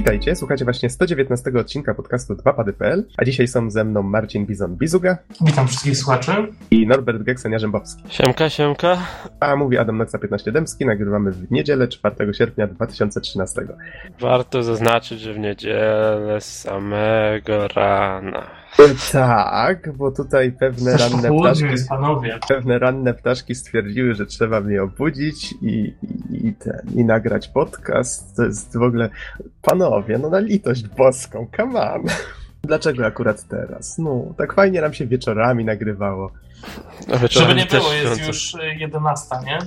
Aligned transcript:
Witajcie, 0.00 0.36
słuchacie 0.36 0.64
właśnie 0.64 0.90
119 0.90 1.50
odcinka 1.60 1.94
podcastu 1.94 2.34
2pady.pl, 2.34 3.04
a 3.16 3.24
dzisiaj 3.24 3.48
są 3.48 3.70
ze 3.70 3.84
mną 3.84 4.02
Marcin 4.02 4.46
Bizon-Bizuga 4.46 5.16
Witam 5.40 5.68
wszystkich 5.68 5.96
słuchaczy. 5.96 6.32
i 6.70 6.86
Norbert 6.86 7.22
Geksen-Jarzębowski. 7.22 8.02
Siemka, 8.08 8.50
siemka. 8.50 8.98
A 9.40 9.56
mówi 9.56 9.78
Adam 9.78 9.98
Noxa 9.98 10.18
15 10.18 10.52
Dębski, 10.52 10.86
nagrywamy 10.86 11.30
w 11.30 11.50
niedzielę 11.50 11.88
4 11.88 12.34
sierpnia 12.34 12.66
2013. 12.66 13.62
Warto 14.20 14.62
zaznaczyć, 14.62 15.20
że 15.20 15.34
w 15.34 15.38
niedzielę 15.38 16.40
samego 16.40 17.68
rana. 17.68 18.59
Tak, 19.12 19.96
bo 19.96 20.12
tutaj 20.12 20.52
pewne 20.52 20.96
ranne 20.96 21.30
ptaszki, 21.40 21.88
panowie. 21.88 22.38
pewne 22.48 22.78
ranne 22.78 23.14
ptaszki 23.14 23.54
stwierdziły, 23.54 24.14
że 24.14 24.26
trzeba 24.26 24.60
mnie 24.60 24.82
obudzić 24.82 25.52
i, 25.52 25.94
i, 26.30 26.46
i, 26.46 26.54
ten, 26.54 26.80
i 26.94 27.04
nagrać 27.04 27.48
podcast. 27.48 28.36
To 28.36 28.44
jest 28.44 28.76
w 28.76 28.82
ogóle... 28.82 29.10
Panowie, 29.62 30.18
no 30.18 30.30
na 30.30 30.38
litość 30.38 30.88
boską, 30.88 31.46
come 31.56 31.92
on. 31.92 32.02
Dlaczego 32.62 33.06
akurat 33.06 33.48
teraz? 33.48 33.98
No, 33.98 34.24
tak 34.38 34.54
fajnie 34.54 34.80
nam 34.80 34.94
się 34.94 35.06
wieczorami 35.06 35.64
nagrywało. 35.64 36.32
A 37.12 37.16
wieczorem 37.16 37.48
Żeby 37.48 37.60
nie 37.60 37.66
było, 37.66 37.92
jest 37.92 38.26
już 38.26 38.54
y, 38.54 38.58
11, 38.78 39.26
nie? 39.46 39.58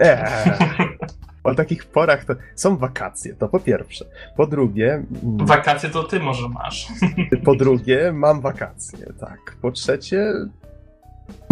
Eee. 0.00 0.52
O 1.44 1.54
takich 1.54 1.84
porach 1.86 2.24
to 2.24 2.34
są 2.54 2.76
wakacje, 2.76 3.34
to 3.34 3.48
po 3.48 3.60
pierwsze. 3.60 4.04
Po 4.36 4.46
drugie, 4.46 4.94
mm, 4.94 5.46
Wakacje 5.46 5.90
to 5.90 6.02
ty 6.02 6.20
może 6.20 6.48
masz. 6.48 6.88
po 7.44 7.54
drugie, 7.54 8.12
mam 8.12 8.40
wakacje, 8.40 9.12
tak. 9.20 9.56
Po 9.62 9.70
trzecie, 9.70 10.32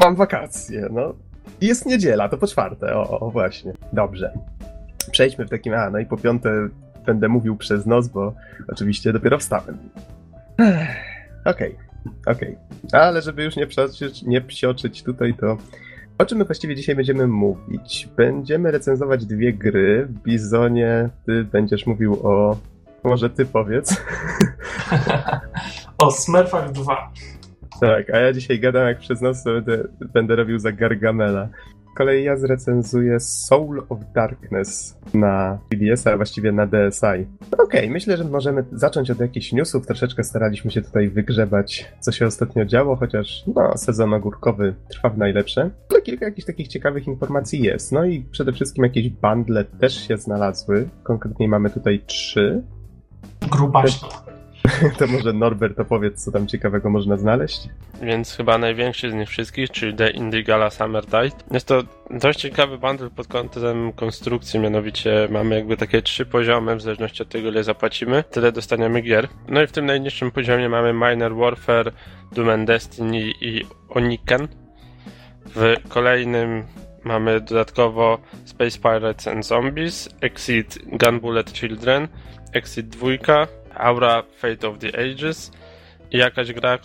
mam 0.05 0.17
wakacje, 0.17 0.89
no. 0.93 1.15
Jest 1.61 1.87
niedziela, 1.87 2.29
to 2.29 2.39
po 2.39 2.47
czwarte, 2.47 2.97
o, 2.97 3.21
o 3.21 3.31
właśnie. 3.31 3.73
Dobrze. 3.93 4.33
Przejdźmy 5.11 5.47
w 5.47 5.51
takim, 5.51 5.75
a 5.75 5.91
no 5.91 5.99
i 5.99 6.07
po 6.07 6.17
piąte 6.17 6.69
będę 7.07 7.29
mówił 7.29 7.57
przez 7.57 7.87
nos, 7.87 8.09
bo 8.09 8.35
oczywiście 8.69 9.13
dopiero 9.13 9.39
wstałem. 9.39 9.79
Okej, 11.45 11.77
okej. 12.27 12.57
Ale 12.93 13.23
żeby 13.23 13.45
już 13.45 13.57
nie 13.57 13.67
psioczyć, 13.67 14.23
nie 14.23 14.41
psioczyć 14.41 15.03
tutaj, 15.03 15.35
to 15.35 15.57
o 16.21 16.27
czym 16.27 16.39
my 16.39 16.45
właściwie 16.45 16.77
dzisiaj 16.77 16.97
będziemy 16.97 17.27
mówić? 17.27 18.09
Będziemy 18.17 18.71
recenzować 18.71 19.27
dwie 19.27 19.53
gry. 19.53 20.07
W 20.07 20.23
Bizonie 20.23 21.09
ty 21.27 21.45
będziesz 21.45 21.87
mówił 21.87 22.27
o... 22.27 22.57
Może 23.05 23.31
ty 23.31 23.47
powiedz. 23.47 24.03
o 25.99 26.11
Smurfach 26.11 26.73
2. 26.73 27.13
Tak, 27.81 28.11
a 28.11 28.19
ja 28.19 28.33
dzisiaj 28.33 28.61
gadam 28.61 28.87
jak 28.87 28.99
przez 28.99 29.21
to 29.21 29.33
będę, 29.45 29.85
będę 30.13 30.37
robił 30.37 30.59
za 30.59 30.73
Gargamela. 30.73 31.49
Kolei 31.95 32.25
ja 32.25 32.37
zrecenzuję 32.37 33.21
Soul 33.21 33.83
of 33.89 33.99
Darkness 34.15 34.99
na 35.15 35.59
PBS, 35.69 36.07
a 36.07 36.17
właściwie 36.17 36.53
na 36.53 36.67
DSi. 36.67 37.27
Okej, 37.59 37.91
myślę, 37.91 38.17
że 38.17 38.25
możemy 38.25 38.65
zacząć 38.73 39.11
od 39.11 39.21
jakichś 39.21 39.53
newsów. 39.53 39.87
Troszeczkę 39.87 40.25
staraliśmy 40.25 40.71
się 40.71 40.83
tutaj 40.83 41.09
wygrzebać, 41.09 41.93
co 42.01 42.13
się 42.13 42.27
ostatnio 42.27 42.65
działo, 42.65 42.97
chociaż 42.97 43.45
no, 43.55 43.77
sezon 43.79 44.15
ogórkowy 44.15 44.75
trwa 44.89 45.09
w 45.09 45.19
najlepsze. 45.19 45.71
Ale 45.91 46.03
kilka 46.03 46.25
jakichś 46.25 46.47
takich 46.47 46.69
ciekawych 46.69 47.07
informacji 47.07 47.63
jest. 47.63 47.93
No 47.93 48.05
i 48.05 48.25
przede 48.31 48.53
wszystkim 48.53 48.85
jakieś 48.85 49.09
bundle 49.09 49.65
też 49.65 50.09
się 50.09 50.17
znalazły. 50.17 50.89
Konkretnie 51.03 51.49
mamy 51.49 51.71
tutaj 51.71 52.03
trzy. 52.07 52.63
Grubaśno. 53.51 54.30
To 54.99 55.07
może 55.07 55.33
Norbert 55.33 55.81
opowiedz, 55.81 56.25
co 56.25 56.33
tam 56.33 56.47
ciekawego 56.47 56.91
można 56.91 57.17
znaleźć. 57.17 57.69
Więc 58.03 58.37
chyba 58.37 58.59
największy 58.59 59.11
z 59.11 59.15
nich 59.15 59.29
wszystkich, 59.29 59.71
czyli 59.71 59.95
The 59.95 60.11
Indie 60.11 60.43
Gala 60.43 60.71
Summer 60.71 61.05
Night. 61.05 61.45
Jest 61.53 61.67
to 61.67 61.83
dość 62.11 62.41
ciekawy 62.41 62.79
bundle 62.79 63.11
pod 63.11 63.27
kątem 63.27 63.93
konstrukcji, 63.93 64.61
mianowicie 64.61 65.29
mamy 65.31 65.55
jakby 65.55 65.77
takie 65.77 66.03
trzy 66.03 66.27
poziomy, 66.27 66.77
w 66.77 66.83
zależności 66.83 67.23
od 67.23 67.29
tego 67.29 67.49
ile 67.49 67.65
zapłacimy, 67.65 68.25
tyle 68.31 68.53
dostaniemy 68.53 69.01
gier. 69.01 69.29
No 69.49 69.63
i 69.63 69.67
w 69.67 69.73
tym 69.73 69.87
najniższym 69.87 70.31
poziomie 70.31 70.69
mamy 70.69 70.93
Minor 70.93 71.37
Warfare, 71.37 71.93
Doom 72.33 72.49
and 72.49 72.67
Destiny 72.67 73.21
i 73.41 73.67
Oniken. 73.89 74.49
W 75.47 75.75
kolejnym 75.89 76.65
mamy 77.05 77.41
dodatkowo 77.41 78.19
Space 78.45 78.79
Pirates 78.79 79.29
and 79.29 79.47
Zombies, 79.47 80.09
Exit 80.21 80.79
Gunbullet 80.87 81.53
Children, 81.53 82.09
Exit 82.53 82.89
2, 82.89 83.07
Aura 83.75 84.23
Fate 84.37 84.69
of 84.69 84.79
the 84.79 84.89
Ages 84.89 85.53
i 86.11 86.19
jakaś 86.19 86.53
gra, 86.53 86.79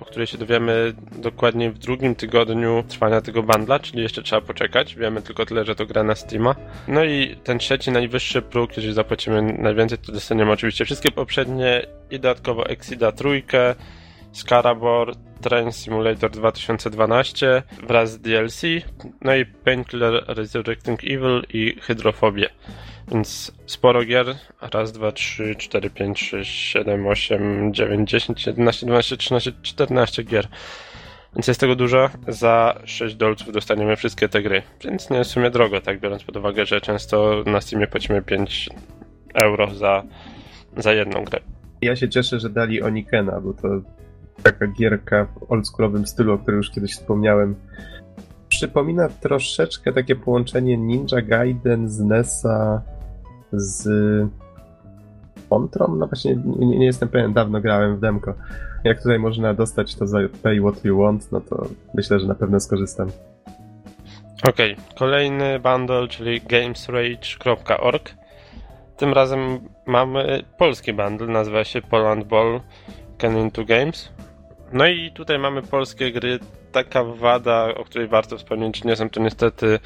o 0.00 0.04
której 0.04 0.26
się 0.26 0.38
dowiemy 0.38 0.92
dokładnie 1.16 1.70
w 1.70 1.78
drugim 1.78 2.14
tygodniu 2.14 2.84
trwania 2.88 3.20
tego 3.20 3.42
bundla, 3.42 3.78
czyli 3.78 4.02
jeszcze 4.02 4.22
trzeba 4.22 4.42
poczekać. 4.42 4.94
Wiemy 4.94 5.22
tylko 5.22 5.46
tyle, 5.46 5.64
że 5.64 5.74
to 5.74 5.86
gra 5.86 6.02
na 6.02 6.14
Steama. 6.14 6.54
No 6.88 7.04
i 7.04 7.36
ten 7.44 7.58
trzeci, 7.58 7.90
najwyższy 7.90 8.42
próg, 8.42 8.76
jeżeli 8.76 8.94
zapłacimy 8.94 9.42
najwięcej, 9.42 9.98
to 9.98 10.12
dostaniemy 10.12 10.52
oczywiście 10.52 10.84
wszystkie 10.84 11.10
poprzednie 11.10 11.86
i 12.10 12.20
dodatkowo 12.20 12.66
Exida 12.66 13.12
trójkę, 13.12 13.74
Scarabor, 14.32 15.14
Train 15.40 15.72
Simulator 15.72 16.30
2012 16.30 17.62
wraz 17.82 18.12
z 18.12 18.18
DLC, 18.18 18.62
no 19.20 19.34
i 19.34 19.46
Painkiller 19.46 20.24
Resurrecting 20.28 21.04
Evil 21.04 21.42
i 21.52 21.76
Hydrofobię. 21.80 22.48
Więc 23.08 23.52
sporo 23.66 24.04
gier. 24.04 24.26
Raz, 24.72 24.92
dwa, 24.92 25.12
trzy, 25.12 25.56
cztery, 25.56 25.90
pięć, 25.90 26.20
sześć, 26.20 26.50
siedem, 26.50 27.06
osiem, 27.06 27.74
dziewięć, 27.74 28.10
dziesięć, 28.10 28.46
jedenaście, 28.46 28.86
dwanaście, 28.86 29.16
trzynaście, 29.16 29.52
czternaście 29.62 30.22
gier. 30.22 30.48
Więc 31.36 31.48
jest 31.48 31.60
tego 31.60 31.76
dużo. 31.76 32.10
Za 32.28 32.78
6 32.84 33.14
dolców 33.14 33.52
dostaniemy 33.52 33.96
wszystkie 33.96 34.28
te 34.28 34.42
gry. 34.42 34.62
Więc 34.84 35.10
nie 35.10 35.18
jest 35.18 35.30
w 35.30 35.34
sumie 35.34 35.50
drogo, 35.50 35.80
tak 35.80 36.00
biorąc 36.00 36.24
pod 36.24 36.36
uwagę, 36.36 36.66
że 36.66 36.80
często 36.80 37.42
na 37.46 37.60
Steamie 37.60 37.86
płacimy 37.86 38.22
5 38.22 38.70
euro 39.34 39.74
za, 39.74 40.02
za 40.76 40.92
jedną 40.92 41.24
grę. 41.24 41.40
Ja 41.82 41.96
się 41.96 42.08
cieszę, 42.08 42.40
że 42.40 42.50
dali 42.50 42.82
Onikena, 42.82 43.40
bo 43.40 43.52
to 43.52 43.68
taka 44.42 44.66
gierka 44.66 45.24
w 45.24 45.52
oldschoolowym 45.52 46.06
stylu, 46.06 46.32
o 46.32 46.38
której 46.38 46.56
już 46.56 46.70
kiedyś 46.70 46.92
wspomniałem. 46.92 47.54
Przypomina 48.62 49.08
troszeczkę 49.08 49.92
takie 49.92 50.16
połączenie 50.16 50.76
Ninja 50.76 51.22
Gaiden 51.22 51.88
z 51.88 52.00
NESa 52.00 52.82
z 53.52 53.88
Contrą? 55.50 55.96
No 55.96 56.06
właśnie 56.06 56.36
nie, 56.58 56.78
nie 56.78 56.86
jestem 56.86 57.08
pewien, 57.08 57.32
dawno 57.32 57.60
grałem 57.60 57.96
w 57.96 58.00
demko. 58.00 58.34
Jak 58.84 58.98
tutaj 58.98 59.18
można 59.18 59.54
dostać 59.54 59.94
to 59.94 60.06
za 60.06 60.18
pay 60.42 60.60
what 60.60 60.84
you 60.84 60.98
want, 60.98 61.32
no 61.32 61.40
to 61.40 61.66
myślę, 61.94 62.20
że 62.20 62.26
na 62.26 62.34
pewno 62.34 62.60
skorzystam. 62.60 63.08
Okej, 64.48 64.76
kolejny 64.98 65.60
bundle, 65.60 66.08
czyli 66.08 66.40
gamesrage.org. 66.40 68.14
Tym 68.96 69.12
razem 69.12 69.60
mamy 69.86 70.44
polski 70.58 70.92
bundle, 70.92 71.26
nazywa 71.26 71.64
się 71.64 71.82
Poland 71.82 72.26
Ball 72.26 72.60
Can 73.18 73.38
Into 73.38 73.64
Games. 73.64 74.12
No 74.72 74.86
i 74.86 75.10
tutaj 75.14 75.38
mamy 75.38 75.62
polskie 75.62 76.12
gry. 76.12 76.38
Taka 76.72 77.04
wada, 77.04 77.74
o 77.74 77.84
której 77.84 78.08
warto 78.08 78.38
wspomnieć, 78.38 78.84
nie 78.84 78.96
są 78.96 79.10
to 79.10 79.20
niestety 79.20 79.78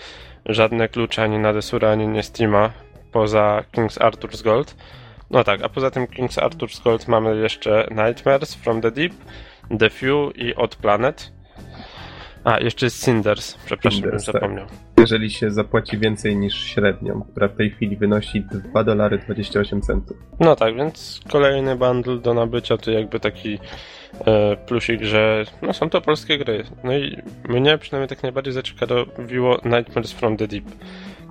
żadne 0.47 0.89
klucze 0.89 1.23
ani 1.23 1.39
na 1.39 1.53
Desura, 1.53 1.91
ani 1.91 2.09
nie 2.09 2.23
Steama, 2.23 2.73
poza 3.13 3.65
King's 3.73 3.99
Arthur's 3.99 4.43
Gold. 4.43 4.77
No 5.31 5.45
tak, 5.45 5.63
a 5.63 5.69
poza 5.69 5.91
tym 5.91 6.07
King's 6.07 6.41
Arthur's 6.41 6.83
Gold 6.85 7.09
mamy 7.09 7.37
jeszcze 7.37 7.89
Nightmares 7.91 8.55
from 8.55 8.81
the 8.81 8.91
Deep, 8.91 9.13
The 9.79 9.91
Few 9.91 10.33
i 10.37 10.55
Odd 10.55 10.77
Planet. 10.77 11.33
A, 12.47 12.61
jeszcze 12.61 12.87
jest 12.87 13.05
Cinders, 13.05 13.55
przepraszam, 13.65 14.03
Cinders, 14.03 14.25
bym 14.25 14.33
tak. 14.33 14.43
zapomniał. 14.43 14.67
Jeżeli 14.99 15.31
się 15.31 15.51
zapłaci 15.51 15.99
więcej 15.99 16.37
niż 16.37 16.65
średnią, 16.65 17.23
która 17.31 17.49
w 17.49 17.57
tej 17.57 17.71
chwili 17.71 17.97
wynosi 17.97 18.41
2 18.41 18.85
dolary 18.85 19.19
28 19.19 19.83
centów. 19.83 20.17
No 20.41 20.57
tak, 20.57 20.77
więc 20.77 21.21
kolejny 21.31 21.77
bundle 21.77 22.19
do 22.19 22.35
nabycia 22.35 22.77
to 22.77 22.91
jakby 22.91 23.21
taki 23.21 23.59
e, 24.27 24.57
plusik, 24.57 25.03
że 25.03 25.45
no 25.63 25.73
są 25.73 25.91
to 25.91 26.01
polskie 26.01 26.39
gry. 26.39 26.65
No 26.85 26.97
i 26.97 27.23
mnie 27.49 27.79
przynajmniej 27.79 28.09
tak 28.09 28.23
najbardziej 28.23 28.53
zaciekawiło 28.53 29.61
Nightmares 29.65 30.13
from 30.13 30.37
the 30.37 30.49
Deep. 30.49 30.65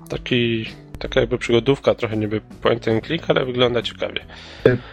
Taki, 0.08 0.66
taka 0.96 1.20
jakby 1.20 1.38
przygodówka, 1.38 1.94
trochę 1.94 2.16
niby 2.16 2.40
point 2.62 2.88
and 2.88 3.06
click, 3.06 3.30
ale 3.30 3.44
wygląda 3.44 3.82
ciekawie. 3.82 4.20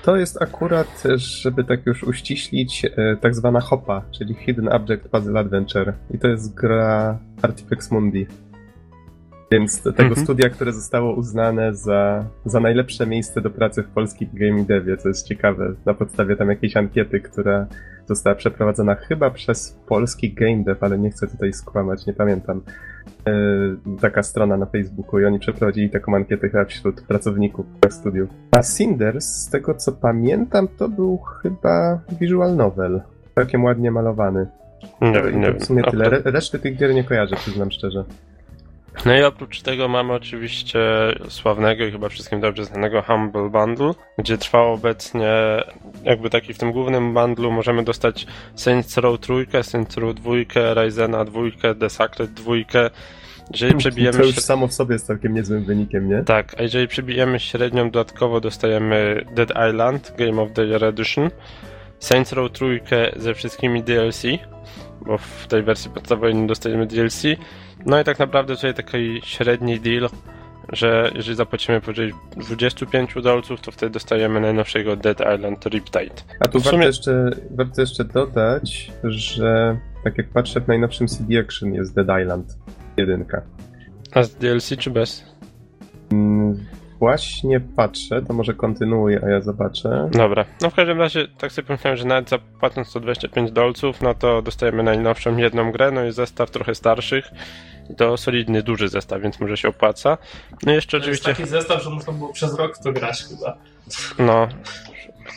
To 0.04 0.16
jest 0.16 0.42
akurat, 0.42 1.04
żeby 1.16 1.64
tak 1.64 1.86
już 1.86 2.04
uściślić, 2.04 2.86
e, 2.86 3.18
tak 3.22 3.36
zwana 3.36 3.60
HOPA, 3.60 4.02
czyli 4.12 4.34
Hidden 4.36 4.68
Object 4.68 5.08
Puzzle 5.10 5.40
Adventure. 5.40 5.94
I 6.14 6.20
to 6.20 6.28
jest 6.28 6.56
gra 6.56 7.20
Artifex 7.42 7.92
Mundi. 7.92 8.28
Więc 9.52 9.84
tego 9.84 10.04
Mhm. 10.04 10.16
studia, 10.26 10.50
które 10.50 10.72
zostało 10.74 11.16
uznane 11.16 11.76
za, 11.76 12.26
za 12.46 12.60
najlepsze 12.60 13.08
miejsce 13.08 13.42
do 13.42 13.50
pracy 13.50 13.84
w 13.84 13.88
polskim 13.88 14.30
game 14.34 14.64
devie, 14.64 14.98
co 14.98 15.08
jest 15.08 15.28
ciekawe, 15.28 15.74
na 15.86 15.94
podstawie 15.94 16.36
tam 16.36 16.50
jakiejś 16.50 16.78
ankiety, 16.78 17.20
która 17.20 17.68
została 18.06 18.36
przeprowadzona 18.36 18.96
chyba 18.96 19.30
przez 19.30 19.80
polski 19.88 20.34
game 20.34 20.64
dev, 20.64 20.78
ale 20.82 21.00
nie 21.00 21.10
chcę 21.12 21.28
tutaj 21.28 21.54
skłamać, 21.54 22.06
nie 22.06 22.14
pamiętam. 22.14 22.62
E, 23.28 23.32
taka 24.02 24.24
strona 24.24 24.58
na 24.58 24.66
Facebooku 24.66 25.20
i 25.20 25.26
oni 25.26 25.40
przeprowadzili 25.40 25.90
taką 25.90 26.16
ankietę 26.16 26.50
chyba 26.50 26.66
wśród 26.66 27.02
pracowników 27.02 27.66
studiów. 27.90 28.30
A 28.52 28.64
Cinders, 28.64 29.26
z 29.26 29.50
tego 29.50 29.76
co 29.76 29.92
pamiętam, 29.92 30.68
to 30.78 30.90
był 30.90 31.18
chyba 31.18 32.00
visual 32.20 32.56
novel. 32.56 33.02
Całkiem 33.36 33.64
ładnie 33.64 33.92
malowany. 33.92 34.48
Nie, 35.02 35.40
nie 35.40 35.54
to 35.54 35.60
w 35.60 35.66
sumie 35.66 35.84
A 35.86 35.92
tyle. 35.92 36.06
Re- 36.06 36.22
Reszty 36.32 36.60
tych 36.60 36.78
gier 36.78 36.94
nie 36.94 37.04
kojarzę, 37.04 37.36
przyznam 37.36 37.72
szczerze. 37.72 38.04
No 39.06 39.18
i 39.18 39.24
oprócz 39.24 39.62
tego 39.62 39.88
mamy 39.88 40.14
oczywiście 40.14 40.80
sławnego 41.30 41.86
i 41.86 41.92
chyba 41.92 42.10
wszystkim 42.10 42.42
dobrze 42.42 42.66
znanego 42.66 43.02
Humble 43.02 43.50
Bundle, 43.50 43.92
gdzie 44.18 44.38
trwa 44.38 44.62
obecnie 44.62 45.32
jakby 46.04 46.30
taki 46.30 46.54
w 46.54 46.58
tym 46.58 46.72
głównym 46.72 47.14
bundlu 47.14 47.52
możemy 47.52 47.84
dostać 47.84 48.28
Saints 48.56 48.98
Row 48.98 49.20
trójkę, 49.20 49.64
Saints 49.64 49.98
Row 49.98 50.16
dwójkę, 50.16 50.74
Ryzena 50.74 51.26
dwójkę, 51.26 51.76
The 51.76 51.90
Sacred 51.90 52.34
dwójkę. 52.34 52.90
Jeżeli 53.52 53.76
przebijemy 53.76 54.18
To 54.18 54.26
już 54.26 54.36
samo 54.36 54.68
w 54.68 54.74
sobie 54.74 54.94
jest 54.94 55.08
całkiem 55.08 55.34
niezłym 55.34 55.66
wynikiem, 55.66 56.10
nie? 56.10 56.24
Tak, 56.24 56.56
a 56.60 56.62
jeżeli 56.62 56.88
przebijemy 56.88 57.40
średnią, 57.40 57.92
dodatkowo 57.92 58.42
dostajemy 58.42 59.26
Dead 59.36 59.50
Island, 59.70 60.14
Game 60.18 60.42
of 60.42 60.52
the 60.54 60.66
Year 60.66 60.84
Edition, 60.84 61.30
Saints 62.00 62.34
Row 62.34 62.52
trójkę 62.52 63.12
ze 63.16 63.34
wszystkimi 63.34 63.84
DLC, 63.84 64.24
bo 65.06 65.18
w 65.18 65.48
tej 65.48 65.64
wersji 65.64 65.92
podstawowej 65.92 66.36
nie 66.36 66.48
dostajemy 66.48 66.86
DLC. 66.86 67.24
No 67.86 68.00
i 68.02 68.04
tak 68.04 68.20
naprawdę 68.20 68.56
tutaj 68.56 68.74
taki 68.74 69.22
średni 69.24 69.80
deal, 69.80 70.10
że 70.74 71.12
jeżeli 71.16 71.36
zapłacimy 71.36 71.82
powyżej 71.82 72.14
25 72.38 73.14
dolców, 73.24 73.62
to 73.62 73.72
wtedy 73.72 73.90
dostajemy 73.94 74.40
najnowszego 74.42 74.96
Dead 74.96 75.18
Island 75.36 75.66
Riptide. 75.66 76.16
A 76.40 76.48
tu 76.48 76.60
W 76.60 76.64
warto, 76.64 76.78
sumie- 76.78 76.86
jeszcze, 76.86 77.30
warto 77.52 77.82
jeszcze 77.82 78.04
dodać, 78.04 78.92
że 79.04 79.78
tak 80.04 80.18
jak 80.18 80.30
patrzę 80.30 80.62
w 80.62 80.68
najnowszym 80.68 81.08
CD 81.08 81.40
Action 81.40 81.74
jest 81.74 81.96
Dead 81.96 82.22
Island 82.22 82.58
1. 82.98 83.26
A 84.14 84.24
z 84.24 84.36
DLC 84.36 84.78
czy 84.78 84.90
bez? 84.92 85.24
Mm, 86.12 86.66
Właśnie 87.00 87.60
patrzę, 87.60 88.22
to 88.22 88.34
może 88.34 88.54
kontynuuję, 88.54 89.22
a 89.26 89.30
ja 89.30 89.42
zobaczę. 89.42 90.10
Dobra, 90.12 90.46
no 90.62 90.70
w 90.70 90.74
każdym 90.76 91.00
razie 91.00 91.28
tak 91.38 91.52
sobie 91.52 91.68
pomyślałem, 91.68 91.98
że 91.98 92.06
nawet 92.06 92.30
zapłacąc 92.30 92.88
125 92.88 93.52
dolców, 93.52 94.02
no 94.02 94.14
to 94.14 94.42
dostajemy 94.42 94.84
najnowszą 94.84 95.38
jedną 95.38 95.72
grę, 95.72 95.92
no 95.92 96.06
i 96.06 96.12
zestaw 96.12 96.52
trochę 96.52 96.76
starszych. 96.76 97.26
To 97.98 98.18
solidny, 98.18 98.64
duży 98.64 98.88
zestaw, 98.90 99.22
więc 99.22 99.40
może 99.40 99.58
się 99.58 99.68
opłaca. 99.68 100.18
No 100.64 100.72
jeszcze 100.72 100.92
To 101.02 101.08
jest 101.08 101.22
oczywiście, 101.22 101.44
taki 101.44 101.50
zestaw, 101.50 101.84
że 101.84 101.90
można 101.90 102.14
było 102.14 102.34
przez 102.34 102.56
rok 102.56 102.78
w 102.78 102.84
to 102.84 102.92
grać 102.94 103.24
chyba. 103.24 103.58
no, 104.20 104.48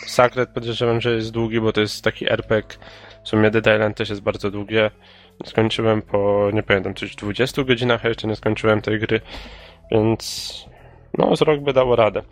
Sacred 0.06 0.50
podejrzewam, 0.50 1.00
że 1.00 1.14
jest 1.14 1.30
długi, 1.30 1.60
bo 1.60 1.72
to 1.72 1.80
jest 1.80 2.04
taki 2.04 2.32
RPG. 2.32 2.78
W 3.24 3.28
sumie 3.28 3.50
Dead 3.50 3.66
Island 3.66 3.96
też 3.96 4.08
jest 4.08 4.22
bardzo 4.22 4.50
długie. 4.50 4.90
Skończyłem 5.44 6.02
po, 6.02 6.50
nie 6.52 6.62
pamiętam, 6.62 6.94
coś 6.94 7.16
20 7.16 7.64
godzinach, 7.64 8.04
a 8.04 8.08
jeszcze 8.08 8.28
nie 8.28 8.36
skończyłem 8.36 8.82
tej 8.82 9.00
gry, 9.00 9.20
więc 9.90 10.64
no, 11.18 11.36
z 11.36 11.42
rok 11.42 11.60
by 11.60 11.72
dało 11.72 11.96
radę. 11.96 12.22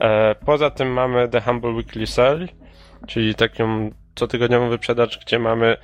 E, 0.00 0.34
poza 0.34 0.70
tym 0.70 0.92
mamy 0.92 1.28
The 1.28 1.40
Humble 1.40 1.70
Weekly 1.70 2.06
Sale, 2.06 2.46
czyli 3.06 3.34
taką 3.34 3.90
cotygodniową 4.14 4.68
wyprzedaż, 4.68 5.18
gdzie 5.18 5.38
mamy 5.38 5.76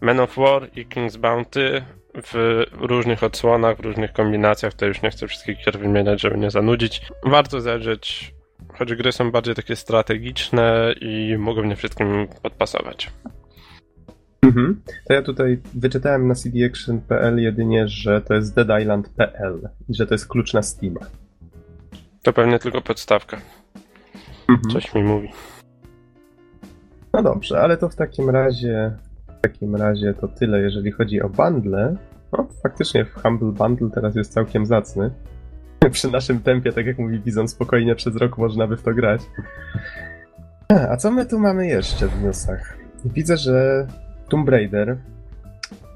Men 0.00 0.20
of 0.20 0.36
War 0.36 0.68
i 0.76 0.86
King's 0.86 1.16
Bounty 1.16 1.84
w 2.14 2.64
różnych 2.80 3.22
odsłonach, 3.22 3.76
w 3.76 3.80
różnych 3.80 4.12
kombinacjach. 4.12 4.74
To 4.74 4.86
już 4.86 5.02
nie 5.02 5.10
chcę 5.10 5.28
wszystkich 5.28 5.64
gier 5.64 5.78
wymieniać, 5.78 6.20
żeby 6.20 6.38
nie 6.38 6.50
zanudzić. 6.50 7.02
Warto 7.24 7.60
zajrzeć, 7.60 8.34
choć 8.78 8.94
gry 8.94 9.12
są 9.12 9.30
bardziej 9.30 9.54
takie 9.54 9.76
strategiczne 9.76 10.94
i 11.00 11.36
mogą 11.38 11.64
nie 11.64 11.76
wszystkim 11.76 12.28
podpasować. 12.42 13.10
Mhm. 14.42 14.82
To 15.04 15.14
ja 15.14 15.22
tutaj 15.22 15.60
wyczytałem 15.74 16.28
na 16.28 16.34
cdaction.pl 16.34 17.38
jedynie, 17.38 17.88
że 17.88 18.20
to 18.20 18.34
jest 18.34 18.54
deadisland.pl 18.54 19.68
i 19.88 19.94
że 19.94 20.06
to 20.06 20.14
jest 20.14 20.28
klucz 20.28 20.54
na 20.54 20.62
Steama. 20.62 21.00
To 22.22 22.32
pewnie 22.32 22.58
tylko 22.58 22.80
podstawka. 22.80 23.40
Mhm. 24.48 24.72
Coś 24.72 24.94
mi 24.94 25.02
mówi. 25.02 25.28
No 27.12 27.22
dobrze, 27.22 27.60
ale 27.60 27.76
to 27.76 27.88
w 27.88 27.96
takim 27.96 28.30
razie 28.30 28.92
takim 29.42 29.76
razie 29.76 30.14
to 30.14 30.28
tyle, 30.28 30.60
jeżeli 30.60 30.92
chodzi 30.92 31.22
o 31.22 31.28
bundle. 31.28 31.96
No, 32.32 32.46
faktycznie 32.62 33.04
w 33.04 33.14
Humble 33.14 33.52
Bundle 33.52 33.90
teraz 33.90 34.16
jest 34.16 34.32
całkiem 34.32 34.66
zacny. 34.66 35.10
Przy 35.92 36.10
naszym 36.10 36.40
tempie, 36.40 36.72
tak 36.72 36.86
jak 36.86 36.98
mówi 36.98 37.18
Bizon, 37.20 37.48
spokojnie 37.48 37.94
przez 37.94 38.16
rok 38.16 38.38
można 38.38 38.66
by 38.66 38.76
w 38.76 38.82
to 38.82 38.94
grać. 38.94 39.20
A 40.68 40.96
co 40.96 41.10
my 41.10 41.26
tu 41.26 41.38
mamy 41.38 41.66
jeszcze 41.66 42.08
w 42.08 42.22
newsach? 42.22 42.78
Widzę, 43.04 43.36
że 43.36 43.86
Tomb 44.28 44.48
Raider 44.48 44.96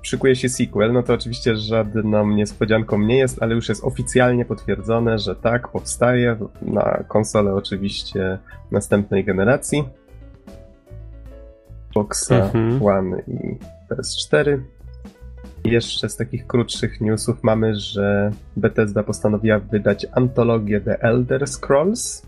szykuje 0.02 0.37
się 0.37 0.49
sequel, 0.49 0.92
no 0.92 1.02
to 1.02 1.14
oczywiście 1.14 1.56
żadną 1.56 2.31
niespodzianką 2.31 2.99
nie 2.99 3.19
jest, 3.19 3.42
ale 3.42 3.54
już 3.54 3.69
jest 3.69 3.84
oficjalnie 3.84 4.44
potwierdzone, 4.44 5.19
że 5.19 5.37
tak, 5.37 5.69
powstaje 5.69 6.37
na 6.62 7.04
konsolę 7.08 7.54
oczywiście 7.54 8.38
następnej 8.70 9.25
generacji. 9.25 9.84
Xboxa 11.96 12.34
Mhm. 12.34 12.82
One 12.82 13.22
i 13.26 13.58
PS4. 13.90 14.58
Jeszcze 15.64 16.08
z 16.08 16.16
takich 16.16 16.46
krótszych 16.46 17.00
newsów 17.00 17.43
mamy, 17.43 17.75
że 17.75 18.31
Bethesda 18.56 19.02
postanowiła 19.02 19.58
wydać 19.58 20.06
antologię 20.12 20.81
The 20.81 21.02
Elder 21.02 21.48
Scrolls. 21.48 22.26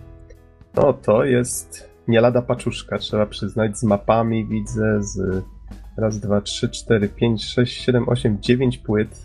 No 0.75 0.93
to 0.93 1.25
jest 1.25 1.91
nie 2.09 2.21
lada 2.21 2.43
paczuszka, 2.43 2.99
trzeba 2.99 3.27
przyznać, 3.27 3.79
z 3.79 3.85
mapami 3.85 4.47
widzę, 4.47 5.03
z 5.03 5.45
raz, 5.97 6.21
dwa, 6.21 6.41
trzy, 6.41 6.69
cztery, 6.69 7.09
pięć, 7.09 7.45
sześć, 7.45 7.85
siedem, 7.85 8.09
osiem, 8.09 8.39
dziewięć 8.41 8.79
płyt. 8.79 9.23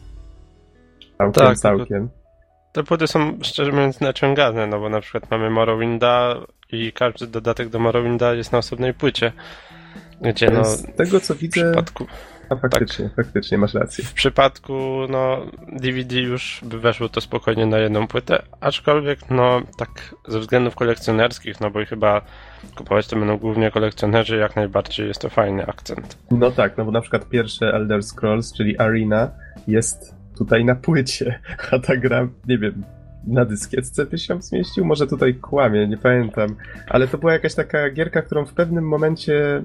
Całkiem, 1.18 1.44
Tak, 1.44 1.58
całkiem. 1.58 2.10
Te 2.74 2.84
płyty 2.84 3.08
są 3.08 3.38
szczerze 3.42 3.72
mówiąc 3.72 4.02
naciągane, 4.02 4.68
no 4.68 4.80
bo 4.80 4.90
na 4.90 5.02
przykład 5.02 5.32
mamy 5.32 5.50
Morrowinda 5.50 6.36
i 6.72 6.92
każdy 6.92 7.28
dodatek 7.28 7.70
do 7.70 7.80
Morrowinda 7.80 8.34
jest 8.34 8.52
na 8.52 8.58
osobnej 8.58 8.94
płycie. 8.94 9.32
Gdzie 10.24 10.50
no 10.50 10.66
Z 10.66 10.96
tego 10.96 11.20
co 11.20 11.36
w 11.36 11.38
widzę, 11.38 11.64
przypadku, 11.64 12.06
a 12.50 12.56
faktycznie, 12.56 13.10
faktycznie 13.16 13.58
masz 13.58 13.74
rację. 13.74 14.04
w 14.04 14.14
przypadku 14.14 14.74
no 15.10 15.46
DVD 15.68 16.16
już 16.16 16.62
by 16.64 16.80
weszło 16.80 17.10
to 17.10 17.22
spokojnie 17.22 17.66
na 17.66 17.78
jedną 17.78 18.08
płytę, 18.08 18.44
aczkolwiek 18.62 19.20
no 19.30 19.62
tak 19.78 20.16
ze 20.28 20.40
względów 20.40 20.76
kolekcjonerskich, 20.76 21.62
no 21.62 21.70
bo 21.70 21.82
i 21.82 21.86
chyba 21.86 22.22
kupować 22.76 23.08
to 23.08 23.16
będą 23.16 23.38
głównie 23.38 23.72
kolekcjonerzy, 23.72 24.38
jak 24.38 24.56
najbardziej 24.56 25.08
jest 25.08 25.22
to 25.22 25.30
fajny 25.30 25.66
akcent. 25.66 26.18
No 26.32 26.52
tak, 26.52 26.78
no 26.78 26.86
bo 26.86 26.92
na 26.92 27.02
przykład 27.02 27.30
pierwsze 27.30 27.74
Elder 27.74 28.04
Scrolls, 28.04 28.54
czyli 28.54 28.78
Arena, 28.78 29.32
jest 29.68 30.16
tutaj 30.38 30.66
na 30.66 30.76
płycie, 30.76 31.40
a 31.72 31.80
ta 31.80 31.98
gra, 31.98 32.28
nie 32.48 32.58
wiem, 32.58 32.84
na 33.28 33.46
dyskietce 33.46 34.06
by 34.06 34.18
się 34.18 34.42
zmieścił? 34.42 34.86
Może 34.86 35.08
tutaj 35.08 35.36
kłamie, 35.36 35.88
nie 35.88 35.98
pamiętam. 35.98 36.56
Ale 36.88 37.08
to 37.08 37.18
była 37.18 37.34
jakaś 37.34 37.56
taka 37.56 37.90
gierka, 37.90 38.22
którą 38.22 38.46
w 38.46 38.54
pewnym 38.54 38.88
momencie, 38.88 39.64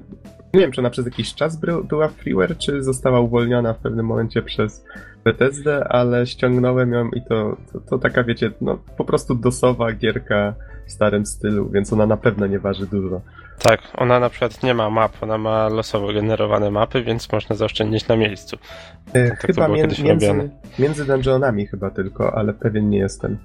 nie 0.53 0.59
wiem, 0.59 0.71
czy 0.71 0.81
ona 0.81 0.89
przez 0.89 1.05
jakiś 1.05 1.35
czas 1.35 1.59
była 1.89 2.07
freeware, 2.07 2.57
czy 2.57 2.83
została 2.83 3.19
uwolniona 3.19 3.73
w 3.73 3.77
pewnym 3.77 4.05
momencie 4.05 4.41
przez 4.41 4.85
Bethesdę, 5.23 5.87
ale 5.87 6.27
ściągnąłem 6.27 6.91
ją 6.91 7.09
i 7.09 7.21
to, 7.21 7.57
to, 7.73 7.79
to 7.79 7.99
taka, 7.99 8.23
wiecie, 8.23 8.51
no 8.61 8.79
po 8.97 9.05
prostu 9.05 9.35
dosowa 9.35 9.93
gierka 9.93 10.53
starym 10.91 11.25
stylu, 11.25 11.69
więc 11.69 11.93
ona 11.93 12.05
na 12.05 12.17
pewno 12.17 12.47
nie 12.47 12.59
waży 12.59 12.87
dużo. 12.87 13.21
Tak, 13.59 13.81
ona 13.97 14.19
na 14.19 14.29
przykład 14.29 14.63
nie 14.63 14.73
ma 14.73 14.89
map, 14.89 15.23
ona 15.23 15.37
ma 15.37 15.69
losowo 15.69 16.13
generowane 16.13 16.71
mapy, 16.71 17.03
więc 17.03 17.31
można 17.31 17.55
zaoszczędzić 17.55 18.07
na 18.07 18.15
miejscu. 18.15 18.57
E, 19.13 19.29
tak 19.29 19.39
chyba 19.39 19.75
kiedyś 19.75 19.99
między, 19.99 20.27
robione. 20.27 20.49
między 20.79 21.05
dungeonami 21.05 21.67
chyba 21.67 21.89
tylko, 21.89 22.33
ale 22.33 22.53
pewien 22.53 22.89
nie 22.89 22.97
jestem. 22.97 23.37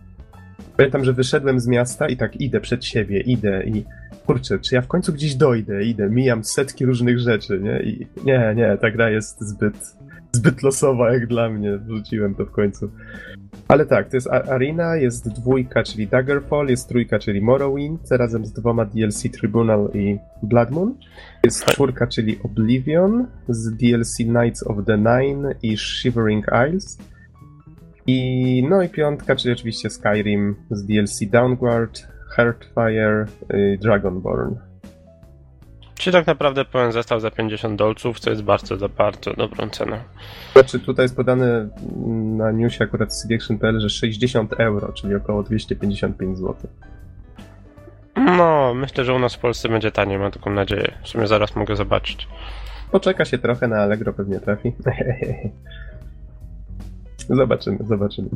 Pamiętam, 0.76 1.04
że 1.04 1.12
wyszedłem 1.12 1.60
z 1.60 1.66
miasta 1.66 2.08
i 2.08 2.16
tak 2.16 2.36
idę 2.36 2.60
przed 2.60 2.84
siebie, 2.84 3.20
idę 3.20 3.64
i 3.64 3.84
kurczę, 4.26 4.58
czy 4.58 4.74
ja 4.74 4.82
w 4.82 4.86
końcu 4.86 5.12
gdzieś 5.12 5.34
dojdę, 5.34 5.84
idę, 5.84 6.10
mijam 6.10 6.44
setki 6.44 6.86
różnych 6.86 7.18
rzeczy, 7.18 7.60
nie? 7.60 7.82
I 7.82 8.06
nie, 8.24 8.52
nie, 8.56 8.78
ta 8.80 8.90
gra 8.90 9.10
jest 9.10 9.40
zbyt, 9.40 9.96
zbyt 10.34 10.62
losowa 10.62 11.12
jak 11.12 11.26
dla 11.26 11.48
mnie, 11.48 11.78
wrzuciłem 11.78 12.34
to 12.34 12.46
w 12.46 12.50
końcu. 12.50 12.90
Ale 13.68 13.86
tak, 13.86 14.08
to 14.08 14.16
jest 14.16 14.30
Arena, 14.30 14.96
jest 14.96 15.28
dwójka, 15.28 15.82
czyli 15.82 16.06
Daggerfall, 16.06 16.66
jest 16.68 16.88
trójka, 16.88 17.18
czyli 17.18 17.40
Morrowind, 17.40 18.10
razem 18.10 18.46
z 18.46 18.52
dwoma 18.52 18.84
DLC 18.84 19.22
Tribunal 19.22 19.90
i 19.94 20.18
Blood 20.42 20.70
Moon. 20.70 20.94
Jest 21.44 21.64
czwórka, 21.64 22.06
czyli 22.06 22.38
Oblivion, 22.42 23.26
z 23.48 23.76
DLC 23.76 24.16
Knights 24.16 24.66
of 24.66 24.76
the 24.86 24.98
Nine 24.98 25.54
i 25.62 25.76
Shivering 25.76 26.46
Isles. 26.68 26.98
I 28.06 28.66
no 28.70 28.82
i 28.82 28.88
piątka, 28.88 29.36
czyli 29.36 29.52
oczywiście 29.52 29.90
Skyrim 29.90 30.56
z 30.70 30.86
DLC 30.86 31.30
Downward, 31.30 32.08
Heartfire, 32.36 33.26
y, 33.54 33.78
Dragonborn. 33.82 34.73
Czyli 36.04 36.14
tak 36.14 36.26
naprawdę 36.26 36.64
pełen 36.64 36.92
zestaw 36.92 37.20
za 37.20 37.30
50 37.30 37.78
dolców, 37.78 38.20
co 38.20 38.30
jest 38.30 38.42
bardzo, 38.42 38.76
za 38.76 38.88
bardzo 38.88 39.32
dobrą 39.32 39.70
ceną. 39.70 39.96
Znaczy 40.52 40.80
tutaj 40.80 41.04
jest 41.04 41.16
podane 41.16 41.68
na 42.36 42.50
newsie 42.52 42.84
akurat 42.84 43.14
z 43.14 43.22
cdaction.pl, 43.22 43.80
że 43.80 43.90
60 43.90 44.52
euro, 44.52 44.92
czyli 44.92 45.14
około 45.14 45.42
255 45.42 46.38
zł. 46.38 46.54
No, 48.16 48.74
myślę, 48.74 49.04
że 49.04 49.14
u 49.14 49.18
nas 49.18 49.34
w 49.34 49.38
Polsce 49.38 49.68
będzie 49.68 49.90
taniej, 49.90 50.18
mam 50.18 50.30
taką 50.30 50.50
nadzieję. 50.50 50.92
W 51.02 51.08
sumie 51.08 51.26
zaraz 51.26 51.56
mogę 51.56 51.76
zobaczyć. 51.76 52.28
Poczeka 52.90 53.24
się 53.24 53.38
trochę, 53.38 53.68
na 53.68 53.76
Allegro 53.76 54.12
pewnie 54.12 54.40
trafi. 54.40 54.72
zobaczymy, 57.28 57.78
zobaczymy. 57.80 58.28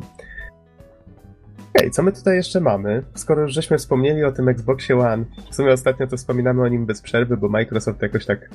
Okej, 1.75 1.91
co 1.91 2.03
my 2.03 2.11
tutaj 2.11 2.35
jeszcze 2.35 2.61
mamy? 2.61 3.03
Skoro 3.15 3.41
już 3.41 3.53
żeśmy 3.53 3.77
wspomnieli 3.77 4.23
o 4.23 4.31
tym 4.31 4.49
Xboxie 4.49 4.99
One, 4.99 5.25
w 5.51 5.55
sumie 5.55 5.73
ostatnio 5.73 6.07
to 6.07 6.17
wspominamy 6.17 6.61
o 6.61 6.67
nim 6.67 6.85
bez 6.85 7.01
przerwy, 7.01 7.37
bo 7.37 7.49
Microsoft 7.49 8.01
jakoś 8.01 8.25
tak 8.25 8.49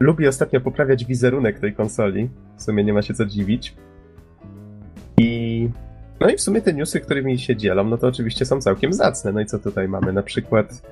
lubi 0.00 0.28
ostatnio 0.28 0.60
poprawiać 0.60 1.04
wizerunek 1.04 1.58
tej 1.58 1.72
konsoli. 1.72 2.30
W 2.56 2.62
sumie 2.62 2.84
nie 2.84 2.92
ma 2.92 3.02
się 3.02 3.14
co 3.14 3.26
dziwić. 3.26 3.76
I 5.18 5.68
No 6.20 6.30
i 6.30 6.36
w 6.36 6.40
sumie 6.40 6.60
te 6.60 6.72
newsy, 6.74 7.00
którymi 7.00 7.38
się 7.38 7.56
dzielą, 7.56 7.84
no 7.84 7.98
to 7.98 8.06
oczywiście 8.06 8.44
są 8.44 8.60
całkiem 8.60 8.92
zacne. 8.92 9.32
No 9.32 9.40
i 9.40 9.46
co 9.46 9.58
tutaj 9.58 9.88
mamy? 9.88 10.12
Na 10.12 10.22
przykład 10.22 10.82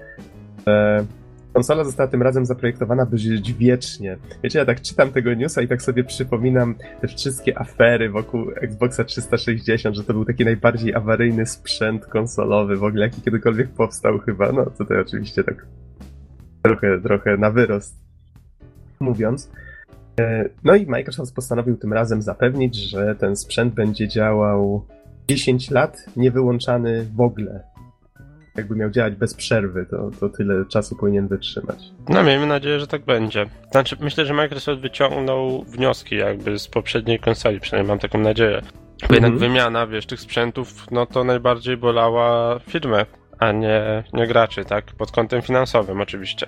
e, 0.67 1.05
konsola 1.52 1.85
została 1.85 2.09
tym 2.09 2.23
razem 2.23 2.47
zaprojektowana, 2.47 3.07
by 3.07 3.19
żyć 3.19 3.52
wiecznie. 3.52 4.16
Wiecie, 4.42 4.59
ja 4.59 4.64
tak 4.64 4.80
czytam 4.80 5.12
tego 5.12 5.35
newsa 5.35 5.62
i 5.62 5.69
tak 5.69 5.83
sobie 5.83 6.04
przypominam 6.04 6.75
te 7.00 7.09
wszystkie 7.09 7.59
afery 7.59 8.11
wokół 8.11 8.50
Xboxa 8.50 9.04
360, 9.04 9.97
że 9.97 10.04
to 10.04 10.12
był 10.12 10.25
taki 10.25 10.45
najbardziej 10.45 10.95
awaryjny 10.95 11.47
sprzęt 11.47 12.07
konsolowy 12.07 12.76
w 12.76 12.85
ogóle, 12.85 13.04
jaki 13.04 13.23
kiedykolwiek 13.23 13.69
powstał 13.69 14.19
chyba. 14.19 14.52
No 14.52 14.66
tutaj 14.66 15.00
oczywiście 15.00 15.45
tak 15.45 15.66
trochę, 16.62 17.00
trochę 17.00 17.37
na 17.37 17.50
wyrost 17.50 18.00
mówiąc. 19.00 19.50
E, 20.21 20.49
no 20.64 20.75
i 20.75 20.87
Microsoft 20.87 21.35
postanowił 21.35 21.76
tym 21.76 21.92
razem 21.92 22.23
zapewnić, 22.23 22.76
że 22.76 23.14
ten 23.14 23.37
sprzęt 23.37 23.75
będzie 23.75 24.09
działał 24.09 24.87
10 25.28 25.71
lat, 25.71 25.97
niewyłączany 26.16 27.07
w 27.16 27.21
ogóle. 27.21 27.70
Jakby 28.61 28.76
miał 28.76 28.90
działać 28.90 29.14
bez 29.14 29.35
przerwy, 29.35 29.87
to, 29.90 30.11
to 30.21 30.29
tyle 30.29 30.64
czasu 30.67 30.97
powinien 30.97 31.29
wytrzymać. 31.29 31.79
No 32.09 32.23
miejmy 32.23 32.47
nadzieję, 32.47 32.81
że 32.81 32.87
tak 32.87 33.02
będzie. 33.05 33.47
Znaczy, 33.71 33.97
myślę, 34.00 34.26
że 34.26 34.35
Microsoft 34.35 34.81
wyciągnął 34.83 35.62
wnioski 35.64 36.17
jakby 36.17 36.59
z 36.59 36.69
poprzedniej 36.69 37.19
konsoli, 37.19 37.61
przynajmniej 37.61 37.88
mam 37.88 37.99
taką 37.99 38.19
nadzieję. 38.19 38.62
Bo 39.09 39.14
jednak 39.14 39.33
Mhm. 39.33 39.38
wymiana, 39.38 39.87
wiesz, 39.87 40.07
tych 40.07 40.21
sprzętów, 40.21 40.87
no 40.90 41.07
to 41.07 41.25
najbardziej 41.25 41.76
bolała 41.76 42.59
firmę, 42.59 43.07
a 43.38 43.52
nie, 43.52 44.05
nie 44.12 44.26
graczy, 44.26 44.64
tak? 44.64 44.85
Pod 44.85 45.11
kątem 45.12 45.43
finansowym 45.43 46.00
oczywiście. 46.00 46.47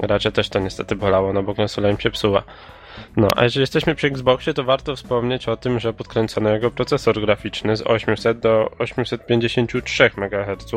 Gracze 0.00 0.32
też 0.32 0.48
to 0.48 0.58
niestety 0.58 0.96
bolało, 0.96 1.32
no 1.32 1.42
bo 1.42 1.54
konsola 1.54 1.90
im 1.90 1.98
się 2.00 2.10
psuła. 2.10 2.42
No, 3.16 3.28
a 3.36 3.44
jeżeli 3.44 3.60
jesteśmy 3.62 3.94
przy 3.94 4.06
Xboxie, 4.06 4.54
to 4.54 4.64
warto 4.64 4.96
wspomnieć 4.96 5.48
o 5.48 5.56
tym, 5.56 5.80
że 5.80 5.92
podkręcono 5.92 6.50
jego 6.50 6.70
procesor 6.70 7.20
graficzny 7.20 7.76
z 7.76 7.82
800 7.82 8.38
do 8.38 8.70
853 8.78 10.10
MHz, 10.16 10.72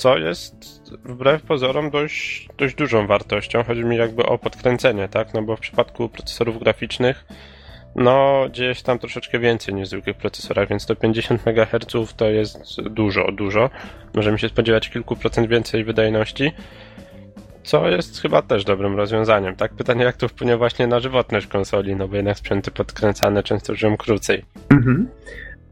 co 0.00 0.18
jest 0.18 0.54
wbrew 1.04 1.42
pozorom 1.42 1.90
dość, 1.90 2.48
dość 2.58 2.74
dużą 2.74 3.06
wartością. 3.06 3.64
Chodzi 3.64 3.84
mi 3.84 3.96
jakby 3.96 4.22
o 4.26 4.38
podkręcenie, 4.38 5.08
tak? 5.08 5.34
No 5.34 5.42
bo 5.42 5.56
w 5.56 5.60
przypadku 5.60 6.08
procesorów 6.08 6.58
graficznych 6.58 7.24
no, 7.94 8.44
się 8.74 8.84
tam 8.84 8.98
troszeczkę 8.98 9.38
więcej 9.38 9.74
niż 9.74 9.86
w 9.86 9.90
zwykłych 9.90 10.16
procesorach, 10.16 10.68
więc 10.68 10.86
to 10.86 10.96
50 10.96 11.46
MHz 11.46 12.14
to 12.16 12.30
jest 12.30 12.82
dużo, 12.82 13.32
dużo. 13.32 13.70
Możemy 14.14 14.38
się 14.38 14.48
spodziewać 14.48 14.90
kilku 14.90 15.16
procent 15.16 15.48
więcej 15.48 15.84
wydajności, 15.84 16.52
co 17.62 17.88
jest 17.88 18.20
chyba 18.22 18.42
też 18.42 18.64
dobrym 18.64 18.96
rozwiązaniem, 18.96 19.56
tak? 19.56 19.74
Pytanie, 19.74 20.04
jak 20.04 20.16
to 20.16 20.28
wpłynie 20.28 20.56
właśnie 20.56 20.86
na 20.86 21.00
żywotność 21.00 21.46
konsoli, 21.46 21.96
no 21.96 22.08
bo 22.08 22.16
jednak 22.16 22.38
sprzęty 22.38 22.70
podkręcane 22.70 23.42
często 23.42 23.74
żyją 23.74 23.96
krócej. 23.96 24.44
Mhm. 24.70 25.08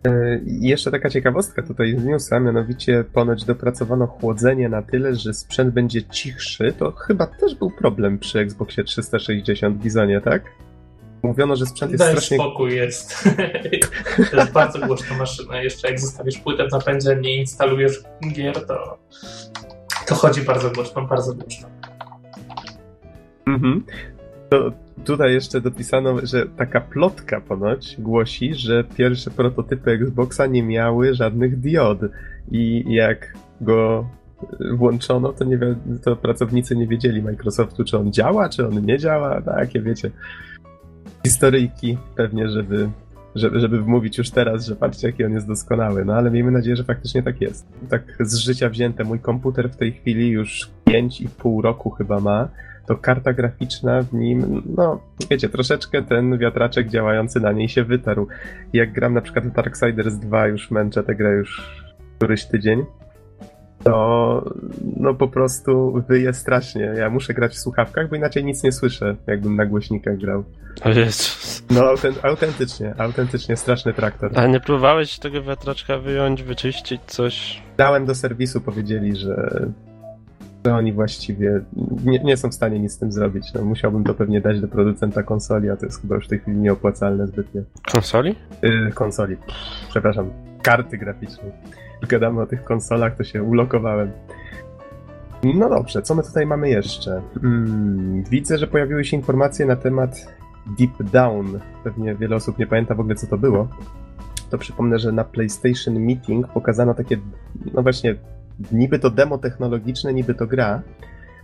E, 0.04 0.38
i 0.38 0.68
Jeszcze 0.68 0.90
taka 0.90 1.10
ciekawostka 1.10 1.62
tutaj 1.62 1.96
z 1.98 2.04
newsa, 2.04 2.40
mianowicie 2.40 3.04
ponoć 3.12 3.44
dopracowano 3.44 4.06
chłodzenie 4.06 4.68
na 4.68 4.82
tyle, 4.82 5.14
że 5.14 5.34
sprzęt 5.34 5.74
będzie 5.74 6.02
cichszy. 6.02 6.72
To 6.78 6.92
chyba 6.92 7.26
też 7.26 7.54
był 7.54 7.70
problem 7.70 8.18
przy 8.18 8.38
Xboxie 8.38 8.84
360 8.84 9.78
Bizonie, 9.78 10.20
tak? 10.20 10.42
Mówiono, 11.22 11.56
że 11.56 11.66
sprzęt 11.66 11.92
jest 11.92 12.04
Daj 12.04 12.12
strasznie 12.12 12.36
spokój 12.36 12.76
jest. 12.76 13.24
to 14.30 14.36
jest 14.36 14.52
bardzo 14.52 14.86
głośna 14.86 15.16
maszyna. 15.16 15.62
Jeszcze 15.62 15.88
jak 15.88 16.00
zostawisz 16.00 16.38
płytę 16.38 16.68
w 16.68 16.72
napędzie, 16.72 17.16
nie 17.20 17.36
instalujesz 17.36 18.02
gier, 18.32 18.66
to, 18.66 18.98
to 20.06 20.14
chodzi 20.14 20.42
bardzo 20.42 20.70
głośno, 20.70 21.06
bardzo 21.06 21.34
głośno. 21.34 21.68
Mhm. 23.46 23.84
To 24.50 24.72
tutaj 25.04 25.32
jeszcze 25.32 25.60
dopisano, 25.60 26.16
że 26.22 26.46
taka 26.46 26.80
plotka 26.80 27.40
ponoć 27.40 27.96
głosi, 27.98 28.54
że 28.54 28.84
pierwsze 28.84 29.30
prototypy 29.30 29.90
Xboxa 29.90 30.46
nie 30.46 30.62
miały 30.62 31.14
żadnych 31.14 31.60
diod. 31.60 31.98
I 32.50 32.84
jak 32.94 33.34
go 33.60 34.08
włączono, 34.72 35.32
to, 35.32 35.44
nie 35.44 35.58
to 36.04 36.16
pracownicy 36.16 36.76
nie 36.76 36.86
wiedzieli 36.86 37.22
Microsoftu, 37.22 37.84
czy 37.84 37.98
on 37.98 38.12
działa, 38.12 38.48
czy 38.48 38.66
on 38.66 38.86
nie 38.86 38.98
działa, 38.98 39.42
takie 39.42 39.80
wiecie, 39.80 40.10
historyjki 41.24 41.98
pewnie, 42.16 42.48
żeby, 42.48 42.88
żeby, 43.34 43.60
żeby 43.60 43.82
wmówić 43.82 44.18
już 44.18 44.30
teraz, 44.30 44.66
że 44.66 44.76
patrzcie, 44.76 45.06
jaki 45.06 45.24
on 45.24 45.32
jest 45.32 45.46
doskonały, 45.46 46.04
no 46.04 46.14
ale 46.14 46.30
miejmy 46.30 46.50
nadzieję, 46.50 46.76
że 46.76 46.84
faktycznie 46.84 47.22
tak 47.22 47.40
jest. 47.40 47.66
Tak 47.88 48.02
z 48.20 48.36
życia 48.36 48.68
wzięte, 48.68 49.04
mój 49.04 49.20
komputer 49.20 49.70
w 49.70 49.76
tej 49.76 49.92
chwili 49.92 50.28
już 50.28 50.70
5,5 50.86 51.62
roku 51.62 51.90
chyba 51.90 52.20
ma, 52.20 52.48
to 52.88 52.96
karta 52.96 53.32
graficzna 53.32 54.02
w 54.02 54.14
nim, 54.14 54.62
no 54.76 55.00
wiecie, 55.30 55.48
troszeczkę 55.48 56.02
ten 56.02 56.38
wiatraczek 56.38 56.88
działający 56.88 57.40
na 57.40 57.52
niej 57.52 57.68
się 57.68 57.84
wytarł. 57.84 58.26
Jak 58.72 58.92
gram 58.92 59.14
na 59.14 59.20
przykład 59.20 59.46
w 59.46 59.52
Darksiders 59.52 60.14
2, 60.14 60.46
już 60.46 60.70
męczę 60.70 61.02
tę 61.02 61.14
grę 61.14 61.30
już 61.30 61.82
któryś 62.16 62.44
tydzień, 62.44 62.84
to 63.84 64.44
no 64.96 65.14
po 65.14 65.28
prostu 65.28 66.02
wyje 66.08 66.32
strasznie. 66.32 66.82
Ja 66.82 67.10
muszę 67.10 67.34
grać 67.34 67.52
w 67.52 67.58
słuchawkach, 67.58 68.08
bo 68.08 68.16
inaczej 68.16 68.44
nic 68.44 68.62
nie 68.62 68.72
słyszę, 68.72 69.16
jakbym 69.26 69.56
na 69.56 69.66
głośnikach 69.66 70.18
grał. 70.18 70.44
O 70.82 70.88
Jezus. 70.88 71.64
No 71.70 71.80
auten- 71.80 72.18
autentycznie, 72.22 72.94
autentycznie 72.98 73.56
straszny 73.56 73.92
traktor. 73.94 74.30
A 74.34 74.46
nie 74.46 74.60
próbowałeś 74.60 75.18
tego 75.18 75.42
wiatraczka 75.42 75.98
wyjąć, 75.98 76.42
wyczyścić 76.42 77.00
coś? 77.06 77.62
Dałem 77.76 78.06
do 78.06 78.14
serwisu, 78.14 78.60
powiedzieli, 78.60 79.16
że, 79.16 79.66
że 80.66 80.74
oni 80.74 80.92
właściwie 80.92 81.60
nie, 82.04 82.18
nie 82.18 82.36
są 82.36 82.48
w 82.48 82.54
stanie 82.54 82.78
nic 82.78 82.92
z 82.92 82.98
tym 82.98 83.12
zrobić. 83.12 83.54
No, 83.54 83.64
musiałbym 83.64 84.04
to 84.04 84.14
pewnie 84.14 84.40
dać 84.40 84.60
do 84.60 84.68
producenta 84.68 85.22
konsoli, 85.22 85.70
a 85.70 85.76
to 85.76 85.86
jest 85.86 86.00
chyba 86.00 86.14
już 86.14 86.26
w 86.26 86.28
tej 86.28 86.38
chwili 86.38 86.56
nieopłacalne 86.56 87.26
zbytnio. 87.26 87.62
Konsoli? 87.92 88.34
Yy, 88.62 88.92
konsoli, 88.94 89.36
przepraszam, 89.88 90.30
karty 90.62 90.98
graficznej. 90.98 91.52
Gadamy 92.08 92.40
o 92.40 92.46
tych 92.46 92.64
konsolach, 92.64 93.16
to 93.16 93.24
się 93.24 93.42
ulokowałem. 93.42 94.10
No 95.44 95.68
dobrze, 95.68 96.02
co 96.02 96.14
my 96.14 96.22
tutaj 96.22 96.46
mamy 96.46 96.68
jeszcze? 96.68 97.22
Mm, 97.42 98.24
widzę, 98.24 98.58
że 98.58 98.66
pojawiły 98.66 99.04
się 99.04 99.16
informacje 99.16 99.66
na 99.66 99.76
temat 99.76 100.34
Deep 100.78 101.10
Down. 101.12 101.60
Pewnie 101.84 102.14
wiele 102.14 102.36
osób 102.36 102.58
nie 102.58 102.66
pamięta 102.66 102.94
w 102.94 103.00
ogóle, 103.00 103.14
co 103.14 103.26
to 103.26 103.38
było. 103.38 103.68
To 104.50 104.58
przypomnę, 104.58 104.98
że 104.98 105.12
na 105.12 105.24
PlayStation 105.24 105.94
Meeting 106.00 106.48
pokazano 106.48 106.94
takie, 106.94 107.18
no 107.74 107.82
właśnie, 107.82 108.14
niby 108.72 108.98
to 108.98 109.10
demo 109.10 109.38
technologiczne, 109.38 110.14
niby 110.14 110.34
to 110.34 110.46
gra, 110.46 110.82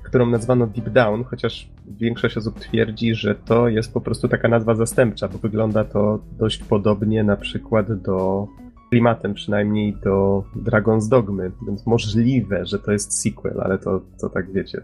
którą 0.03 0.27
nazwano 0.27 0.67
Deep 0.67 0.89
Down, 0.89 1.25
chociaż 1.25 1.69
większość 1.87 2.37
osób 2.37 2.61
twierdzi, 2.61 3.15
że 3.15 3.35
to 3.35 3.69
jest 3.69 3.93
po 3.93 4.01
prostu 4.01 4.29
taka 4.29 4.49
nazwa 4.49 4.75
zastępcza, 4.75 5.29
bo 5.29 5.39
wygląda 5.39 5.85
to 5.85 6.19
dość 6.39 6.59
podobnie 6.59 7.25
na 7.25 7.37
przykład 7.37 8.03
do 8.03 8.49
klimatem 8.91 9.35
przynajmniej 9.35 9.97
do 10.05 10.45
Dragon's 10.57 11.09
Dogmy, 11.09 11.53
więc 11.67 11.87
możliwe, 11.87 12.67
że 12.67 12.79
to 12.79 12.93
jest 12.93 13.23
sequel, 13.23 13.61
ale 13.61 13.79
to, 13.79 14.01
to 14.21 14.29
tak 14.29 14.53
wiecie, 14.53 14.83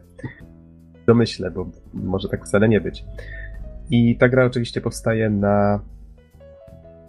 domyślę, 1.06 1.50
bo 1.50 1.66
może 1.94 2.28
tak 2.28 2.46
wcale 2.46 2.68
nie 2.68 2.80
być. 2.80 3.04
I 3.90 4.16
ta 4.16 4.28
gra 4.28 4.44
oczywiście 4.44 4.80
powstaje 4.80 5.30
na 5.30 5.80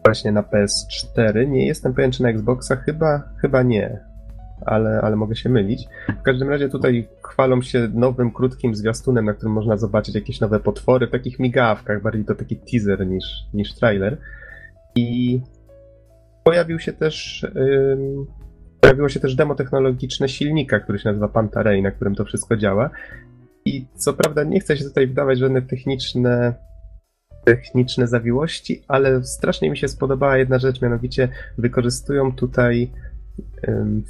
właśnie 0.05 0.31
na 0.31 0.43
PS4. 0.43 1.47
Nie 1.47 1.67
jestem 1.67 1.93
pewien, 1.93 2.11
czy 2.11 2.23
na 2.23 2.29
Xboxa, 2.29 2.75
chyba, 2.75 3.23
chyba 3.41 3.63
nie, 3.63 3.99
ale, 4.65 5.01
ale 5.01 5.15
mogę 5.15 5.35
się 5.35 5.49
mylić. 5.49 5.87
W 6.19 6.21
każdym 6.21 6.49
razie 6.49 6.69
tutaj 6.69 7.07
chwalą 7.23 7.61
się 7.61 7.89
nowym, 7.93 8.31
krótkim 8.31 8.75
zwiastunem, 8.75 9.25
na 9.25 9.33
którym 9.33 9.53
można 9.53 9.77
zobaczyć 9.77 10.15
jakieś 10.15 10.39
nowe 10.39 10.59
potwory 10.59 11.07
w 11.07 11.11
takich 11.11 11.39
migawkach, 11.39 12.01
bardziej 12.01 12.25
to 12.25 12.35
taki 12.35 12.57
teaser 12.57 13.07
niż, 13.07 13.25
niż 13.53 13.73
trailer. 13.73 14.17
I 14.95 15.39
pojawił 16.43 16.79
się 16.79 16.93
też 16.93 17.45
pojawiło 18.81 19.09
się 19.09 19.19
też 19.19 19.35
demo 19.35 19.55
technologiczne 19.55 20.29
silnika, 20.29 20.79
który 20.79 20.99
się 20.99 21.09
nazywa 21.09 21.27
Pantarej, 21.27 21.83
na 21.83 21.91
którym 21.91 22.15
to 22.15 22.25
wszystko 22.25 22.57
działa. 22.57 22.89
I 23.65 23.85
co 23.95 24.13
prawda 24.13 24.43
nie 24.43 24.59
chcę 24.59 24.77
się 24.77 24.83
tutaj 24.83 25.07
wdawać 25.07 25.37
w 25.37 25.41
żadne 25.41 25.61
techniczne 25.61 26.53
techniczne 27.43 28.07
zawiłości, 28.07 28.83
ale 28.87 29.23
strasznie 29.23 29.69
mi 29.69 29.77
się 29.77 29.87
spodobała 29.87 30.37
jedna 30.37 30.59
rzecz, 30.59 30.81
mianowicie 30.81 31.29
wykorzystują 31.57 32.35
tutaj 32.35 32.91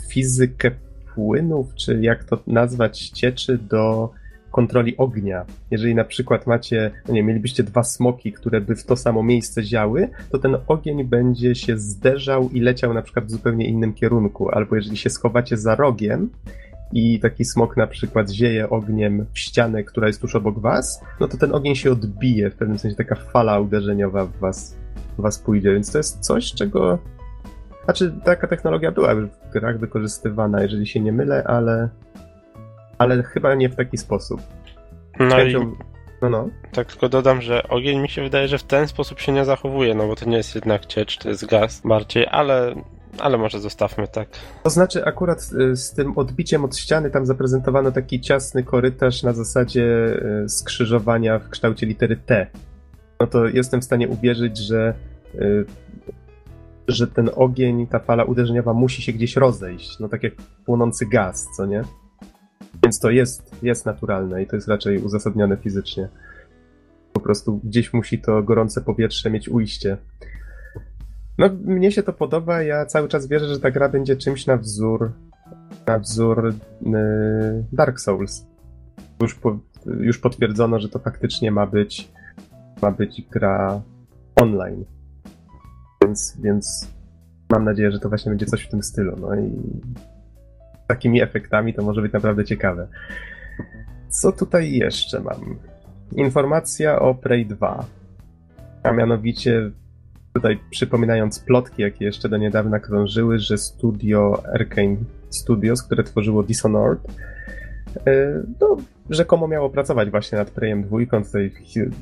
fizykę 0.09 0.71
płynów, 1.15 1.75
czy 1.75 1.99
jak 2.01 2.23
to 2.23 2.39
nazwać, 2.47 3.09
cieczy 3.09 3.57
do 3.57 4.09
kontroli 4.51 4.97
ognia. 4.97 5.45
Jeżeli 5.71 5.95
na 5.95 6.03
przykład 6.03 6.47
macie, 6.47 6.91
no 7.07 7.13
nie, 7.13 7.23
mielibyście 7.23 7.63
dwa 7.63 7.83
smoki, 7.83 8.31
które 8.31 8.61
by 8.61 8.75
w 8.75 8.83
to 8.83 8.95
samo 8.95 9.23
miejsce 9.23 9.63
ziały, 9.63 10.09
to 10.31 10.39
ten 10.39 10.57
ogień 10.67 11.03
będzie 11.03 11.55
się 11.55 11.77
zderzał 11.77 12.49
i 12.49 12.59
leciał 12.59 12.93
na 12.93 13.01
przykład 13.01 13.25
w 13.25 13.31
zupełnie 13.31 13.67
innym 13.67 13.93
kierunku. 13.93 14.49
Albo 14.49 14.75
jeżeli 14.75 14.97
się 14.97 15.09
schowacie 15.09 15.57
za 15.57 15.75
rogiem 15.75 16.29
i 16.93 17.19
taki 17.19 17.45
smok 17.45 17.77
na 17.77 17.87
przykład 17.87 18.29
zieje 18.29 18.69
ogniem 18.69 19.25
w 19.33 19.39
ścianę, 19.39 19.83
która 19.83 20.07
jest 20.07 20.21
tuż 20.21 20.35
obok 20.35 20.59
was, 20.59 21.01
no 21.19 21.27
to 21.27 21.37
ten 21.37 21.55
ogień 21.55 21.75
się 21.75 21.91
odbije, 21.91 22.49
w 22.49 22.55
pewnym 22.55 22.79
sensie 22.79 22.97
taka 22.97 23.15
fala 23.15 23.59
uderzeniowa 23.59 24.25
w 24.25 24.39
was, 24.39 24.77
w 25.17 25.21
was 25.21 25.39
pójdzie. 25.39 25.73
Więc 25.73 25.91
to 25.91 25.97
jest 25.97 26.19
coś, 26.19 26.53
czego 26.53 26.99
znaczy, 27.97 28.13
taka 28.23 28.47
technologia 28.47 28.91
była 28.91 29.15
w 29.15 29.29
grach 29.53 29.79
wykorzystywana, 29.79 30.61
jeżeli 30.61 30.87
się 30.87 30.99
nie 30.99 31.11
mylę, 31.11 31.43
ale, 31.43 31.89
ale 32.97 33.23
chyba 33.23 33.55
nie 33.55 33.69
w 33.69 33.75
taki 33.75 33.97
sposób. 33.97 34.41
No 35.19 35.39
i 35.39 35.53
Chęcią- 35.53 35.75
No, 36.21 36.29
no. 36.29 36.49
tak 36.71 36.87
tylko 36.87 37.09
dodam, 37.09 37.41
że 37.41 37.67
ogień 37.69 37.99
mi 37.99 38.09
się 38.09 38.21
wydaje, 38.23 38.47
że 38.47 38.57
w 38.57 38.63
ten 38.63 38.87
sposób 38.87 39.19
się 39.19 39.31
nie 39.31 39.45
zachowuje, 39.45 39.95
no 39.95 40.07
bo 40.07 40.15
to 40.15 40.25
nie 40.29 40.37
jest 40.37 40.55
jednak 40.55 40.85
ciecz, 40.85 41.17
to 41.17 41.29
jest 41.29 41.45
gaz 41.45 41.81
bardziej, 41.85 42.27
ale 42.31 42.75
ale 43.19 43.37
może 43.37 43.59
zostawmy 43.59 44.07
tak. 44.07 44.27
To 44.63 44.69
znaczy, 44.69 45.05
akurat 45.05 45.49
y, 45.71 45.75
z 45.75 45.91
tym 45.91 46.17
odbiciem 46.17 46.65
od 46.65 46.77
ściany 46.77 47.09
tam 47.09 47.25
zaprezentowano 47.25 47.91
taki 47.91 48.21
ciasny 48.21 48.63
korytarz 48.63 49.23
na 49.23 49.33
zasadzie 49.33 49.85
y, 50.45 50.49
skrzyżowania 50.49 51.39
w 51.39 51.49
kształcie 51.49 51.85
litery 51.85 52.17
T. 52.17 52.47
No 53.19 53.27
to 53.27 53.45
jestem 53.45 53.81
w 53.81 53.83
stanie 53.83 54.07
uwierzyć, 54.07 54.57
że, 54.57 54.93
y, 55.35 55.65
że 56.87 57.07
ten 57.07 57.29
ogień, 57.35 57.87
ta 57.87 57.99
fala 57.99 58.23
uderzeniowa 58.23 58.73
musi 58.73 59.01
się 59.01 59.13
gdzieś 59.13 59.35
rozejść. 59.35 59.99
No 59.99 60.09
tak 60.09 60.23
jak 60.23 60.33
płonący 60.65 61.05
gaz, 61.05 61.47
co 61.57 61.65
nie? 61.65 61.83
Więc 62.83 62.99
to 62.99 63.09
jest, 63.09 63.63
jest 63.63 63.85
naturalne 63.85 64.43
i 64.43 64.47
to 64.47 64.55
jest 64.55 64.67
raczej 64.67 64.97
uzasadnione 64.97 65.57
fizycznie. 65.57 66.09
Po 67.13 67.19
prostu 67.19 67.59
gdzieś 67.63 67.93
musi 67.93 68.19
to 68.19 68.43
gorące 68.43 68.81
powietrze 68.81 69.29
mieć 69.29 69.49
ujście. 69.49 69.97
No, 71.37 71.49
mnie 71.63 71.91
się 71.91 72.03
to 72.03 72.13
podoba. 72.13 72.63
Ja 72.63 72.85
cały 72.85 73.07
czas 73.07 73.27
wierzę, 73.27 73.47
że 73.47 73.59
ta 73.59 73.71
gra 73.71 73.89
będzie 73.89 74.15
czymś 74.15 74.45
na 74.45 74.57
wzór 74.57 75.11
na 75.87 75.99
wzór 75.99 76.53
yy, 76.81 77.65
Dark 77.71 77.99
Souls. 77.99 78.45
Już, 79.21 79.35
po, 79.35 79.59
już 79.85 80.17
potwierdzono, 80.17 80.79
że 80.79 80.89
to 80.89 80.99
faktycznie 80.99 81.51
ma 81.51 81.67
być 81.67 82.11
ma 82.81 82.91
być 82.91 83.21
gra 83.31 83.81
online. 84.35 84.85
Więc, 86.11 86.37
więc 86.43 86.87
mam 87.51 87.65
nadzieję, 87.65 87.91
że 87.91 87.99
to 87.99 88.09
właśnie 88.09 88.29
będzie 88.29 88.45
coś 88.45 88.63
w 88.63 88.69
tym 88.69 88.83
stylu. 88.83 89.15
No 89.21 89.35
i 89.35 89.51
takimi 90.87 91.21
efektami 91.21 91.73
to 91.73 91.83
może 91.83 92.01
być 92.01 92.13
naprawdę 92.13 92.45
ciekawe. 92.45 92.87
Co 94.09 94.31
tutaj 94.31 94.71
jeszcze 94.71 95.19
mam? 95.19 95.55
Informacja 96.11 96.99
o 96.99 97.15
Prey 97.15 97.45
2. 97.45 97.85
A 98.83 98.91
mianowicie 98.91 99.71
tutaj 100.33 100.59
przypominając 100.69 101.39
plotki, 101.39 101.81
jakie 101.81 102.05
jeszcze 102.05 102.29
do 102.29 102.37
niedawna 102.37 102.79
krążyły, 102.79 103.39
że 103.39 103.57
studio 103.57 104.43
Arkane 104.53 104.97
Studios, 105.29 105.83
które 105.83 106.03
tworzyło 106.03 106.43
Dishonored, 106.43 106.99
no, 108.61 108.77
rzekomo 109.09 109.47
miało 109.47 109.69
pracować 109.69 110.09
właśnie 110.09 110.37
nad 110.37 110.51
Preyem 110.51 110.83
2, 110.83 110.97
tutaj 111.09 111.51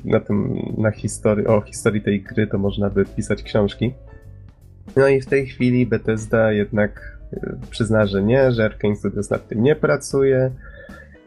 na 0.04 0.20
tym, 0.20 0.58
na 0.78 0.90
historii, 0.90 1.46
o 1.46 1.60
historii 1.60 2.02
tej 2.02 2.22
gry 2.22 2.46
to 2.46 2.58
można 2.58 2.90
by 2.90 3.04
pisać 3.04 3.42
książki. 3.42 3.94
No 4.96 5.08
i 5.08 5.20
w 5.20 5.26
tej 5.26 5.46
chwili 5.46 5.86
Bethesda 5.86 6.52
jednak 6.52 7.18
e, 7.32 7.56
przyzna, 7.70 8.06
że 8.06 8.22
nie, 8.22 8.52
że 8.52 8.64
Arkane 8.64 8.96
Studios 8.96 9.30
nad 9.30 9.48
tym 9.48 9.62
nie 9.62 9.76
pracuje. 9.76 10.50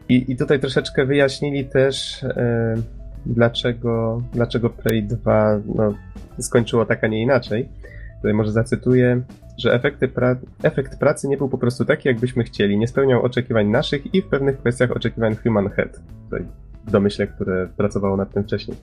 I, 0.10 0.32
i 0.32 0.36
tutaj 0.36 0.60
troszeczkę 0.60 1.06
wyjaśnili 1.06 1.66
też, 1.66 2.24
e, 2.24 2.76
dlaczego, 3.26 4.22
dlaczego 4.34 4.70
Prey 4.70 5.04
2 5.04 5.60
no, 5.76 5.94
skończyło 6.40 6.86
tak, 6.86 7.04
a 7.04 7.08
nie 7.08 7.22
inaczej. 7.22 7.70
Tutaj 8.24 8.34
może 8.34 8.52
zacytuję, 8.52 9.22
że 9.58 9.80
pra 10.14 10.36
efekt 10.64 11.00
pracy 11.00 11.28
nie 11.28 11.38
był 11.38 11.50
po 11.50 11.58
prostu 11.58 11.86
taki, 11.86 12.08
jakbyśmy 12.08 12.44
chcieli, 12.44 12.78
nie 12.78 12.88
spełniał 12.88 13.24
oczekiwań 13.24 13.68
naszych 13.68 14.16
i 14.16 14.22
w 14.22 14.28
pewnych 14.28 14.58
kwestiach 14.58 14.92
oczekiwań 14.92 15.36
Human 15.36 15.70
Head. 15.70 16.02
Tutaj 16.24 16.46
w 16.88 16.92
domyśle, 16.92 17.28
które 17.28 17.68
pracowało 17.78 18.18
nad 18.18 18.34
tym 18.34 18.44
wcześniej. 18.44 18.78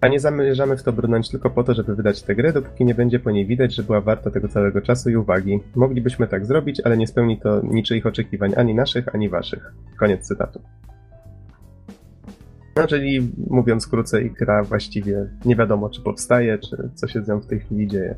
A 0.00 0.08
nie 0.08 0.20
zamierzamy 0.20 0.76
w 0.76 0.82
to 0.82 0.92
brnąć 0.92 1.28
tylko 1.30 1.50
po 1.50 1.64
to, 1.64 1.74
żeby 1.74 1.96
wydać 1.96 2.22
tę 2.22 2.34
grę, 2.34 2.52
dopóki 2.52 2.84
nie 2.84 2.94
będzie 2.94 3.18
po 3.18 3.30
niej 3.30 3.46
widać, 3.46 3.74
że 3.74 3.82
była 3.82 4.00
warta 4.00 4.30
tego 4.30 4.48
całego 4.48 4.80
czasu 4.80 5.10
i 5.10 5.16
uwagi. 5.16 5.60
Moglibyśmy 5.76 6.26
tak 6.26 6.46
zrobić, 6.46 6.80
ale 6.80 6.96
nie 6.96 7.06
spełni 7.06 7.40
to 7.40 7.60
niczyich 7.62 8.06
oczekiwań, 8.06 8.52
ani 8.56 8.74
naszych, 8.74 9.14
ani 9.14 9.28
waszych. 9.28 9.72
Koniec 9.98 10.26
cytatu. 10.26 10.60
No, 12.76 12.86
czyli 12.86 13.32
mówiąc 13.50 13.86
krócej, 13.86 14.30
gra 14.30 14.62
właściwie 14.62 15.26
nie 15.44 15.56
wiadomo, 15.56 15.90
czy 15.90 16.02
powstaje, 16.02 16.58
czy 16.58 16.90
co 16.94 17.08
się 17.08 17.22
z 17.22 17.28
nią 17.28 17.40
w 17.40 17.46
tej 17.46 17.60
chwili 17.60 17.86
dzieje. 17.88 18.14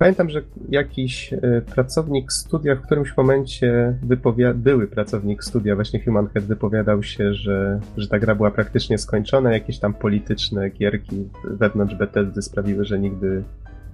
Pamiętam, 0.00 0.30
że 0.30 0.42
jakiś 0.68 1.32
e, 1.32 1.38
pracownik 1.74 2.32
studia 2.32 2.76
w 2.76 2.80
którymś 2.80 3.16
momencie 3.16 3.98
wypowiadał, 4.02 4.54
były 4.62 4.86
pracownik 4.86 5.44
studia, 5.44 5.74
właśnie 5.74 6.04
Human 6.04 6.28
Head 6.28 6.44
wypowiadał 6.44 7.02
się, 7.02 7.34
że, 7.34 7.80
że 7.96 8.08
ta 8.08 8.18
gra 8.18 8.34
była 8.34 8.50
praktycznie 8.50 8.98
skończona, 8.98 9.52
jakieś 9.52 9.78
tam 9.78 9.94
polityczne 9.94 10.70
gierki 10.70 11.28
wewnątrz 11.44 11.94
Bethesdy 11.94 12.42
sprawiły, 12.42 12.84
że 12.84 12.98
nigdy 12.98 13.42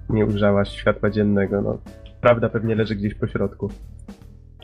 nie 0.09 0.25
ujrzała 0.25 0.65
światła 0.65 1.09
dziennego. 1.09 1.61
No, 1.61 1.77
prawda 2.21 2.49
pewnie 2.49 2.75
leży 2.75 2.95
gdzieś 2.95 3.15
po 3.15 3.27
środku. 3.27 3.69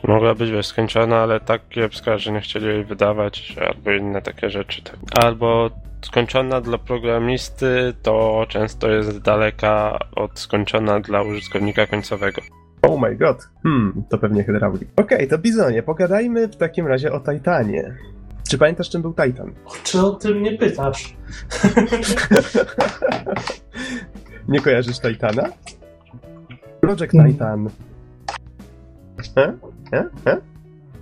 Mogła 0.07 0.35
być 0.35 0.51
wiesz, 0.51 0.67
skończona, 0.67 1.17
ale 1.17 1.39
tak 1.39 1.69
kiepska, 1.69 2.17
że 2.17 2.31
nie 2.31 2.41
chcieli 2.41 2.65
jej 2.65 2.85
wydawać, 2.85 3.55
albo 3.67 3.91
inne 3.91 4.21
takie 4.21 4.49
rzeczy. 4.49 4.81
Tak. 4.81 5.25
Albo 5.25 5.69
skończona 6.01 6.61
dla 6.61 6.77
programisty 6.77 7.93
to 8.01 8.45
często 8.49 8.89
jest 8.89 9.19
daleka 9.19 9.99
od 10.15 10.39
skończona 10.39 10.99
dla 10.99 11.21
użytkownika 11.21 11.87
końcowego. 11.87 12.41
Oh 12.81 13.07
my 13.07 13.15
god. 13.15 13.49
Hmm, 13.63 14.03
to 14.09 14.17
pewnie 14.17 14.43
hydraulik. 14.43 14.89
Okej, 14.95 15.17
okay, 15.17 15.27
to 15.27 15.37
Bizonie, 15.37 15.83
pogadajmy 15.83 16.47
w 16.47 16.55
takim 16.55 16.87
razie 16.87 17.11
o 17.11 17.19
Titanie. 17.19 17.95
Czy 18.49 18.57
pamiętasz, 18.57 18.89
czym 18.89 19.01
był 19.01 19.13
Titan? 19.13 19.53
Czy 19.83 20.01
o 20.01 20.11
tym 20.11 20.43
nie 20.43 20.57
pytasz? 20.57 21.15
nie 24.47 24.59
kojarzysz 24.59 24.99
Titana? 24.99 25.43
Project 26.81 27.11
hmm. 27.11 27.31
Titan. 27.31 27.69
E? 29.37 29.53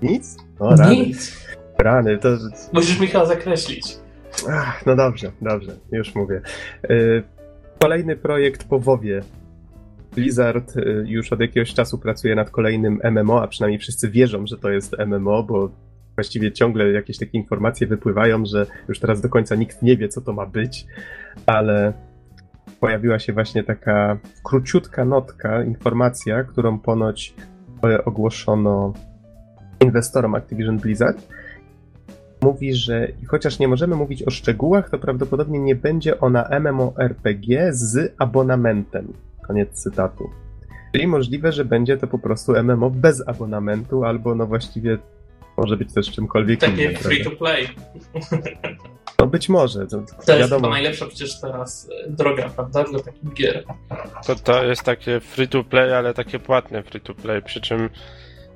Nic? 0.01 0.37
O, 0.59 0.75
rany. 0.75 0.95
Nic. 0.95 1.47
Rany, 1.77 2.17
to... 2.17 2.29
Musisz 2.73 2.99
Michał 2.99 3.25
zakreślić. 3.25 3.97
Ach, 4.49 4.85
no 4.85 4.95
dobrze, 4.95 5.31
dobrze, 5.41 5.71
już 5.91 6.15
mówię. 6.15 6.41
Y, 6.89 7.23
kolejny 7.79 8.15
projekt 8.15 8.63
po 8.63 8.79
WoWie. 8.79 9.21
Blizzard 10.15 10.77
y, 10.77 11.03
już 11.07 11.33
od 11.33 11.39
jakiegoś 11.39 11.73
czasu 11.73 11.97
pracuje 11.97 12.35
nad 12.35 12.49
kolejnym 12.49 12.99
MMO, 13.03 13.43
a 13.43 13.47
przynajmniej 13.47 13.79
wszyscy 13.79 14.09
wierzą, 14.09 14.47
że 14.47 14.57
to 14.57 14.69
jest 14.69 14.95
MMO, 15.07 15.43
bo 15.43 15.69
właściwie 16.15 16.51
ciągle 16.51 16.91
jakieś 16.91 17.17
takie 17.17 17.37
informacje 17.37 17.87
wypływają, 17.87 18.45
że 18.45 18.65
już 18.87 18.99
teraz 18.99 19.21
do 19.21 19.29
końca 19.29 19.55
nikt 19.55 19.81
nie 19.81 19.97
wie, 19.97 20.09
co 20.09 20.21
to 20.21 20.33
ma 20.33 20.45
być, 20.45 20.85
ale 21.45 21.93
pojawiła 22.79 23.19
się 23.19 23.33
właśnie 23.33 23.63
taka 23.63 24.17
króciutka 24.43 25.05
notka, 25.05 25.63
informacja, 25.63 26.43
którą 26.43 26.79
ponoć 26.79 27.33
ogłoszono 28.05 28.93
inwestorom 29.81 30.35
Activision 30.35 30.77
Blizzard, 30.77 31.27
mówi, 32.41 32.73
że 32.73 33.07
chociaż 33.27 33.59
nie 33.59 33.67
możemy 33.67 33.95
mówić 33.95 34.23
o 34.23 34.29
szczegółach, 34.29 34.89
to 34.89 34.99
prawdopodobnie 34.99 35.59
nie 35.59 35.75
będzie 35.75 36.19
ona 36.19 36.49
MMORPG 36.59 37.47
z 37.71 38.13
abonamentem. 38.17 39.13
Koniec 39.47 39.69
cytatu. 39.71 40.29
Czyli 40.93 41.07
możliwe, 41.07 41.51
że 41.51 41.65
będzie 41.65 41.97
to 41.97 42.07
po 42.07 42.19
prostu 42.19 42.63
MMO 42.63 42.89
bez 42.89 43.27
abonamentu, 43.27 44.03
albo 44.03 44.35
no 44.35 44.47
właściwie 44.47 44.97
może 45.57 45.77
być 45.77 45.93
też 45.93 46.11
czymkolwiek 46.11 46.59
Takie 46.59 46.73
innym. 46.73 46.93
Takie 46.93 47.03
free 47.03 47.23
to 47.23 47.31
play. 47.31 47.67
No 49.21 49.27
być 49.27 49.49
może. 49.49 49.87
To, 49.87 50.03
to 50.25 50.37
jest 50.37 50.53
chyba 50.53 50.69
najlepsza 50.69 51.05
przecież 51.05 51.39
teraz 51.39 51.89
e, 52.05 52.09
droga, 52.09 52.49
prawda, 52.49 52.83
dla 52.83 52.99
takich 52.99 53.33
gier. 53.33 53.63
To, 54.27 54.35
to 54.35 54.63
jest 54.63 54.83
takie 54.83 55.19
free 55.19 55.47
to 55.47 55.63
play, 55.63 55.93
ale 55.93 56.13
takie 56.13 56.39
płatne 56.39 56.83
free 56.83 57.01
to 57.01 57.13
play, 57.13 57.41
przy 57.41 57.61
czym 57.61 57.89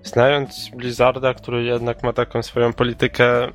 znając 0.04 0.69
Blizzarda, 0.75 1.34
który 1.34 1.63
jednak 1.63 2.04
ma 2.04 2.13
taką 2.13 2.43
swoją 2.43 2.73
politykę 2.73 3.51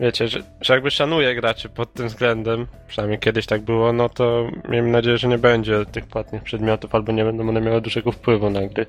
wiecie, 0.00 0.28
że, 0.28 0.42
że 0.60 0.74
jakby 0.74 0.90
szanuję 0.90 1.34
graczy 1.34 1.68
pod 1.68 1.92
tym 1.92 2.08
względem, 2.08 2.66
przynajmniej 2.88 3.18
kiedyś 3.18 3.46
tak 3.46 3.62
było, 3.62 3.92
no 3.92 4.08
to 4.08 4.50
miejmy 4.68 4.88
nadzieję, 4.88 5.18
że 5.18 5.28
nie 5.28 5.38
będzie 5.38 5.86
tych 5.86 6.06
płatnych 6.06 6.42
przedmiotów, 6.42 6.94
albo 6.94 7.12
nie 7.12 7.24
będą 7.24 7.48
one 7.48 7.60
miały 7.60 7.80
dużego 7.80 8.12
wpływu 8.12 8.50
na 8.50 8.66
gry. 8.66 8.86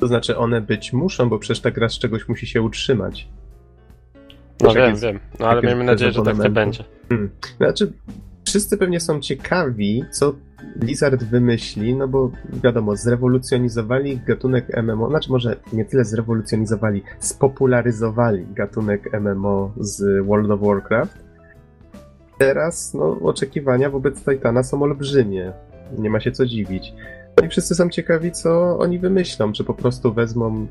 To 0.00 0.06
znaczy 0.06 0.36
one 0.36 0.60
być 0.60 0.92
muszą, 0.92 1.28
bo 1.28 1.38
przecież 1.38 1.60
ta 1.60 1.70
gra 1.70 1.88
z 1.88 1.98
czegoś 1.98 2.28
musi 2.28 2.46
się 2.46 2.62
utrzymać. 2.62 3.28
No 4.62 4.74
wiem, 4.74 4.96
wiem, 4.96 5.20
no 5.40 5.46
ale 5.46 5.62
miejmy 5.62 5.84
nadzieję, 5.84 6.12
że 6.12 6.22
tak 6.22 6.38
nie 6.38 6.50
będzie. 6.50 6.84
Hmm. 7.08 7.30
Znaczy, 7.56 7.92
wszyscy 8.46 8.78
pewnie 8.78 9.00
są 9.00 9.20
ciekawi, 9.20 10.04
co 10.10 10.34
Blizzard 10.76 11.24
wymyśli, 11.24 11.94
no 11.94 12.08
bo 12.08 12.30
wiadomo, 12.62 12.96
zrewolucjonizowali 12.96 14.20
gatunek 14.26 14.82
MMO, 14.82 15.08
znaczy 15.08 15.30
może 15.30 15.56
nie 15.72 15.84
tyle 15.84 16.04
zrewolucjonizowali, 16.04 17.02
spopularyzowali 17.18 18.46
gatunek 18.54 19.20
MMO 19.20 19.72
z 19.80 20.26
World 20.26 20.50
of 20.50 20.60
Warcraft. 20.60 21.18
Teraz, 22.38 22.94
no, 22.94 23.18
oczekiwania 23.22 23.90
wobec 23.90 24.24
Titana 24.24 24.62
są 24.62 24.82
olbrzymie. 24.82 25.52
Nie 25.98 26.10
ma 26.10 26.20
się 26.20 26.32
co 26.32 26.46
dziwić. 26.46 26.92
No 27.40 27.46
i 27.46 27.48
wszyscy 27.48 27.74
są 27.74 27.88
ciekawi, 27.88 28.32
co 28.32 28.78
oni 28.78 28.98
wymyślą. 28.98 29.52
Czy 29.52 29.64
po 29.64 29.74
prostu 29.74 30.12
wezmą 30.12 30.66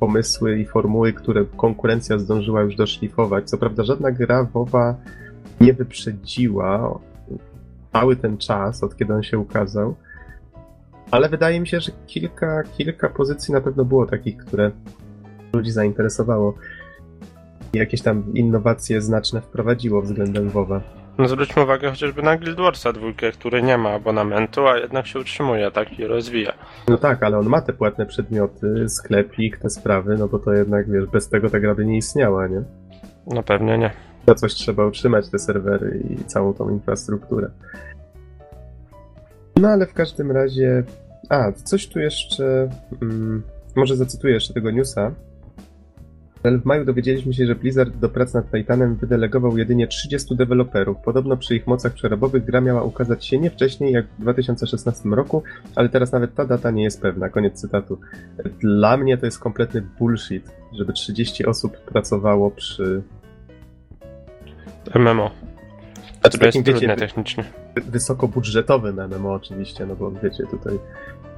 pomysły 0.00 0.58
i 0.58 0.66
formuły, 0.66 1.12
które 1.12 1.44
konkurencja 1.56 2.18
zdążyła 2.18 2.62
już 2.62 2.76
doszlifować. 2.76 3.50
Co 3.50 3.58
prawda, 3.58 3.84
żadna 3.84 4.12
gra 4.12 4.44
WoWa 4.44 4.96
nie 5.60 5.72
wyprzedziła 5.74 6.98
cały 7.92 8.16
ten 8.16 8.38
czas, 8.38 8.82
od 8.82 8.96
kiedy 8.96 9.14
on 9.14 9.22
się 9.22 9.38
ukazał. 9.38 9.94
Ale 11.10 11.28
wydaje 11.28 11.60
mi 11.60 11.68
się, 11.68 11.80
że 11.80 11.92
kilka, 12.06 12.62
kilka 12.62 13.08
pozycji 13.08 13.54
na 13.54 13.60
pewno 13.60 13.84
było 13.84 14.06
takich, 14.06 14.36
które 14.36 14.70
ludzi 15.52 15.70
zainteresowało. 15.70 16.54
I 17.72 17.78
jakieś 17.78 18.02
tam 18.02 18.34
innowacje 18.34 19.02
znaczne 19.02 19.40
wprowadziło 19.40 20.02
względem 20.02 20.48
WoWa. 20.50 21.05
No 21.18 21.28
zwróćmy 21.28 21.62
uwagę 21.62 21.90
chociażby 21.90 22.22
na 22.22 22.36
Guild 22.36 22.56
Warsa 22.56 22.92
dwójkę, 22.92 23.32
który 23.32 23.62
nie 23.62 23.78
ma 23.78 23.90
abonamentu, 23.90 24.66
a 24.66 24.78
jednak 24.78 25.06
się 25.06 25.18
utrzymuje, 25.18 25.70
tak, 25.70 25.98
i 25.98 26.06
rozwija. 26.06 26.52
No 26.88 26.98
tak, 26.98 27.22
ale 27.22 27.38
on 27.38 27.46
ma 27.46 27.60
te 27.60 27.72
płatne 27.72 28.06
przedmioty, 28.06 28.88
sklepik, 28.88 29.58
te 29.58 29.70
sprawy, 29.70 30.16
no 30.18 30.28
bo 30.28 30.38
to 30.38 30.52
jednak, 30.52 30.90
wiesz, 30.90 31.06
bez 31.06 31.28
tego 31.28 31.50
ta 31.50 31.60
gra 31.60 31.74
by 31.74 31.86
nie 31.86 31.96
istniała, 31.96 32.46
nie? 32.46 32.62
No 33.26 33.42
pewnie 33.42 33.78
nie. 33.78 33.90
Za 34.26 34.34
coś 34.34 34.54
trzeba 34.54 34.86
utrzymać 34.86 35.30
te 35.30 35.38
serwery 35.38 36.02
i 36.10 36.24
całą 36.24 36.54
tą 36.54 36.70
infrastrukturę. 36.70 37.50
No 39.56 39.68
ale 39.68 39.86
w 39.86 39.94
każdym 39.94 40.30
razie... 40.30 40.84
A, 41.28 41.52
coś 41.52 41.88
tu 41.88 42.00
jeszcze... 42.00 42.68
Mm, 43.02 43.42
może 43.76 43.96
zacytuję 43.96 44.34
jeszcze 44.34 44.54
tego 44.54 44.70
newsa. 44.70 45.10
W 46.50 46.64
maju 46.64 46.84
dowiedzieliśmy 46.84 47.34
się, 47.34 47.46
że 47.46 47.54
Blizzard 47.54 47.96
do 47.96 48.08
prac 48.08 48.34
nad 48.34 48.50
Titanem 48.50 48.96
wydelegował 48.96 49.58
jedynie 49.58 49.86
30 49.86 50.36
deweloperów. 50.36 50.96
Podobno 51.04 51.36
przy 51.36 51.56
ich 51.56 51.66
mocach 51.66 51.92
przerobowych 51.92 52.44
gra 52.44 52.60
miała 52.60 52.82
ukazać 52.82 53.26
się 53.26 53.38
nie 53.38 53.50
wcześniej 53.50 53.92
jak 53.92 54.06
w 54.06 54.20
2016 54.20 55.08
roku, 55.08 55.42
ale 55.74 55.88
teraz 55.88 56.12
nawet 56.12 56.34
ta 56.34 56.44
data 56.44 56.70
nie 56.70 56.82
jest 56.82 57.02
pewna. 57.02 57.28
Koniec 57.28 57.60
cytatu. 57.60 57.98
Dla 58.60 58.96
mnie 58.96 59.18
to 59.18 59.26
jest 59.26 59.38
kompletny 59.38 59.82
bullshit, 59.98 60.50
żeby 60.72 60.92
30 60.92 61.46
osób 61.46 61.76
pracowało 61.80 62.50
przy 62.50 63.02
MMO. 64.94 65.30
Znaczy, 66.20 66.38
To 66.38 66.44
jest 66.46 66.56
takim, 66.56 66.62
wiecie, 66.62 66.72
trudne 66.72 66.94
wy- 66.94 67.00
technicznie. 67.00 67.44
wysokobudżetowym 67.86 69.00
MMO 69.00 69.32
oczywiście, 69.32 69.86
no 69.86 69.96
bo 69.96 70.10
wiecie, 70.10 70.44
tutaj 70.50 70.78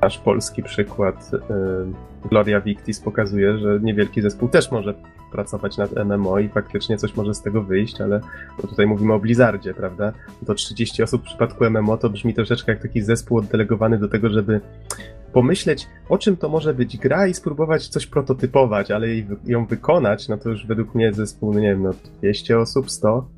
nasz 0.03 0.19
polski 0.19 0.63
przykład 0.63 1.31
y, 1.35 2.29
Gloria 2.29 2.61
Victis 2.61 3.01
pokazuje, 3.01 3.59
że 3.59 3.81
niewielki 3.83 4.23
zespół 4.23 4.49
też 4.49 4.71
może 4.71 4.95
pracować 5.33 5.77
nad 5.77 5.91
MMO 6.05 6.39
i 6.39 6.49
faktycznie 6.49 6.99
coś 6.99 7.17
może 7.17 7.35
z 7.35 7.43
tego 7.43 7.63
wyjść, 7.63 8.01
ale 8.01 8.21
no 8.63 8.69
tutaj 8.69 8.87
mówimy 8.87 9.13
o 9.13 9.19
Blizzardzie, 9.19 9.75
prawda? 9.75 10.13
To 10.47 10.55
30 10.55 11.03
osób 11.03 11.23
w 11.23 11.25
przypadku 11.25 11.65
MMO 11.71 11.97
to 11.97 12.11
brzmi 12.11 12.35
troszeczkę 12.35 12.73
jak 12.73 12.83
taki 12.83 13.03
zespół 13.03 13.39
oddelegowany 13.39 13.99
do 13.99 14.09
tego, 14.09 14.31
żeby 14.31 14.61
pomyśleć, 15.33 15.87
o 16.09 16.19
czym 16.19 16.37
to 16.37 16.49
może 16.49 16.75
być 16.75 16.97
gra 16.97 17.27
i 17.27 17.35
spróbować 17.35 17.89
coś 17.89 18.07
prototypować, 18.07 18.91
ale 18.91 19.07
ją 19.45 19.67
wykonać, 19.67 20.29
no 20.29 20.39
to 20.39 20.49
już 20.49 20.67
według 20.67 20.95
mnie 20.95 21.13
zespół, 21.13 21.55
no 21.55 21.61
nie 21.61 21.69
wiem, 21.69 21.83
no 21.83 21.91
200 22.21 22.59
osób, 22.59 22.91
100? 22.91 23.38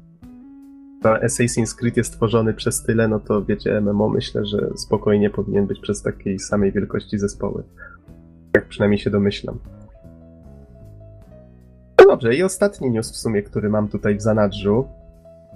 Assassin's 1.03 1.77
Creed 1.77 1.97
jest 1.97 2.13
tworzony 2.13 2.55
przez 2.55 2.83
tyle, 2.83 3.09
no 3.09 3.21
to 3.21 3.45
wiecie, 3.45 3.81
MMO 3.81 4.09
myślę, 4.09 4.47
że 4.47 4.71
spokojnie 4.77 5.31
powinien 5.31 5.67
być 5.67 5.81
przez 5.81 6.03
takiej 6.03 6.39
samej 6.39 6.73
wielkości 6.73 7.19
zespoły. 7.19 7.63
Tak 8.53 8.69
przynajmniej 8.69 8.99
się 8.99 9.11
domyślam. 9.11 9.59
No 11.99 12.07
dobrze, 12.07 12.35
i 12.35 12.43
ostatni 12.43 12.91
news 12.91 13.13
w 13.13 13.17
sumie, 13.17 13.43
który 13.43 13.69
mam 13.69 13.89
tutaj 13.89 14.17
w 14.17 14.23
zanadrzu. 14.23 14.89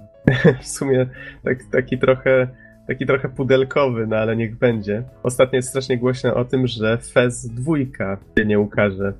w 0.61 0.67
sumie 0.67 1.09
tak, 1.43 1.57
taki 1.71 1.99
trochę 1.99 2.47
taki 2.87 3.05
trochę 3.05 3.29
pudelkowy, 3.29 4.07
no 4.07 4.15
ale 4.15 4.35
niech 4.35 4.57
będzie. 4.57 5.03
Ostatnio 5.23 5.55
jest 5.55 5.69
strasznie 5.69 5.97
głośno 5.97 6.35
o 6.35 6.45
tym, 6.45 6.67
że 6.67 6.97
Fez 6.97 7.47
2 7.47 7.73
się 8.37 8.45
nie 8.45 8.59
ukaże. 8.59 9.13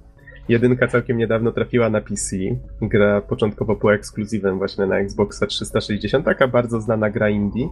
Jedynka 0.50 0.88
całkiem 0.88 1.18
niedawno 1.18 1.52
trafiła 1.52 1.90
na 1.90 2.02
PC. 2.02 2.36
Gra 2.82 3.22
początkowo 3.22 3.76
była 3.76 3.94
ekskluzywem 3.94 4.58
właśnie 4.58 4.86
na 4.86 4.98
Xboxa 5.00 5.46
360, 5.46 6.26
taka 6.26 6.48
bardzo 6.48 6.82
znana 6.82 7.10
gra 7.10 7.30
indie. 7.30 7.68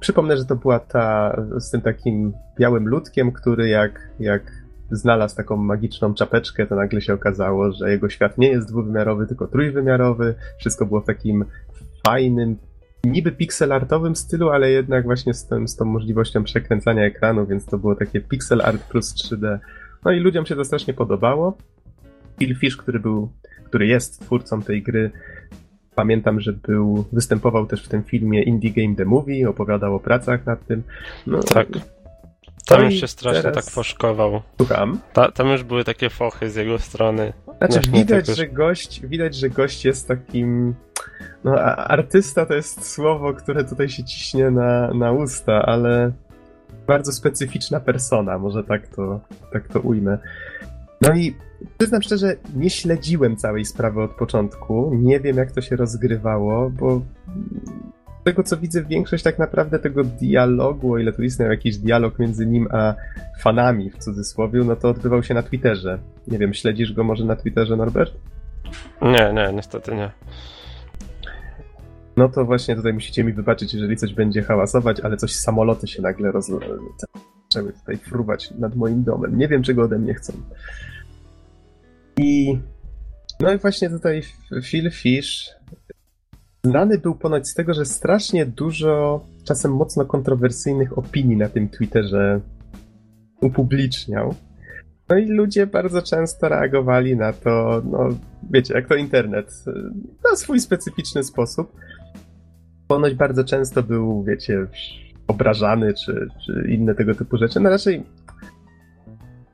Przypomnę, 0.00 0.36
że 0.36 0.44
to 0.44 0.56
była 0.56 0.78
ta 0.78 1.36
z 1.58 1.70
tym 1.70 1.80
takim 1.80 2.32
białym 2.58 2.88
ludkiem, 2.88 3.32
który 3.32 3.68
jak, 3.68 4.10
jak 4.20 4.42
znalazł 4.90 5.36
taką 5.36 5.56
magiczną 5.56 6.14
czapeczkę, 6.14 6.66
to 6.66 6.76
nagle 6.76 7.00
się 7.00 7.14
okazało, 7.14 7.72
że 7.72 7.90
jego 7.90 8.08
świat 8.08 8.38
nie 8.38 8.48
jest 8.48 8.68
dwuwymiarowy, 8.68 9.26
tylko 9.26 9.46
trójwymiarowy. 9.46 10.34
Wszystko 10.58 10.86
było 10.86 11.00
w 11.00 11.06
takim 11.06 11.44
fajnym, 12.06 12.56
niby 13.04 13.32
pixelartowym 13.32 14.16
stylu, 14.16 14.48
ale 14.50 14.70
jednak 14.70 15.04
właśnie 15.04 15.34
z, 15.34 15.46
tym, 15.46 15.68
z 15.68 15.76
tą 15.76 15.84
możliwością 15.84 16.44
przekręcania 16.44 17.04
ekranu, 17.04 17.46
więc 17.46 17.66
to 17.66 17.78
było 17.78 17.94
takie 17.94 18.20
pixel 18.20 18.60
art 18.60 18.82
plus 18.82 19.14
3D. 19.14 19.58
No 20.04 20.12
i 20.12 20.20
ludziom 20.20 20.46
się 20.46 20.56
to 20.56 20.64
strasznie 20.64 20.94
podobało. 20.94 21.56
Phil 22.38 22.56
Fish, 22.56 22.76
który 22.76 23.00
był, 23.00 23.28
który 23.64 23.86
jest 23.86 24.20
twórcą 24.20 24.62
tej 24.62 24.82
gry, 24.82 25.10
pamiętam, 25.94 26.40
że 26.40 26.52
był, 26.52 27.04
występował 27.12 27.66
też 27.66 27.84
w 27.84 27.88
tym 27.88 28.02
filmie 28.04 28.42
Indie 28.42 28.70
Game 28.72 28.96
The 28.96 29.04
Movie, 29.04 29.48
opowiadał 29.48 29.94
o 29.94 30.00
pracach 30.00 30.46
nad 30.46 30.66
tym. 30.66 30.82
No, 31.26 31.42
Tak. 31.42 31.68
Tam 32.66 32.78
No 32.78 32.84
już 32.84 33.00
się 33.00 33.08
strasznie 33.08 33.42
teraz- 33.42 33.64
tak 33.64 33.74
foszkował. 33.74 34.42
Słucham. 34.56 34.98
Ta, 35.12 35.32
tam 35.32 35.48
już 35.48 35.62
były 35.62 35.84
takie 35.84 36.10
fochy 36.10 36.50
z 36.50 36.56
jego 36.56 36.78
strony. 36.78 37.32
Znaczy, 37.58 37.90
widać, 37.90 38.26
tak 38.26 38.36
że 38.36 38.48
gość, 38.48 39.06
widać, 39.06 39.34
że 39.34 39.50
gość 39.50 39.84
jest 39.84 40.08
takim. 40.08 40.74
No, 41.44 41.54
artysta 41.76 42.46
to 42.46 42.54
jest 42.54 42.92
słowo, 42.92 43.34
które 43.34 43.64
tutaj 43.64 43.88
się 43.88 44.04
ciśnie 44.04 44.50
na, 44.50 44.94
na 44.94 45.12
usta, 45.12 45.62
ale 45.66 46.12
bardzo 46.86 47.12
specyficzna 47.12 47.80
persona, 47.80 48.38
może 48.38 48.64
tak 48.64 48.88
to, 48.88 49.20
tak 49.52 49.68
to 49.68 49.80
ujmę. 49.80 50.18
No 51.00 51.14
i 51.14 51.36
przyznam 51.78 52.02
szczerze, 52.02 52.36
nie 52.54 52.70
śledziłem 52.70 53.36
całej 53.36 53.64
sprawy 53.64 54.02
od 54.02 54.10
początku. 54.10 54.90
Nie 54.94 55.20
wiem, 55.20 55.36
jak 55.36 55.52
to 55.52 55.60
się 55.60 55.76
rozgrywało, 55.76 56.70
bo 56.70 57.02
z 58.20 58.24
tego 58.24 58.42
co 58.42 58.56
widzę, 58.56 58.84
większość 58.84 59.24
tak 59.24 59.38
naprawdę 59.38 59.78
tego 59.78 60.04
dialogu, 60.04 60.92
o 60.92 60.98
ile 60.98 61.12
tu 61.12 61.22
istniał 61.22 61.50
jakiś 61.50 61.78
dialog 61.78 62.18
między 62.18 62.46
nim 62.46 62.68
a 62.70 62.94
fanami 63.40 63.90
w 63.90 63.98
cudzysłowie, 63.98 64.60
no 64.64 64.76
to 64.76 64.88
odbywał 64.88 65.22
się 65.22 65.34
na 65.34 65.42
Twitterze. 65.42 65.98
Nie 66.28 66.38
wiem, 66.38 66.54
śledzisz 66.54 66.92
go 66.92 67.04
może 67.04 67.24
na 67.24 67.36
Twitterze, 67.36 67.76
Norbert? 67.76 68.12
Nie, 69.02 69.32
nie, 69.32 69.52
niestety 69.52 69.94
nie. 69.94 70.10
No 72.16 72.28
to 72.28 72.44
właśnie 72.44 72.76
tutaj 72.76 72.92
musicie 72.92 73.24
mi 73.24 73.32
wybaczyć, 73.32 73.74
jeżeli 73.74 73.96
coś 73.96 74.14
będzie 74.14 74.42
hałasować, 74.42 75.00
ale 75.00 75.16
coś 75.16 75.34
samoloty 75.34 75.86
się 75.86 76.02
nagle 76.02 76.32
roz... 76.32 76.50
zaczęły 77.50 77.72
tutaj 77.72 77.96
fruwać 77.96 78.50
nad 78.50 78.76
moim 78.76 79.04
domem. 79.04 79.38
Nie 79.38 79.48
wiem, 79.48 79.62
czego 79.62 79.82
ode 79.82 79.98
mnie 79.98 80.14
chcą. 80.14 80.32
I 82.18 82.58
no 83.40 83.52
i 83.52 83.58
właśnie 83.58 83.90
tutaj 83.90 84.22
Phil 84.62 84.90
Fish 84.90 85.50
znany 86.64 86.98
był 86.98 87.14
ponoć 87.14 87.48
z 87.48 87.54
tego, 87.54 87.74
że 87.74 87.84
strasznie 87.84 88.46
dużo 88.46 89.24
czasem 89.44 89.72
mocno 89.72 90.04
kontrowersyjnych 90.04 90.98
opinii 90.98 91.36
na 91.36 91.48
tym 91.48 91.68
Twitterze 91.68 92.40
upubliczniał. 93.40 94.34
No 95.08 95.18
i 95.18 95.26
ludzie 95.26 95.66
bardzo 95.66 96.02
często 96.02 96.48
reagowali 96.48 97.16
na 97.16 97.32
to, 97.32 97.82
no 97.90 98.08
wiecie, 98.50 98.74
jak 98.74 98.88
to 98.88 98.94
internet, 98.94 99.64
na 100.30 100.36
swój 100.36 100.60
specyficzny 100.60 101.24
sposób. 101.24 101.72
Ponoć 102.88 103.14
bardzo 103.14 103.44
często 103.44 103.82
był, 103.82 104.24
wiecie, 104.24 104.66
obrażany, 105.26 105.94
czy, 105.94 106.28
czy 106.46 106.68
inne 106.68 106.94
tego 106.94 107.14
typu 107.14 107.36
rzeczy. 107.36 107.60
No 107.60 107.70
raczej 107.70 108.02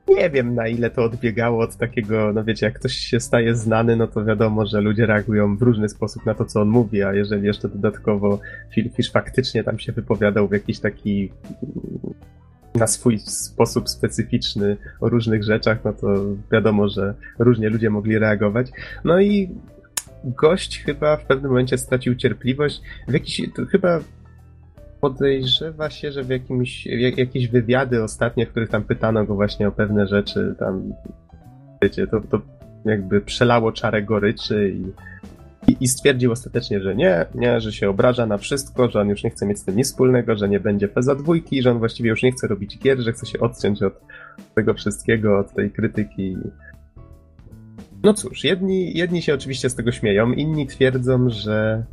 nie 0.07 0.29
wiem, 0.29 0.55
na 0.55 0.67
ile 0.67 0.89
to 0.89 1.03
odbiegało 1.03 1.63
od 1.63 1.77
takiego, 1.77 2.33
no 2.33 2.43
wiecie, 2.43 2.65
jak 2.65 2.79
ktoś 2.79 2.93
się 2.93 3.19
staje 3.19 3.55
znany, 3.55 3.95
no 3.95 4.07
to 4.07 4.25
wiadomo, 4.25 4.65
że 4.65 4.81
ludzie 4.81 5.05
reagują 5.05 5.57
w 5.57 5.61
różny 5.61 5.89
sposób 5.89 6.25
na 6.25 6.33
to, 6.33 6.45
co 6.45 6.61
on 6.61 6.67
mówi, 6.67 7.03
a 7.03 7.13
jeżeli 7.13 7.47
jeszcze 7.47 7.69
dodatkowo 7.69 8.39
Phil 8.73 8.89
faktycznie 9.13 9.63
tam 9.63 9.79
się 9.79 9.91
wypowiadał 9.91 10.47
w 10.47 10.51
jakiś 10.51 10.79
taki 10.79 11.31
na 12.75 12.87
swój 12.87 13.19
sposób 13.19 13.89
specyficzny 13.89 14.77
o 15.01 15.09
różnych 15.09 15.43
rzeczach, 15.43 15.77
no 15.85 15.93
to 15.93 16.07
wiadomo, 16.51 16.89
że 16.89 17.13
różnie 17.39 17.69
ludzie 17.69 17.89
mogli 17.89 18.19
reagować. 18.19 18.71
No 19.03 19.21
i 19.21 19.49
gość 20.23 20.83
chyba 20.83 21.17
w 21.17 21.25
pewnym 21.25 21.51
momencie 21.51 21.77
stracił 21.77 22.15
cierpliwość. 22.15 22.81
W 23.07 23.13
jakiś, 23.13 23.41
chyba 23.71 23.99
podejrzewa 25.01 25.89
się, 25.89 26.11
że 26.11 26.23
w 26.23 26.29
jakimś, 26.29 26.85
jak, 26.85 27.17
jakieś 27.17 27.47
wywiady 27.47 28.03
ostatnie, 28.03 28.45
w 28.45 28.49
których 28.49 28.69
tam 28.69 28.83
pytano 28.83 29.25
go 29.25 29.35
właśnie 29.35 29.67
o 29.67 29.71
pewne 29.71 30.07
rzeczy, 30.07 30.55
tam 30.59 30.93
wiecie, 31.81 32.07
to, 32.07 32.21
to 32.21 32.41
jakby 32.85 33.21
przelało 33.21 33.71
czarę 33.71 34.03
goryczy 34.03 34.69
i, 34.69 34.91
i, 35.71 35.77
i 35.79 35.87
stwierdził 35.87 36.31
ostatecznie, 36.31 36.81
że 36.81 36.95
nie, 36.95 37.25
nie, 37.35 37.61
że 37.61 37.71
się 37.71 37.89
obraża 37.89 38.25
na 38.25 38.37
wszystko, 38.37 38.89
że 38.89 39.01
on 39.01 39.09
już 39.09 39.23
nie 39.23 39.29
chce 39.29 39.45
mieć 39.45 39.59
z 39.59 39.65
tym 39.65 39.75
nic 39.75 39.87
wspólnego, 39.87 40.35
że 40.35 40.49
nie 40.49 40.59
będzie 40.59 40.87
Feza 40.87 41.15
dwójki, 41.15 41.61
że 41.61 41.71
on 41.71 41.79
właściwie 41.79 42.09
już 42.09 42.23
nie 42.23 42.31
chce 42.31 42.47
robić 42.47 42.79
gier, 42.79 42.99
że 42.99 43.13
chce 43.13 43.25
się 43.25 43.39
odciąć 43.39 43.83
od 43.83 44.01
tego 44.55 44.73
wszystkiego, 44.73 45.39
od 45.39 45.53
tej 45.53 45.71
krytyki. 45.71 46.37
No 48.03 48.13
cóż, 48.13 48.43
jedni, 48.43 48.97
jedni 48.97 49.21
się 49.21 49.33
oczywiście 49.33 49.69
z 49.69 49.75
tego 49.75 49.91
śmieją, 49.91 50.31
inni 50.31 50.67
twierdzą, 50.67 51.29
że, 51.29 51.85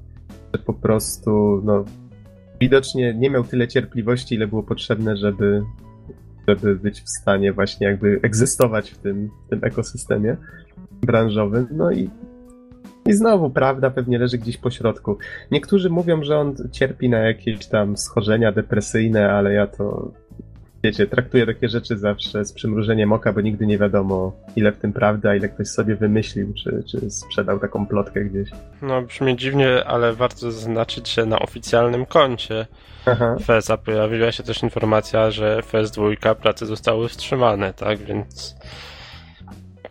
że 0.54 0.62
po 0.66 0.74
prostu, 0.74 1.62
no, 1.64 1.84
widocznie 2.60 3.14
nie 3.14 3.30
miał 3.30 3.44
tyle 3.44 3.68
cierpliwości, 3.68 4.34
ile 4.34 4.46
było 4.46 4.62
potrzebne, 4.62 5.16
żeby, 5.16 5.62
żeby 6.48 6.76
być 6.76 7.00
w 7.00 7.08
stanie 7.08 7.52
właśnie 7.52 7.86
jakby 7.86 8.20
egzystować 8.22 8.90
w 8.90 8.98
tym, 8.98 9.30
w 9.46 9.50
tym 9.50 9.64
ekosystemie 9.64 10.36
branżowym. 11.02 11.66
No 11.70 11.92
i, 11.92 12.10
i 13.06 13.12
znowu 13.12 13.50
prawda 13.50 13.90
pewnie 13.90 14.18
leży 14.18 14.38
gdzieś 14.38 14.56
po 14.56 14.70
środku. 14.70 15.18
Niektórzy 15.50 15.90
mówią, 15.90 16.24
że 16.24 16.38
on 16.38 16.54
cierpi 16.72 17.08
na 17.08 17.18
jakieś 17.18 17.66
tam 17.66 17.96
schorzenia 17.96 18.52
depresyjne, 18.52 19.32
ale 19.32 19.52
ja 19.52 19.66
to 19.66 20.12
wiecie, 20.84 21.06
traktuję 21.06 21.46
takie 21.46 21.68
rzeczy 21.68 21.96
zawsze 21.96 22.44
z 22.44 22.52
przymrużeniem 22.52 23.12
oka, 23.12 23.32
bo 23.32 23.40
nigdy 23.40 23.66
nie 23.66 23.78
wiadomo, 23.78 24.32
ile 24.56 24.72
w 24.72 24.78
tym 24.78 24.92
prawdy, 24.92 25.28
a 25.28 25.34
ile 25.34 25.48
ktoś 25.48 25.68
sobie 25.68 25.96
wymyślił, 25.96 26.54
czy, 26.54 26.84
czy 26.90 27.10
sprzedał 27.10 27.58
taką 27.58 27.86
plotkę 27.86 28.24
gdzieś. 28.24 28.50
No 28.82 29.02
brzmi 29.02 29.36
dziwnie, 29.36 29.84
ale 29.84 30.12
warto 30.12 30.50
zaznaczyć, 30.50 31.14
że 31.14 31.26
na 31.26 31.38
oficjalnym 31.38 32.06
koncie 32.06 32.66
Aha. 33.06 33.36
FESA 33.44 33.76
pojawiła 33.76 34.32
się 34.32 34.42
też 34.42 34.62
informacja, 34.62 35.30
że 35.30 35.62
FES 35.62 35.90
2 35.90 36.34
prace 36.34 36.66
zostały 36.66 37.08
wstrzymane, 37.08 37.74
tak, 37.74 37.98
więc 37.98 38.56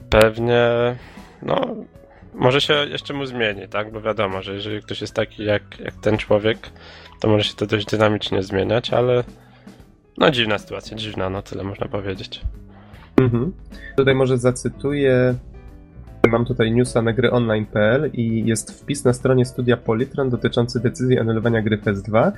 pewnie, 0.10 0.69
no, 1.41 1.75
może 2.34 2.62
się 2.62 2.73
jeszcze 2.73 3.13
mu 3.13 3.25
zmieni, 3.25 3.67
tak, 3.67 3.91
bo 3.91 4.02
wiadomo, 4.02 4.41
że 4.41 4.54
jeżeli 4.54 4.82
ktoś 4.82 5.02
jest 5.02 5.13
taki 5.13 5.45
jak, 5.45 5.80
jak 5.80 5.93
ten 5.93 6.17
człowiek, 6.17 6.58
to 7.19 7.28
może 7.28 7.43
się 7.43 7.56
to 7.56 7.65
dość 7.65 7.86
dynamicznie 7.86 8.43
zmieniać, 8.43 8.93
ale 8.93 9.23
no 10.19 10.32
dziwna 10.32 10.58
sytuacja, 10.58 10.97
dziwna, 10.97 11.29
no 11.29 11.41
tyle 11.41 11.63
można 11.63 11.88
powiedzieć. 11.88 12.41
Mhm. 13.17 13.53
Tutaj 13.97 14.15
może 14.15 14.38
zacytuję. 14.38 15.36
Mam 16.32 16.45
tutaj 16.45 16.71
newsa 16.71 17.01
na 17.01 17.13
gryonline.pl 17.13 18.10
i 18.13 18.45
jest 18.45 18.82
wpis 18.82 19.05
na 19.05 19.13
stronie 19.13 19.45
studia 19.45 19.77
Polytron 19.77 20.29
dotyczący 20.29 20.79
decyzji 20.79 21.19
anulowania 21.19 21.62
gry 21.62 21.77
FES 21.77 22.01
2. 22.03 22.32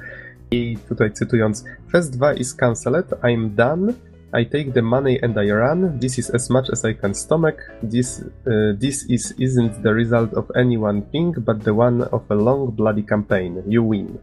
I 0.51 0.77
tutaj 0.89 1.11
cytując: 1.11 1.65
FES 1.91 2.09
2 2.09 2.33
is 2.33 2.55
cancelled, 2.55 3.09
I'm 3.23 3.49
done. 3.49 3.93
I 4.33 4.45
take 4.45 4.71
the 4.71 4.81
money 4.81 5.19
and 5.23 5.37
I 5.37 5.51
run. 5.51 5.99
This 5.99 6.17
is 6.17 6.29
as 6.29 6.49
much 6.49 6.69
as 6.69 6.85
I 6.85 6.95
can 6.95 7.13
stomach. 7.13 7.55
This, 7.83 8.21
uh, 8.21 8.79
this 8.79 9.09
is, 9.09 9.33
isn't 9.39 9.83
the 9.83 9.93
result 9.93 10.33
of 10.33 10.45
any 10.55 10.77
one 10.77 11.01
thing, 11.11 11.33
but 11.37 11.63
the 11.63 11.73
one 11.73 12.03
of 12.11 12.21
a 12.29 12.35
long, 12.35 12.71
bloody 12.71 13.03
campaign. 13.03 13.63
You 13.67 13.83
win. 13.83 14.19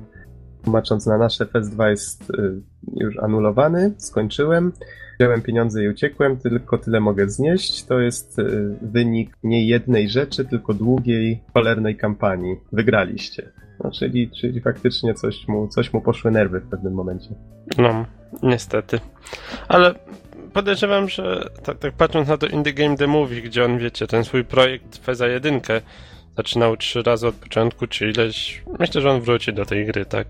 Tłumacząc 0.64 1.06
na 1.06 1.18
nasze, 1.18 1.46
FES 1.46 1.70
2 1.70 1.90
jest 1.90 2.30
y, 2.30 2.60
już 2.96 3.18
anulowany, 3.18 3.94
skończyłem. 3.98 4.72
Wziąłem 5.20 5.42
pieniądze 5.42 5.84
i 5.84 5.88
uciekłem, 5.88 6.36
tylko 6.36 6.78
tyle 6.78 7.00
mogę 7.00 7.28
znieść. 7.28 7.84
To 7.84 8.00
jest 8.00 8.38
y, 8.38 8.76
wynik 8.82 9.36
nie 9.42 9.66
jednej 9.66 10.08
rzeczy, 10.08 10.44
tylko 10.44 10.74
długiej, 10.74 11.42
cholernej 11.54 11.96
kampanii. 11.96 12.56
Wygraliście. 12.72 13.52
No, 13.84 13.90
czyli, 13.90 14.30
czyli 14.30 14.60
faktycznie 14.60 15.14
coś 15.14 15.48
mu, 15.48 15.68
coś 15.68 15.92
mu 15.92 16.00
poszły 16.00 16.30
nerwy 16.30 16.60
w 16.60 16.68
pewnym 16.68 16.94
momencie. 16.94 17.28
No, 17.78 18.06
niestety. 18.42 19.00
Ale 19.68 19.94
podejrzewam, 20.52 21.08
że 21.08 21.50
tak, 21.62 21.78
tak 21.78 21.92
patrząc 21.92 22.28
na 22.28 22.36
to 22.36 22.46
Indie 22.46 22.72
Game 22.72 22.96
The 22.96 23.06
Movie, 23.06 23.42
gdzie 23.42 23.64
on, 23.64 23.78
wiecie, 23.78 24.06
ten 24.06 24.24
swój 24.24 24.44
projekt 24.44 24.96
Feza 24.96 25.26
1 25.26 25.60
zaczynał 26.38 26.76
trzy 26.76 27.02
razy 27.02 27.26
od 27.26 27.34
początku, 27.34 27.86
czy 27.86 28.10
ileś... 28.10 28.62
Myślę, 28.78 29.00
że 29.00 29.10
on 29.10 29.20
wróci 29.20 29.52
do 29.52 29.66
tej 29.66 29.86
gry, 29.86 30.04
tak? 30.04 30.26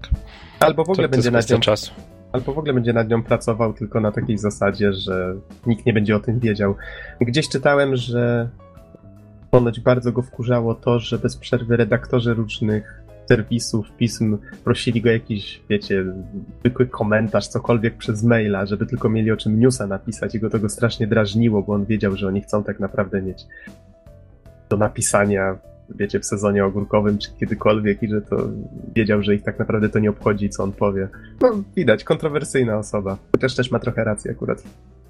Albo 0.61 0.85
w 0.85 0.91
ogóle 0.91 1.09
to, 1.09 1.13
to 1.13 1.17
będzie 1.17 1.31
nad 1.31 1.51
nią, 1.51 1.61
czasu. 1.61 1.93
albo 2.33 2.53
w 2.53 2.59
ogóle 2.59 2.75
będzie 2.75 2.93
nad 2.93 3.09
nią 3.09 3.23
pracował 3.23 3.73
tylko 3.73 4.01
na 4.01 4.13
takiej 4.13 4.39
zasadzie, 4.39 4.93
że 4.93 5.35
nikt 5.67 5.87
nie 5.87 5.93
będzie 5.93 6.17
o 6.17 6.21
tym 6.21 6.41
wiedział. 6.41 6.75
Gdzieś 7.21 7.49
czytałem, 7.49 7.97
że 7.97 8.49
ponoć 9.51 9.81
bardzo 9.81 10.13
go 10.13 10.23
wkurzało 10.23 10.75
to, 10.75 10.99
że 10.99 11.19
bez 11.19 11.37
przerwy 11.37 11.77
redaktorzy 11.77 12.35
różnych 12.35 13.03
serwisów, 13.29 13.87
pism 13.99 14.39
prosili 14.65 15.03
go 15.03 15.11
jakiś, 15.11 15.63
wiecie, 15.71 16.05
zwykły 16.61 16.87
komentarz, 16.87 17.49
cokolwiek 17.49 17.97
przez 17.97 18.25
maila, 18.25 18.67
żeby 18.67 18.87
tylko 18.87 19.09
mieli 19.09 19.31
o 19.31 19.37
czym 19.37 19.61
newsa 19.61 19.87
napisać 19.87 20.35
i 20.35 20.41
go 20.41 20.51
to 20.51 20.59
go 20.59 20.69
strasznie 20.69 21.07
drażniło, 21.07 21.63
bo 21.63 21.73
on 21.75 21.85
wiedział, 21.85 22.17
że 22.17 22.27
oni 22.27 22.41
chcą 22.41 22.65
tak 22.65 22.81
naprawdę 22.81 23.23
mieć 23.23 23.47
do 24.69 24.77
napisania, 24.77 25.59
wiecie, 25.91 26.21
w 26.21 26.27
sezonie 26.27 26.65
ogórkowym 26.65 27.19
czy 27.19 27.31
kiedykolwiek 27.41 28.03
i 28.03 28.09
że 28.09 28.23
to 28.23 28.37
wiedział, 28.97 29.23
że 29.23 29.35
ich 29.35 29.43
tak 29.43 29.59
naprawdę 29.59 29.89
to 29.89 29.99
nie 29.99 30.11
obchodzi, 30.11 30.51
co 30.51 30.63
on 30.63 30.73
powie. 30.73 31.09
No, 31.41 31.63
widać, 31.77 32.05
kontrowersyjna 32.05 32.79
osoba. 32.79 33.19
Chociaż 33.33 33.55
też 33.55 33.71
ma 33.71 33.79
trochę 33.79 34.05
racji 34.05 34.31
akurat. 34.31 34.63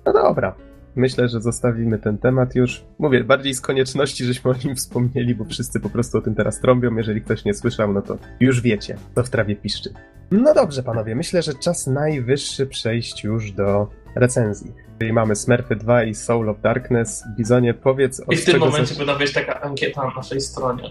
No 0.06 0.12
dobra. 0.12 0.54
Myślę, 0.96 1.28
że 1.28 1.40
zostawimy 1.40 1.98
ten 1.98 2.18
temat 2.18 2.54
już. 2.54 2.84
Mówię, 2.98 3.24
bardziej 3.24 3.54
z 3.54 3.60
konieczności, 3.60 4.24
żeśmy 4.24 4.50
o 4.50 4.54
nim 4.64 4.76
wspomnieli, 4.76 5.34
bo 5.34 5.44
wszyscy 5.44 5.80
po 5.80 5.90
prostu 5.90 6.18
o 6.18 6.20
tym 6.20 6.34
teraz 6.34 6.60
trąbią. 6.60 6.96
Jeżeli 6.96 7.20
ktoś 7.20 7.44
nie 7.44 7.54
słyszał, 7.54 7.92
no 7.92 8.02
to 8.02 8.18
już 8.40 8.60
wiecie, 8.60 8.96
co 9.14 9.22
w 9.22 9.30
trawie 9.30 9.56
piszczy. 9.56 9.90
No 10.30 10.54
dobrze, 10.54 10.82
panowie, 10.82 11.14
myślę, 11.14 11.42
że 11.42 11.54
czas 11.54 11.86
najwyższy 11.86 12.66
przejść 12.66 13.24
już 13.24 13.52
do 13.52 13.90
recenzji. 14.14 14.72
Czyli 14.98 15.12
mamy 15.12 15.36
Smurfy 15.36 15.76
2 15.76 16.04
i 16.04 16.14
Soul 16.14 16.48
of 16.48 16.60
Darkness. 16.60 17.24
Bizonie, 17.36 17.74
powiedz 17.74 18.20
od 18.20 18.32
I 18.32 18.36
w 18.36 18.44
tym 18.44 18.58
momencie 18.60 18.94
zac- 18.94 18.98
powinna 18.98 19.14
być 19.18 19.32
taka 19.32 19.60
ankieta 19.60 20.04
na 20.06 20.14
naszej 20.16 20.40
stronie. 20.40 20.90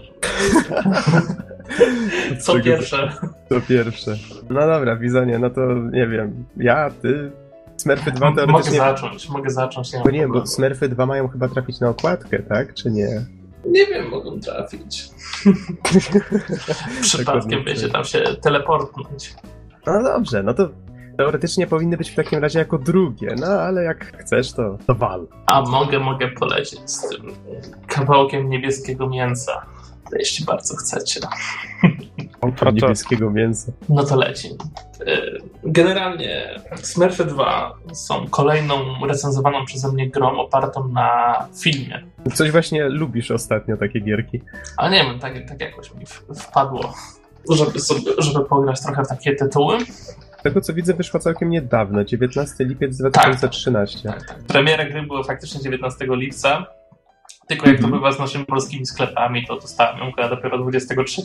Co 2.40 2.52
czego- 2.52 2.64
pierwsze? 2.64 3.12
To 3.48 3.60
pierwsze. 3.60 4.16
No 4.50 4.66
dobra, 4.66 4.96
Bizonie, 4.96 5.38
no 5.38 5.50
to 5.50 5.60
nie 5.74 6.06
wiem. 6.06 6.44
Ja, 6.56 6.90
ty. 7.02 7.30
Smurfy 7.76 8.12
2 8.12 8.30
Mogę 8.30 8.46
teoretycznie. 8.46 8.78
zacząć, 8.78 9.28
mogę 9.28 9.50
zacząć. 9.50 9.92
Nie, 9.92 10.00
Bo 10.04 10.10
nie, 10.10 10.28
bo. 10.28 10.46
Smurfy 10.46 10.88
2 10.88 11.06
mają 11.06 11.28
chyba 11.28 11.48
trafić 11.48 11.80
na 11.80 11.88
okładkę, 11.88 12.38
tak? 12.38 12.74
Czy 12.74 12.90
nie? 12.90 13.08
nie 13.66 13.86
wiem, 13.86 14.08
mogą 14.10 14.40
trafić. 14.40 15.08
Przypadkiem 17.00 17.50
Tak 17.58 17.64
będzie 17.64 17.88
tam 17.88 18.04
się 18.04 18.20
teleportnąć. 18.42 19.34
No 19.86 20.02
dobrze, 20.02 20.42
no 20.42 20.54
to 20.54 20.68
teoretycznie 21.18 21.66
powinny 21.66 21.96
być 21.96 22.10
w 22.10 22.14
takim 22.14 22.38
razie 22.38 22.58
jako 22.58 22.78
drugie, 22.78 23.34
no 23.40 23.46
ale 23.46 23.84
jak 23.84 24.16
chcesz, 24.18 24.52
to, 24.52 24.78
to 24.86 24.94
wal. 24.94 25.26
A 25.46 25.62
mogę, 25.62 25.98
mogę 25.98 26.28
polecieć 26.28 26.90
z 26.90 27.08
tym 27.08 27.22
kawałkiem 27.86 28.50
niebieskiego 28.50 29.08
mięsa. 29.08 29.66
Jeśli 30.18 30.44
bardzo 30.44 30.76
chcecie. 30.76 31.20
Od 32.40 32.56
to- 32.56 32.70
niebieskiego 32.70 33.30
mięsa. 33.30 33.72
No 33.88 34.04
to 34.04 34.16
leci. 34.16 34.48
Y, 35.00 35.38
Generalnie 35.64 36.60
Smurfy 36.82 37.24
2 37.24 37.74
są 37.92 38.28
kolejną 38.28 39.06
recenzowaną 39.06 39.64
przeze 39.64 39.92
mnie 39.92 40.10
grą 40.10 40.40
opartą 40.40 40.88
na 40.88 41.34
filmie. 41.62 42.02
Coś 42.34 42.50
właśnie 42.50 42.88
lubisz 42.88 43.30
ostatnio, 43.30 43.76
takie 43.76 44.00
gierki. 44.00 44.40
Ale 44.76 44.90
nie 44.90 45.04
wiem, 45.04 45.18
tak, 45.18 45.48
tak 45.48 45.60
jakoś 45.60 45.94
mi 45.94 46.04
wpadło, 46.40 46.94
żeby, 47.50 47.80
sobie, 47.80 48.12
żeby 48.18 48.44
pograć 48.44 48.82
trochę 48.82 49.04
w 49.04 49.08
takie 49.08 49.34
tytuły. 49.34 49.78
Z 50.38 50.42
tego 50.42 50.60
co 50.60 50.74
widzę, 50.74 50.94
wyszła 50.94 51.20
całkiem 51.20 51.50
niedawno, 51.50 52.04
19 52.04 52.64
lipiec 52.64 52.96
2013. 52.96 54.08
Tak. 54.08 54.34
Premiera 54.48 54.84
gry 54.84 55.02
była 55.02 55.22
faktycznie 55.22 55.60
19 55.60 56.06
lipca. 56.10 56.66
Tylko 57.48 57.68
jak 57.68 57.76
to 57.78 57.84
Mhm. 57.84 57.92
bywa 58.02 58.12
z 58.12 58.18
naszymi 58.18 58.44
polskimi 58.44 58.86
sklepami, 58.86 59.46
to 59.46 59.54
dostałem 59.56 59.98
ją 59.98 60.12
dopiero 60.30 60.58
23, 60.58 61.22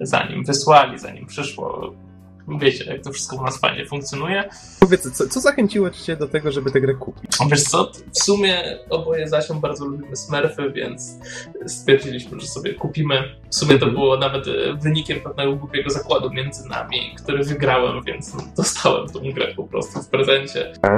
zanim 0.00 0.44
wysłali, 0.44 0.98
zanim 0.98 1.26
przyszło. 1.26 1.94
Wiecie, 2.48 2.84
jak 2.84 3.02
to 3.02 3.12
wszystko 3.12 3.36
u 3.36 3.42
nas 3.42 3.60
fajnie 3.60 3.86
funkcjonuje. 3.86 4.48
Powiedz, 4.80 5.10
co, 5.12 5.28
co 5.28 5.40
zachęciło 5.40 5.90
cię 5.90 6.16
do 6.16 6.28
tego, 6.28 6.52
żeby 6.52 6.70
tę 6.70 6.80
grę 6.80 6.94
kupić? 6.94 7.30
Wiesz 7.50 7.62
co, 7.62 7.90
w 8.12 8.18
sumie 8.18 8.78
oboje 8.90 9.28
Zasią 9.28 9.60
bardzo 9.60 9.84
lubimy 9.84 10.16
Smurfy, 10.16 10.70
więc 10.72 11.18
stwierdziliśmy, 11.66 12.40
że 12.40 12.46
sobie 12.46 12.74
kupimy. 12.74 13.22
W 13.50 13.54
sumie 13.54 13.70
to 13.70 13.86
Mhm. 13.86 13.92
było 13.94 14.16
nawet 14.16 14.46
e, 14.48 14.50
wynikiem 14.82 15.20
pewnego 15.20 15.56
głupiego 15.56 15.90
zakładu 15.90 16.30
między 16.30 16.68
nami, 16.68 17.14
który 17.22 17.44
wygrałem, 17.44 18.02
więc 18.04 18.32
dostałem 18.56 19.08
tą 19.08 19.32
grę 19.32 19.54
po 19.56 19.64
prostu 19.64 20.02
w 20.02 20.08
prezencie. 20.08 20.72
A, 20.82 20.88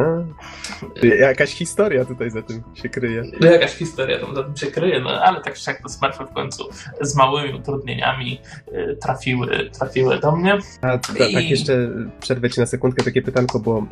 jakaś 1.06 1.50
historia 1.50 2.04
tutaj 2.04 2.30
za 2.30 2.42
tym 2.42 2.62
się 2.74 2.88
kryje. 2.88 3.22
No 3.40 3.46
jakaś 3.50 3.74
historia 3.74 4.18
tam 4.18 4.35
za 4.35 4.42
tym 4.42 4.56
się 4.56 4.66
kryje, 4.66 5.00
no 5.00 5.11
ale 5.11 5.40
tak 5.40 5.66
jak 5.66 5.82
to 5.82 5.88
Smurfy 5.88 6.24
w 6.24 6.32
końcu 6.35 6.68
z 7.00 7.16
małymi 7.16 7.54
utrudnieniami 7.59 8.40
e, 8.72 8.96
trafiły, 8.96 9.70
trafiły 9.78 10.18
do 10.18 10.37
mnie. 10.37 10.59
A 10.82 10.98
ta, 10.98 11.36
tak 11.40 11.51
jeszcze 11.51 11.88
przerwę 12.20 12.51
ci 12.51 12.61
na 12.61 12.66
sekundkę 12.66 13.05
takie 13.05 13.22
pytanko, 13.22 13.59
bo 13.59 13.87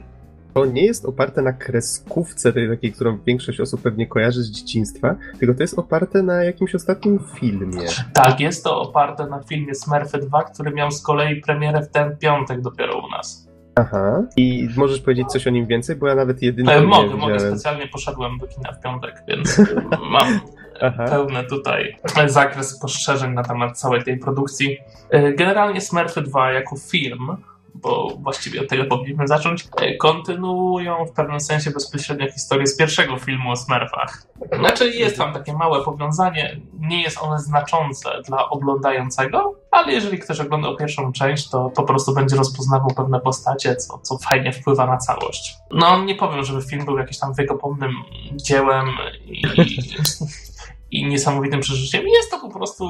to 0.54 0.66
nie 0.66 0.84
jest 0.84 1.04
oparte 1.04 1.42
na 1.42 1.52
kreskówce 1.52 2.52
tej 2.52 2.68
takiej, 2.68 2.92
którą 2.92 3.18
większość 3.26 3.60
osób 3.60 3.82
pewnie 3.82 4.06
kojarzy 4.06 4.42
z 4.42 4.50
dzieciństwa, 4.50 5.16
tylko 5.38 5.54
to 5.54 5.62
jest 5.62 5.78
oparte 5.78 6.22
na 6.22 6.44
jakimś 6.44 6.74
ostatnim 6.74 7.20
filmie. 7.34 7.86
Tak, 8.12 8.40
jest 8.40 8.64
to 8.64 8.80
oparte 8.80 9.26
na 9.26 9.42
filmie 9.42 9.74
Smurfy 9.74 10.18
2, 10.18 10.42
który 10.42 10.70
miał 10.70 10.90
z 10.90 11.02
kolei 11.02 11.40
premierę 11.40 11.82
w 11.82 11.88
ten 11.88 12.16
piątek 12.16 12.60
dopiero 12.60 13.06
u 13.06 13.10
nas. 13.10 13.48
Aha. 13.76 14.22
I 14.36 14.68
możesz 14.76 15.00
powiedzieć 15.00 15.28
coś 15.28 15.46
o 15.46 15.50
nim 15.50 15.66
więcej, 15.66 15.96
bo 15.96 16.06
ja 16.06 16.14
nawet 16.14 16.42
jedynie 16.42 16.72
E, 16.72 16.82
mogę, 16.82 17.16
mogę, 17.16 17.40
specjalnie 17.40 17.88
poszedłem 17.88 18.38
do 18.38 18.46
kina 18.46 18.72
w 18.72 18.80
piątek, 18.80 19.22
więc 19.28 19.60
mam 20.10 20.40
Aha. 20.80 21.04
pełny 21.04 21.44
tutaj 21.44 21.96
zakres 22.26 22.76
spostrzeżeń 22.76 23.32
na 23.32 23.42
temat 23.42 23.78
całej 23.78 24.04
tej 24.04 24.18
produkcji. 24.18 24.78
E, 25.10 25.32
Generalnie 25.32 25.80
Smurfy 25.80 26.22
2 26.22 26.52
jako 26.52 26.76
film, 26.76 27.36
bo 27.74 28.08
właściwie 28.20 28.60
od 28.60 28.68
tego 28.68 28.84
powinniśmy 28.84 29.28
zacząć, 29.28 29.66
e, 29.76 29.96
kontynuują 29.96 31.06
w 31.06 31.12
pewnym 31.12 31.40
sensie 31.40 31.70
bezpośrednio 31.70 32.32
historię 32.32 32.66
z 32.66 32.76
pierwszego 32.76 33.16
filmu 33.16 33.50
o 33.50 33.56
Smurfach. 33.56 34.22
Znaczy 34.58 34.90
jest 34.90 35.18
tam 35.18 35.32
takie 35.32 35.52
małe 35.52 35.84
powiązanie, 35.84 36.60
nie 36.78 37.02
jest 37.02 37.18
one 37.22 37.38
znaczące 37.38 38.10
dla 38.28 38.48
oglądającego, 38.48 39.54
ale 39.70 39.92
jeżeli 39.92 40.18
ktoś 40.18 40.40
oglądał 40.40 40.76
pierwszą 40.76 41.12
część, 41.12 41.50
to 41.50 41.70
po 41.70 41.82
prostu 41.82 42.14
będzie 42.14 42.36
rozpoznawał 42.36 42.90
pewne 42.96 43.20
postacie, 43.20 43.76
co, 43.76 43.98
co 43.98 44.18
fajnie 44.18 44.52
wpływa 44.52 44.86
na 44.86 44.96
całość. 44.96 45.56
No 45.70 46.04
nie 46.04 46.14
powiem, 46.14 46.44
żeby 46.44 46.62
film 46.62 46.84
był 46.84 46.98
jakimś 46.98 47.18
tam 47.18 47.34
wiekopomnym 47.34 47.92
dziełem 48.32 48.86
i, 49.26 49.42
i 50.94 51.06
niesamowitym 51.06 51.60
przeżyciem. 51.60 52.08
Jest 52.08 52.30
to 52.30 52.40
po 52.40 52.50
prostu 52.50 52.84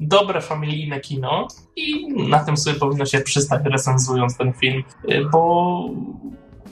dobre 0.00 0.40
familijne 0.40 1.00
kino 1.00 1.48
i 1.76 2.06
na 2.28 2.44
tym 2.44 2.56
sobie 2.56 2.78
powinno 2.80 3.06
się 3.06 3.20
przystać 3.20 3.62
recenzując 3.64 4.36
ten 4.36 4.52
film, 4.52 4.84
y, 5.10 5.24
bo, 5.32 5.90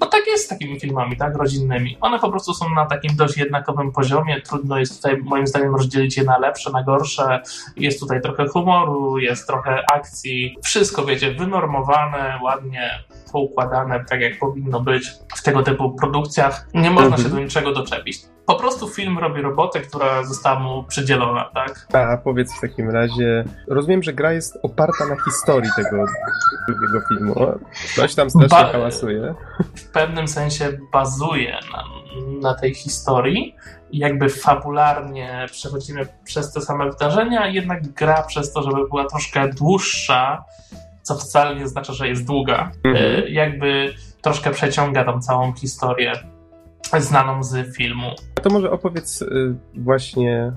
bo 0.01 0.07
tak 0.07 0.25
tak 0.25 0.33
jest 0.33 0.45
z 0.45 0.49
takimi 0.49 0.81
filmami, 0.81 1.17
tak, 1.17 1.37
rodzinnymi. 1.37 1.99
One 2.01 2.19
po 2.19 2.31
prostu 2.31 2.55
są 2.55 2.71
na 2.75 2.87
takim 2.87 3.17
dość 3.17 3.37
jednakowym 3.37 3.93
poziomie. 3.93 4.41
Trudno 4.41 4.79
jest 4.79 4.97
tutaj, 4.97 5.23
moim 5.23 5.47
zdaniem, 5.47 5.75
rozdzielić 5.75 6.17
je 6.17 6.25
na 6.25 6.39
lepsze, 6.39 6.71
na 6.71 6.83
gorsze. 6.83 7.43
Jest 7.77 8.01
tutaj 8.01 8.23
trochę 8.23 8.49
humoru, 8.49 9.19
jest 9.19 9.47
trochę 9.47 9.85
akcji. 9.93 10.57
Wszystko, 10.63 11.05
wiecie, 11.05 11.35
wynormowane, 11.35 12.41
ładnie 12.43 12.91
poukładane, 13.33 14.05
tak 14.05 14.21
jak 14.21 14.39
powinno 14.39 14.81
być 14.81 15.11
w 15.37 15.43
tego 15.43 15.63
typu 15.63 15.91
produkcjach. 15.91 16.69
Nie 16.75 16.91
można 16.91 17.17
Mhm. 17.17 17.23
się 17.23 17.29
do 17.37 17.41
niczego 17.41 17.73
doczepić. 17.73 18.17
Po 18.47 18.55
prostu 18.55 18.89
film 18.89 19.19
robi 19.19 19.43
robotę, 19.43 19.81
która 19.81 20.25
została 20.25 20.59
mu 20.61 20.83
przydzielona, 20.85 21.51
tak? 21.55 21.87
A 21.93 22.17
powiedz 22.17 22.55
w 22.59 22.61
takim 22.61 22.91
razie, 22.91 23.45
rozumiem, 23.69 24.03
że 24.03 24.13
gra 24.13 24.33
jest 24.33 24.59
oparta 24.63 25.07
na 25.07 25.17
historii 25.25 25.71
tego 25.77 26.05
drugiego 26.69 27.01
filmu. 27.09 27.35
Coś 27.97 28.15
tam 28.15 28.31
strasznie 28.31 28.49
Ba- 28.59 28.73
hałasuje. 28.73 29.35
w 29.75 29.85
pewnym 29.93 30.29
sensie 30.29 30.79
bazuje 30.93 31.59
na, 31.73 31.85
na 32.49 32.55
tej 32.55 32.75
historii 32.75 33.57
i 33.91 33.99
jakby 33.99 34.29
fabularnie 34.29 35.47
przechodzimy 35.53 36.07
przez 36.25 36.53
te 36.53 36.61
same 36.61 36.91
wydarzenia, 36.91 37.47
jednak 37.47 37.89
gra 37.89 38.23
przez 38.23 38.53
to, 38.53 38.63
żeby 38.63 38.89
była 38.89 39.05
troszkę 39.07 39.49
dłuższa, 39.49 40.45
co 41.03 41.15
wcale 41.15 41.57
nie 41.57 41.69
znaczy, 41.69 41.93
że 41.93 42.09
jest 42.09 42.27
długa, 42.27 42.71
Mhm. 42.85 42.97
e, 43.25 43.29
jakby 43.31 43.95
troszkę 44.23 44.51
przeciąga 44.51 45.05
tą 45.05 45.21
całą 45.21 45.53
historię 45.55 46.13
znaną 46.99 47.43
z 47.43 47.77
filmu. 47.77 48.11
A 48.39 48.41
to 48.41 48.51
może 48.51 48.71
opowiedz 48.71 49.23
y, 49.23 49.55
właśnie 49.75 50.53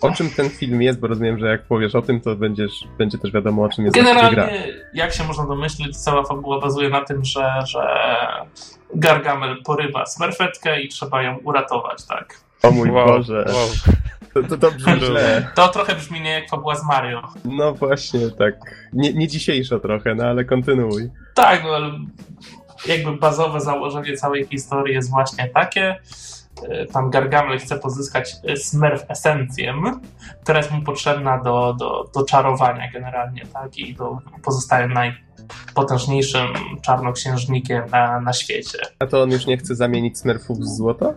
o 0.00 0.12
czym 0.12 0.30
ten 0.30 0.50
film 0.50 0.82
jest, 0.82 1.00
bo 1.00 1.06
rozumiem, 1.06 1.38
że 1.38 1.46
jak 1.46 1.62
powiesz 1.62 1.94
o 1.94 2.02
tym, 2.02 2.20
to 2.20 2.36
będziesz, 2.36 2.72
będzie 2.98 3.18
też 3.18 3.32
wiadomo 3.32 3.62
o 3.62 3.68
czym 3.68 3.84
jest 3.84 3.96
właściwie 3.96 4.20
gra. 4.20 4.30
Generalnie, 4.30 4.72
jak 4.94 5.12
się 5.12 5.24
można 5.24 5.46
domyślić, 5.46 5.96
cała 5.96 6.24
fabuła 6.24 6.60
bazuje 6.60 6.88
na 6.88 7.04
tym, 7.04 7.24
że, 7.24 7.62
że 7.66 7.80
Gargamel 8.94 9.62
porywa 9.64 10.06
smerfetkę 10.06 10.82
i 10.82 10.88
trzeba 10.88 11.22
ją 11.22 11.36
uratować, 11.36 12.06
tak? 12.06 12.40
O 12.62 12.70
mój 12.70 12.90
Wow, 12.90 13.06
Boże, 13.06 13.44
wow. 13.48 13.68
to, 14.34 14.42
to, 14.42 14.56
to 14.56 14.70
brzmi 14.70 15.00
źle. 15.00 15.50
To 15.54 15.68
trochę 15.68 15.94
brzmi 15.94 16.20
nie 16.20 16.30
jak 16.30 16.48
fabuła 16.48 16.74
z 16.74 16.86
Mario. 16.86 17.22
No 17.44 17.74
właśnie, 17.74 18.30
tak. 18.30 18.54
Nie, 18.92 19.12
nie 19.12 19.28
dzisiejszo 19.28 19.80
trochę, 19.80 20.14
no 20.14 20.24
ale 20.24 20.44
kontynuuj. 20.44 21.10
Tak, 21.34 21.64
no 21.64 21.70
ale 21.70 21.90
jakby 22.86 23.16
bazowe 23.16 23.60
założenie 23.60 24.16
całej 24.16 24.46
historii 24.46 24.94
jest 24.94 25.10
właśnie 25.10 25.48
takie. 25.48 26.00
E, 26.68 26.86
Pan 26.86 27.10
Gargamel 27.10 27.58
chce 27.58 27.78
pozyskać 27.78 28.36
e, 28.44 28.56
Smurf 28.56 29.04
esencję, 29.08 29.74
która 30.42 30.58
jest 30.58 30.70
mu 30.70 30.82
potrzebna 30.82 31.42
do, 31.42 31.74
do, 31.78 32.10
do 32.14 32.24
czarowania 32.24 32.92
generalnie, 32.92 33.46
tak? 33.46 33.78
I 33.78 33.94
do, 33.94 34.18
pozostaje 34.44 34.88
najpotężniejszym 34.88 36.48
czarnoksiężnikiem 36.82 37.82
na, 37.90 38.20
na 38.20 38.32
świecie. 38.32 38.78
A 38.98 39.06
to 39.06 39.22
on 39.22 39.30
już 39.30 39.46
nie 39.46 39.56
chce 39.56 39.74
zamienić 39.74 40.18
smurfów 40.18 40.58
w 40.58 40.64
złoto? 40.64 41.14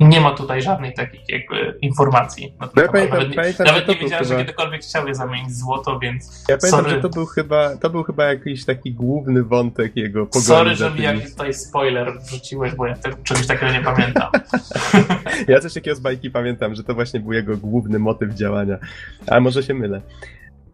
Nie 0.00 0.20
ma 0.20 0.30
tutaj 0.30 0.62
żadnych 0.62 0.94
takich 0.94 1.20
jakby 1.28 1.78
informacji. 1.82 2.54
No 2.60 2.82
ja 2.82 2.88
pamiętam, 2.88 3.18
nawet 3.18 3.28
nie, 3.30 3.36
pamiętam, 3.36 3.66
nawet 3.66 3.88
nie 3.88 3.94
wiedziałem, 3.96 4.24
że 4.24 4.36
kiedykolwiek 4.36 4.82
chciał 4.82 5.14
zamienić 5.14 5.56
złoto, 5.56 5.98
więc 5.98 6.44
Ja 6.48 6.58
pamiętam, 6.58 6.80
sorry. 6.80 6.90
że 6.90 7.00
to 7.02 7.08
był 7.08 7.26
chyba, 7.26 7.76
to 7.76 7.90
był 7.90 8.02
chyba 8.02 8.24
jakiś 8.24 8.64
taki 8.64 8.92
główny 8.94 9.42
wątek 9.44 9.96
jego 9.96 10.26
pogoni 10.26 10.44
sorry, 10.44 10.74
że 10.74 10.90
mi 10.90 11.02
jakiś 11.02 11.30
tutaj 11.30 11.54
spoiler 11.54 12.12
wrzuciłeś, 12.20 12.74
bo 12.74 12.86
ja 12.86 12.94
te, 12.96 13.10
czegoś 13.24 13.46
takiego 13.46 13.72
nie 13.72 13.80
pamiętam. 13.80 14.30
Ja 15.48 15.60
też 15.60 15.74
takiego 15.74 15.96
z 15.96 16.00
bajki 16.00 16.30
pamiętam, 16.30 16.74
że 16.74 16.84
to 16.84 16.94
właśnie 16.94 17.20
był 17.20 17.32
jego 17.32 17.56
główny 17.56 17.98
motyw 17.98 18.34
działania. 18.34 18.78
A 19.26 19.40
może 19.40 19.62
się 19.62 19.74
mylę. 19.74 20.00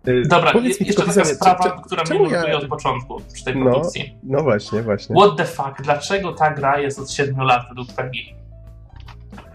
Y, 0.09 0.23
Dobra, 0.29 0.53
powiedz 0.53 0.81
mi 0.81 0.87
jeszcze 0.87 1.03
taka 1.03 1.25
sprawa, 1.25 1.65
czy- 1.77 1.83
która 1.87 2.03
mnie 2.05 2.15
ja- 2.31 2.37
nurtuje 2.39 2.57
od 2.57 2.67
początku 2.67 3.21
przy 3.35 3.45
tej 3.45 3.57
No. 3.57 3.65
produkcji. 3.65 4.19
No 4.23 4.43
właśnie, 4.43 4.83
właśnie. 4.83 5.17
What 5.17 5.37
the 5.37 5.45
fuck? 5.45 5.83
Dlaczego 5.83 6.33
ta 6.33 6.51
gra 6.55 6.79
jest 6.79 6.99
od 6.99 7.11
7 7.11 7.41
lat 7.41 7.63
według 7.69 7.93
PEGI? 7.93 8.35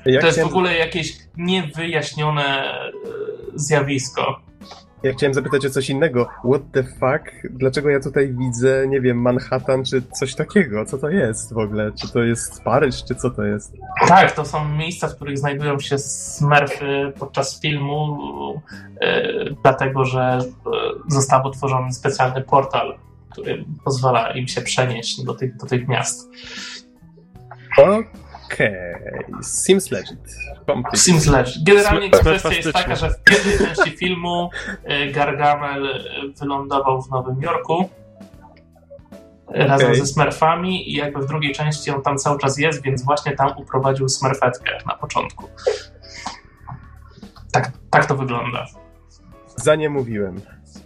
Ja 0.05 0.21
to 0.21 0.27
jest 0.27 0.39
w 0.39 0.41
chciałem, 0.41 0.57
ogóle 0.57 0.77
jakieś 0.77 1.17
niewyjaśnione 1.37 2.43
e, 2.43 2.91
zjawisko. 3.55 4.41
ja 5.03 5.13
chciałem 5.13 5.33
zapytać 5.33 5.65
o 5.65 5.69
coś 5.69 5.89
innego. 5.89 6.29
What 6.49 6.61
the 6.71 6.83
fuck? 6.83 7.49
Dlaczego 7.49 7.89
ja 7.89 7.99
tutaj 7.99 8.33
widzę, 8.33 8.87
nie 8.87 9.01
wiem, 9.01 9.21
Manhattan 9.21 9.83
czy 9.83 10.01
coś 10.01 10.35
takiego? 10.35 10.85
Co 10.85 10.97
to 10.97 11.09
jest 11.09 11.53
w 11.53 11.57
ogóle? 11.57 11.91
Czy 11.91 12.13
to 12.13 12.23
jest 12.23 12.63
Paryż, 12.63 13.03
czy 13.03 13.15
co 13.15 13.29
to 13.29 13.43
jest? 13.43 13.73
Tak, 14.07 14.31
to 14.31 14.45
są 14.45 14.69
miejsca, 14.69 15.07
w 15.07 15.15
których 15.15 15.37
znajdują 15.37 15.79
się 15.79 15.97
smurfy 15.97 17.13
podczas 17.19 17.61
filmu, 17.61 18.17
e, 19.01 19.29
dlatego 19.63 20.05
że 20.05 20.21
e, 20.21 20.41
został 21.07 21.47
utworzony 21.47 21.93
specjalny 21.93 22.41
portal, 22.41 22.97
który 23.29 23.65
pozwala 23.85 24.31
im 24.31 24.47
się 24.47 24.61
przenieść 24.61 25.23
do 25.23 25.33
tych, 25.33 25.57
do 25.57 25.65
tych 25.65 25.87
miast. 25.87 26.29
Okej. 27.77 28.24
Seems 29.41 29.91
legit. 29.91 30.19
Complete. 30.67 30.97
Sims 30.97 31.27
Ledge. 31.27 31.51
Generalnie 31.63 32.09
Smer- 32.09 32.19
kwestia 32.19 32.53
jest 32.53 32.73
taka, 32.73 32.95
że 32.95 33.09
w 33.09 33.23
pierwszej 33.23 33.57
części 33.57 33.97
filmu 33.97 34.49
e, 34.83 35.11
Gargamel 35.11 35.87
e, 35.87 35.99
wylądował 36.39 37.01
w 37.01 37.09
Nowym 37.09 37.41
Jorku 37.41 37.89
e, 39.53 39.67
razem 39.67 39.87
Okej. 39.87 39.99
ze 39.99 40.05
Smurfami 40.05 40.91
i 40.91 40.93
jakby 40.93 41.19
w 41.21 41.25
drugiej 41.25 41.53
części 41.53 41.91
on 41.91 42.01
tam 42.01 42.17
cały 42.17 42.39
czas 42.39 42.57
jest, 42.57 42.81
więc 42.81 43.03
właśnie 43.03 43.35
tam 43.35 43.57
uprowadził 43.57 44.09
Smurfetkę 44.09 44.71
na 44.87 44.93
początku. 44.93 45.49
Tak, 47.51 47.71
tak 47.89 48.05
to 48.05 48.15
wygląda. 48.15 48.65
Za 49.55 49.75
nie 49.75 49.89
mówiłem. 49.89 50.41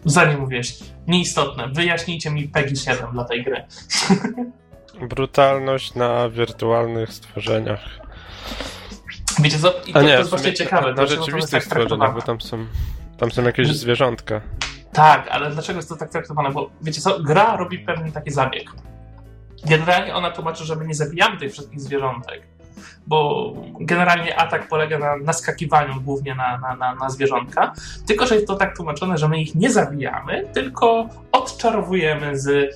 Zanim 0.05 0.39
mówisz, 0.39 0.79
nieistotne, 1.07 1.67
wyjaśnijcie 1.67 2.31
mi 2.31 2.47
PEGI 2.47 2.75
7 2.77 3.11
dla 3.11 3.23
tej 3.23 3.43
gry. 3.43 3.63
Brutalność 5.07 5.95
na 5.95 6.29
wirtualnych 6.29 7.13
stworzeniach. 7.13 7.79
Wiecie 9.39 9.59
co? 9.59 9.73
I 9.87 9.93
to, 9.93 9.99
A 9.99 10.01
to 10.01 10.07
nie, 10.07 10.09
jest 10.13 10.21
w 10.21 10.29
sumie 10.29 10.41
właśnie 10.41 10.53
ciekawe. 10.53 10.89
na 10.89 10.95
to 10.95 11.01
jest 11.01 11.13
rzeczywistych 11.13 11.51
tak 11.51 11.63
stworzeniach, 11.63 12.13
bo 12.15 12.21
tam 12.21 12.41
są, 12.41 12.65
tam 13.17 13.31
są 13.31 13.43
jakieś 13.43 13.67
zwierzątka. 13.67 14.41
Tak, 14.93 15.27
ale 15.27 15.49
dlaczego 15.51 15.77
jest 15.79 15.89
to 15.89 15.95
tak 15.95 16.09
traktowane? 16.09 16.51
Bo 16.51 16.69
wiecie 16.81 17.01
co, 17.01 17.19
gra 17.19 17.55
robi 17.55 17.79
pewien 17.79 18.11
taki 18.11 18.31
zabieg. 18.31 18.71
Generalnie 19.65 20.15
ona 20.15 20.31
tłumaczy, 20.31 20.65
że 20.65 20.75
my 20.75 20.87
nie 20.87 20.95
zabijamy 20.95 21.37
tych 21.37 21.51
wszystkich 21.51 21.79
zwierzątek, 21.81 22.41
bo 23.09 23.53
generalnie 23.79 24.39
atak 24.39 24.67
polega 24.67 24.99
na 24.99 25.17
naskakiwaniu 25.17 26.01
głównie 26.01 26.35
na, 26.35 26.57
na, 26.57 26.75
na, 26.75 26.95
na 26.95 27.09
zwierzątka, 27.09 27.73
tylko 28.07 28.25
że 28.25 28.35
jest 28.35 28.47
to 28.47 28.55
tak 28.55 28.77
tłumaczone, 28.77 29.17
że 29.17 29.29
my 29.29 29.41
ich 29.41 29.55
nie 29.55 29.71
zabijamy, 29.71 30.47
tylko 30.53 31.09
odczarowujemy 31.31 32.39
z 32.39 32.47
y, 32.47 32.69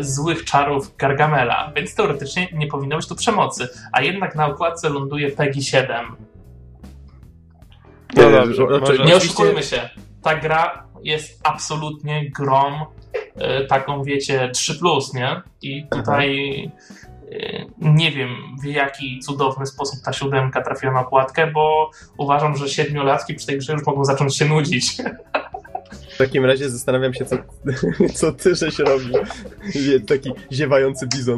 złych 0.00 0.44
czarów 0.44 0.96
Gargamela, 0.96 1.72
więc 1.76 1.94
teoretycznie 1.94 2.48
nie 2.52 2.66
powinno 2.66 2.96
być 2.96 3.08
tu 3.08 3.14
przemocy, 3.16 3.68
a 3.92 4.02
jednak 4.02 4.34
na 4.34 4.46
okładce 4.46 4.88
ląduje 4.88 5.30
PEGI 5.30 5.62
7. 5.62 6.16
No 8.16 8.30
dobrze, 8.30 8.66
może- 8.80 9.04
Nie 9.04 9.16
oszukujmy 9.16 9.62
się. 9.62 9.88
Ta 10.22 10.34
gra 10.34 10.84
jest 11.02 11.40
absolutnie 11.44 12.30
grom, 12.30 12.74
e, 13.36 13.64
taką 13.64 14.04
wiecie, 14.04 14.50
3, 14.54 14.78
nie? 15.14 15.42
I 15.62 15.86
tutaj 15.90 16.54
e, 17.06 17.09
nie 17.78 18.12
wiem, 18.12 18.30
w 18.62 18.64
jaki 18.64 19.20
cudowny 19.20 19.66
sposób 19.66 20.00
ta 20.04 20.12
siódemka 20.12 20.62
trafiła 20.62 20.92
na 20.92 21.00
okładkę, 21.00 21.46
bo 21.46 21.90
uważam, 22.16 22.56
że 22.56 22.68
siedmiolatki 22.68 23.34
przy 23.34 23.46
tej 23.46 23.58
grze 23.58 23.72
już 23.72 23.86
mogą 23.86 24.04
zacząć 24.04 24.36
się 24.36 24.44
nudzić. 24.44 24.96
W 26.14 26.18
takim 26.18 26.44
razie 26.44 26.70
zastanawiam 26.70 27.14
się, 27.14 27.24
co, 27.24 27.36
co 28.14 28.32
ty 28.32 28.54
żeś 28.54 28.78
robił. 28.78 29.14
Wie, 29.74 30.00
Taki 30.00 30.32
ziewający 30.52 31.06
bizon. 31.06 31.36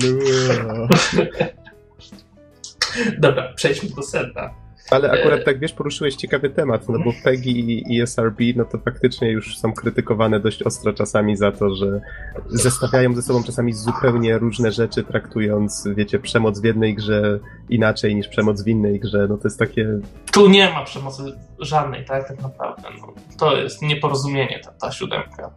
Dobra, 3.19 3.53
przejdźmy 3.55 3.89
do 3.91 4.03
sedna. 4.03 4.62
Ale 4.91 5.11
akurat 5.11 5.45
tak 5.45 5.59
wiesz, 5.59 5.73
poruszyłeś 5.73 6.15
ciekawy 6.17 6.51
temat, 6.51 6.89
no 6.89 6.99
bo 7.05 7.13
PEGI 7.25 7.51
i- 7.61 7.95
i 7.97 8.01
SRB, 8.01 8.41
no 8.57 8.65
to 8.65 8.79
faktycznie 8.79 9.31
już 9.31 9.59
są 9.59 9.73
krytykowane 9.73 10.41
dość 10.41 10.63
ostro 10.63 10.93
czasami 10.93 11.37
za 11.37 11.53
to, 11.53 11.75
że 11.75 12.01
zestawiają 12.49 13.15
ze 13.15 13.23
sobą 13.23 13.43
czasami 13.45 13.73
zupełnie 13.73 14.39
różne 14.39 14.73
rzeczy, 14.73 15.03
traktując, 15.03 15.89
wiecie, 15.97 16.19
przemoc 16.19 16.61
w 16.61 16.65
jednej 16.65 16.95
grze 16.95 17.39
inaczej 17.69 18.15
niż 18.17 18.29
przemoc 18.29 18.63
w 18.65 18.69
innej 18.69 19.01
grze. 19.01 19.27
No 19.29 19.37
to 19.37 19.43
jest 19.45 19.59
takie. 19.59 19.87
Tu 20.33 20.49
nie 20.49 20.71
ma 20.71 20.85
przemocy 20.85 21.23
żadnej, 21.59 22.05
tak? 22.05 22.29
Tak 22.29 22.43
naprawdę. 22.43 22.83
No, 23.01 23.13
to 23.39 23.57
jest 23.57 23.83
nieporozumienie, 23.83 24.61
ta, 24.65 24.73
ta 24.73 24.93
siódemka 24.93 25.51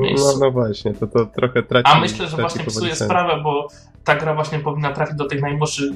miejscu. 0.00 0.26
No, 0.26 0.38
no 0.46 0.50
właśnie, 0.50 0.94
to, 0.94 1.06
to 1.06 1.26
trochę 1.26 1.62
traci. 1.62 1.90
A 1.94 2.00
myślę, 2.00 2.26
że 2.28 2.36
właśnie 2.36 2.64
psuje 2.64 2.94
sprawę, 3.06 3.42
bo 3.42 3.68
ta 4.04 4.16
gra 4.16 4.34
właśnie 4.34 4.58
powinna 4.58 4.92
trafić 4.92 5.16
do 5.16 5.24
tych 5.24 5.40
najmłodszych 5.42 5.90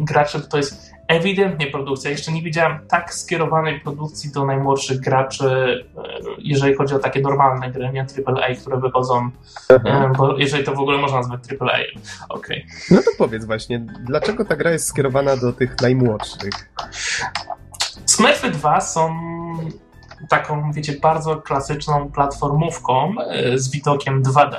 graczy. 0.00 0.40
To 0.50 0.56
jest 0.56 0.90
ewidentnie 1.08 1.66
produkcja. 1.66 2.10
Jeszcze 2.10 2.32
nie 2.32 2.42
widziałem 2.42 2.78
tak 2.88 3.14
skierowanej 3.14 3.80
produkcji 3.80 4.32
do 4.32 4.46
najmłodszych 4.46 5.00
graczy, 5.00 5.48
e, 5.96 6.02
jeżeli 6.38 6.74
chodzi 6.74 6.94
o 6.94 6.98
takie 6.98 7.20
normalne 7.20 7.70
gry, 7.70 7.90
nie 7.92 8.06
AAA, 8.26 8.54
które 8.60 8.80
wychodzą, 8.80 9.30
Aha. 9.68 10.10
e, 10.12 10.12
bo 10.18 10.38
jeżeli 10.38 10.64
to 10.64 10.74
w 10.74 10.80
ogóle 10.80 10.98
można 10.98 11.16
nazwać 11.16 11.40
AAA. 11.60 11.78
Okej. 12.28 12.66
No 12.90 13.02
to 13.02 13.10
powiedz 13.18 13.44
właśnie, 13.44 13.86
dlaczego 14.04 14.44
ta 14.44 14.56
gra 14.56 14.70
jest 14.70 14.86
skierowana 14.86 15.36
do 15.36 15.52
tych 15.52 15.80
najmłodszych? 15.80 16.70
Smurfy 18.06 18.50
2 18.50 18.80
są 18.80 19.14
taką, 20.28 20.72
wiecie, 20.72 20.92
bardzo 21.02 21.36
klasyczną 21.36 22.10
platformówką 22.12 23.14
e, 23.20 23.58
z 23.58 23.70
widokiem 23.70 24.22
2D. 24.22 24.56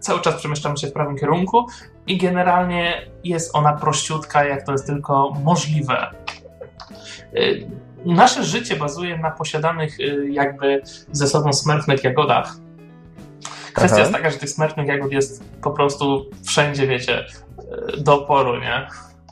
Cały 0.00 0.20
czas 0.20 0.34
przemieszczamy 0.34 0.76
się 0.76 0.86
w 0.86 0.92
prawym 0.92 1.16
kierunku 1.16 1.66
i 2.06 2.18
generalnie 2.18 3.02
jest 3.24 3.56
ona 3.56 3.72
prościutka, 3.72 4.44
jak 4.44 4.66
to 4.66 4.72
jest 4.72 4.86
tylko 4.86 5.32
możliwe. 5.44 5.96
E, 5.96 7.40
nasze 8.04 8.44
życie 8.44 8.76
bazuje 8.76 9.18
na 9.18 9.30
posiadanych 9.30 10.00
e, 10.00 10.28
jakby 10.28 10.82
ze 11.12 11.28
sobą 11.28 11.52
smerfnych 11.52 12.04
jagodach. 12.04 12.56
Kwestia 13.74 13.96
Aha. 13.96 14.00
jest 14.00 14.12
taka, 14.12 14.30
że 14.30 14.36
tych 14.36 14.50
smerfnych 14.50 14.86
jagód 14.86 15.12
jest 15.12 15.44
po 15.62 15.70
prostu 15.70 16.30
wszędzie, 16.44 16.86
wiecie, 16.86 17.24
do 17.98 18.22
oporu, 18.22 18.58
nie? 18.60 18.86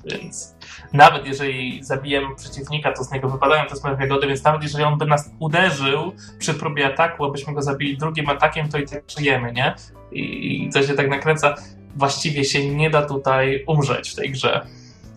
Więc 0.05 0.55
nawet 0.93 1.27
jeżeli 1.27 1.85
zabijemy 1.85 2.37
przeciwnika, 2.37 2.93
to 2.93 3.05
z 3.05 3.12
niego 3.12 3.29
wypadają 3.29 3.66
te 3.66 3.77
smerfne 3.77 4.05
jagody, 4.05 4.27
więc 4.27 4.45
nawet 4.45 4.62
jeżeli 4.62 4.85
on 4.85 4.99
by 4.99 5.07
nas 5.07 5.31
uderzył 5.39 6.12
przy 6.39 6.55
próbie 6.55 6.87
ataku, 6.87 7.25
abyśmy 7.25 7.55
go 7.55 7.62
zabili 7.62 7.99
drugim 7.99 8.29
atakiem, 8.29 8.68
to 8.68 8.79
i 8.79 8.87
tak 8.87 9.03
żyjemy, 9.18 9.53
nie? 9.53 9.75
I, 10.12 10.64
i 10.64 10.70
to 10.72 10.83
się 10.83 10.95
tak 10.95 11.11
nakręca. 11.11 11.55
Właściwie 11.97 12.45
się 12.45 12.75
nie 12.75 12.91
da 12.91 13.03
tutaj 13.03 13.65
umrzeć 13.67 14.11
w 14.11 14.15
tej 14.15 14.31
grze. 14.33 14.67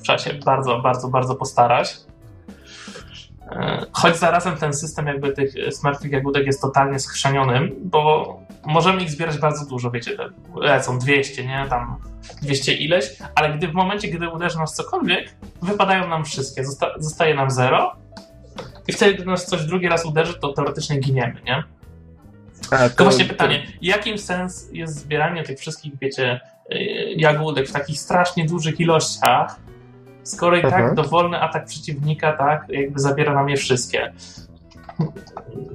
Trzeba 0.03 0.17
się 0.17 0.33
bardzo, 0.33 0.79
bardzo, 0.79 1.07
bardzo 1.07 1.35
postarać. 1.35 1.95
E, 3.51 3.85
Choć 3.91 4.17
zarazem 4.17 4.57
ten 4.57 4.73
system 4.73 5.07
jakby 5.07 5.33
tych 5.33 5.53
smerfnych 5.71 6.11
jagódek 6.11 6.45
jest 6.45 6.61
totalnie 6.61 6.99
schrzanionym, 6.99 7.75
bo 7.83 8.39
możemy 8.65 9.03
ich 9.03 9.11
zbierać 9.11 9.37
bardzo 9.37 9.65
dużo, 9.65 9.91
wiecie, 9.91 10.17
lecą 10.55 10.99
200, 10.99 11.45
nie? 11.45 11.65
Tam 11.69 11.97
200 12.41 12.73
ileś, 12.73 13.15
ale 13.35 13.57
gdy 13.57 13.67
w 13.67 13.73
momencie, 13.73 14.07
gdy 14.07 14.29
uderzy 14.29 14.57
nas 14.57 14.75
cokolwiek, 14.75 15.35
wypadają 15.61 16.07
nam 16.07 16.25
wszystkie, 16.25 16.65
Zosta 16.65 16.87
zostaje 16.99 17.35
nam 17.35 17.51
zero 17.51 17.95
i 18.87 18.93
wtedy, 18.93 19.13
gdy 19.13 19.25
nas 19.25 19.45
coś 19.45 19.65
drugi 19.65 19.87
raz 19.87 20.05
uderzy, 20.05 20.33
to 20.33 20.53
teoretycznie 20.53 20.99
giniemy, 20.99 21.41
nie? 21.45 21.63
A, 22.71 22.89
To 22.89 23.03
właśnie 23.03 23.25
pytanie, 23.25 23.67
jakim 23.81 24.17
sens 24.17 24.69
jest 24.71 24.95
zbieranie 24.95 25.43
tych 25.43 25.59
wszystkich, 25.59 25.93
wiecie, 26.01 26.39
jagódek 27.15 27.67
w 27.67 27.71
takich 27.71 27.99
strasznie 27.99 28.45
dużych 28.45 28.79
ilościach, 28.79 29.55
skoro 30.23 30.57
i 30.57 30.61
tak 30.61 30.73
Mhm. 30.73 30.95
dowolny 30.95 31.41
atak 31.41 31.65
przeciwnika, 31.65 32.33
tak, 32.33 32.65
jakby 32.69 32.99
zabiera 32.99 33.33
nam 33.33 33.49
je 33.49 33.57
wszystkie. 33.57 34.13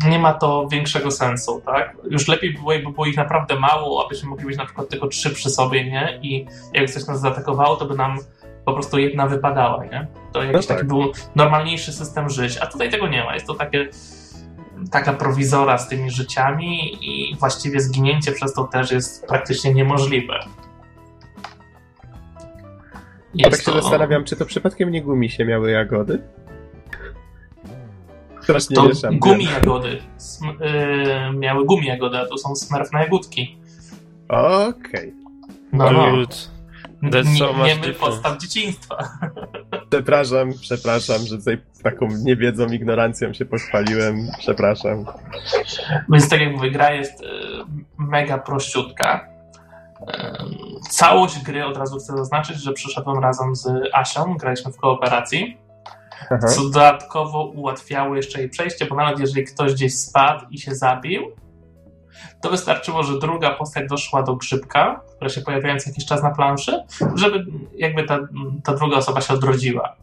Nie 0.08 0.18
ma 0.18 0.34
to 0.34 0.68
większego 0.70 1.10
sensu, 1.10 1.62
tak? 1.66 1.96
Już 2.10 2.28
lepiej 2.28 2.54
było, 2.54 2.72
jakby 2.72 2.92
było 2.92 3.06
ich 3.06 3.16
naprawdę 3.16 3.56
mało, 3.60 4.06
abyśmy 4.06 4.28
mogli 4.28 4.46
mieć 4.46 4.58
na 4.58 4.64
przykład 4.64 4.88
tylko 4.88 5.06
trzy 5.08 5.30
przy 5.30 5.50
sobie, 5.50 5.84
nie? 5.84 6.18
I 6.22 6.46
jak 6.74 6.90
coś 6.90 7.06
nas 7.06 7.20
zaatakowało, 7.20 7.76
to 7.76 7.84
by 7.86 7.94
nam 7.94 8.18
po 8.64 8.72
prostu 8.72 8.98
jedna 8.98 9.26
wypadała, 9.26 9.84
nie? 9.84 10.06
To 10.32 10.42
jakiś 10.42 10.66
tak. 10.66 10.76
taki 10.76 10.88
był 10.88 11.12
normalniejszy 11.34 11.92
system 11.92 12.30
żyć, 12.30 12.58
a 12.58 12.66
tutaj 12.66 12.90
tego 12.90 13.08
nie 13.08 13.24
ma. 13.24 13.34
Jest 13.34 13.46
to 13.46 13.54
takie 13.54 13.88
taka 14.90 15.12
prowizora 15.12 15.78
z 15.78 15.88
tymi 15.88 16.10
życiami 16.10 16.98
i 17.00 17.36
właściwie 17.36 17.80
zginięcie 17.80 18.32
przez 18.32 18.52
to 18.52 18.64
też 18.64 18.90
jest 18.90 19.26
praktycznie 19.26 19.74
niemożliwe. 19.74 20.34
Tak 23.32 23.52
Jest 23.52 23.64
się 23.64 23.72
to- 23.72 23.82
zastanawiam, 23.82 24.24
czy 24.24 24.36
to 24.36 24.46
przypadkiem 24.46 24.90
nie 24.90 25.02
gumisie 25.02 25.44
miały 25.44 25.70
jagody? 25.70 26.22
Strasznie 28.42 28.76
To 28.76 28.88
mieszam. 28.88 29.18
gumi 29.18 29.44
jagody. 29.44 29.98
Sm- 30.16 30.58
yy, 30.60 31.38
miały 31.38 31.64
gumi 31.64 31.86
jagody, 31.86 32.18
a 32.18 32.26
to 32.26 32.38
są 32.38 32.56
smerfne 32.56 33.00
jagódki. 33.00 33.58
Okej. 34.28 35.14
No, 35.72 35.90
no. 35.90 36.00
Hollywood. 36.00 36.50
That's 37.02 37.26
Nie, 37.32 37.38
so 37.38 37.52
nie 37.52 37.58
my 37.58 37.74
different. 37.74 37.96
podstaw 37.98 38.38
dzieciństwa. 38.38 38.96
Przepraszam, 39.90 40.52
przepraszam, 40.60 41.18
że 41.26 41.38
tutaj 41.38 41.58
taką 41.82 42.08
niewiedzą, 42.24 42.66
ignorancją 42.66 43.32
się 43.32 43.44
pochwaliłem. 43.44 44.16
Przepraszam. 44.38 45.04
Więc 46.12 46.28
tak 46.28 46.40
jak 46.40 46.52
mówię, 46.52 46.70
gra 46.70 46.92
jest 46.92 47.20
y, 47.20 47.26
mega 47.98 48.38
prościutka. 48.38 49.28
Całość 50.90 51.42
gry 51.42 51.66
od 51.66 51.76
razu 51.76 51.98
chcę 51.98 52.16
zaznaczyć, 52.16 52.56
że 52.56 52.72
przyszedłem 52.72 53.18
razem 53.18 53.56
z 53.56 53.68
Asią, 53.92 54.36
graliśmy 54.36 54.72
w 54.72 54.76
kooperacji, 54.76 55.58
Aha. 56.30 56.48
co 56.48 56.62
dodatkowo 56.62 57.44
ułatwiało 57.44 58.16
jeszcze 58.16 58.40
jej 58.40 58.48
przejście, 58.48 58.86
bo 58.86 58.96
nawet 58.96 59.18
jeżeli 59.18 59.44
ktoś 59.44 59.72
gdzieś 59.74 59.98
spadł 59.98 60.46
i 60.50 60.58
się 60.58 60.74
zabił, 60.74 61.22
to 62.40 62.50
wystarczyło, 62.50 63.02
że 63.02 63.18
druga 63.18 63.50
postać 63.50 63.88
doszła 63.88 64.22
do 64.22 64.36
grzybka, 64.36 65.00
która 65.16 65.30
się 65.30 65.40
pojawiała 65.40 65.78
co 65.78 65.90
jakiś 65.90 66.06
czas 66.06 66.22
na 66.22 66.30
planszy, 66.30 66.82
żeby 67.14 67.44
jakby 67.76 68.04
ta, 68.04 68.18
ta 68.64 68.74
druga 68.74 68.96
osoba 68.96 69.20
się 69.20 69.34
odrodziła. 69.34 69.96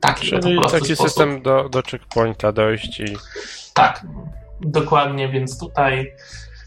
Taki 0.00 0.30
to 0.30 0.38
Czyli 0.38 0.60
taki 0.70 0.84
sposób. 0.84 1.06
system 1.06 1.42
do, 1.42 1.68
do 1.68 1.82
checkpointa 1.82 2.52
dojść 2.52 3.00
i 3.00 3.16
Tak, 3.74 4.06
dokładnie, 4.60 5.28
więc 5.28 5.58
tutaj. 5.58 6.12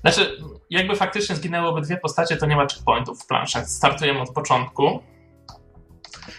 Znaczy, 0.02 0.38
jakby 0.70 0.96
faktycznie 0.96 1.36
zginęłyby 1.36 1.82
dwie 1.82 1.98
postacie, 1.98 2.38
to 2.38 2.46
nie 2.46 2.56
ma 2.56 2.62
checkpointów 2.62 3.24
w 3.24 3.28
planszach. 3.28 3.70
Startujemy 3.70 4.22
od 4.22 4.30
początku. 4.34 5.00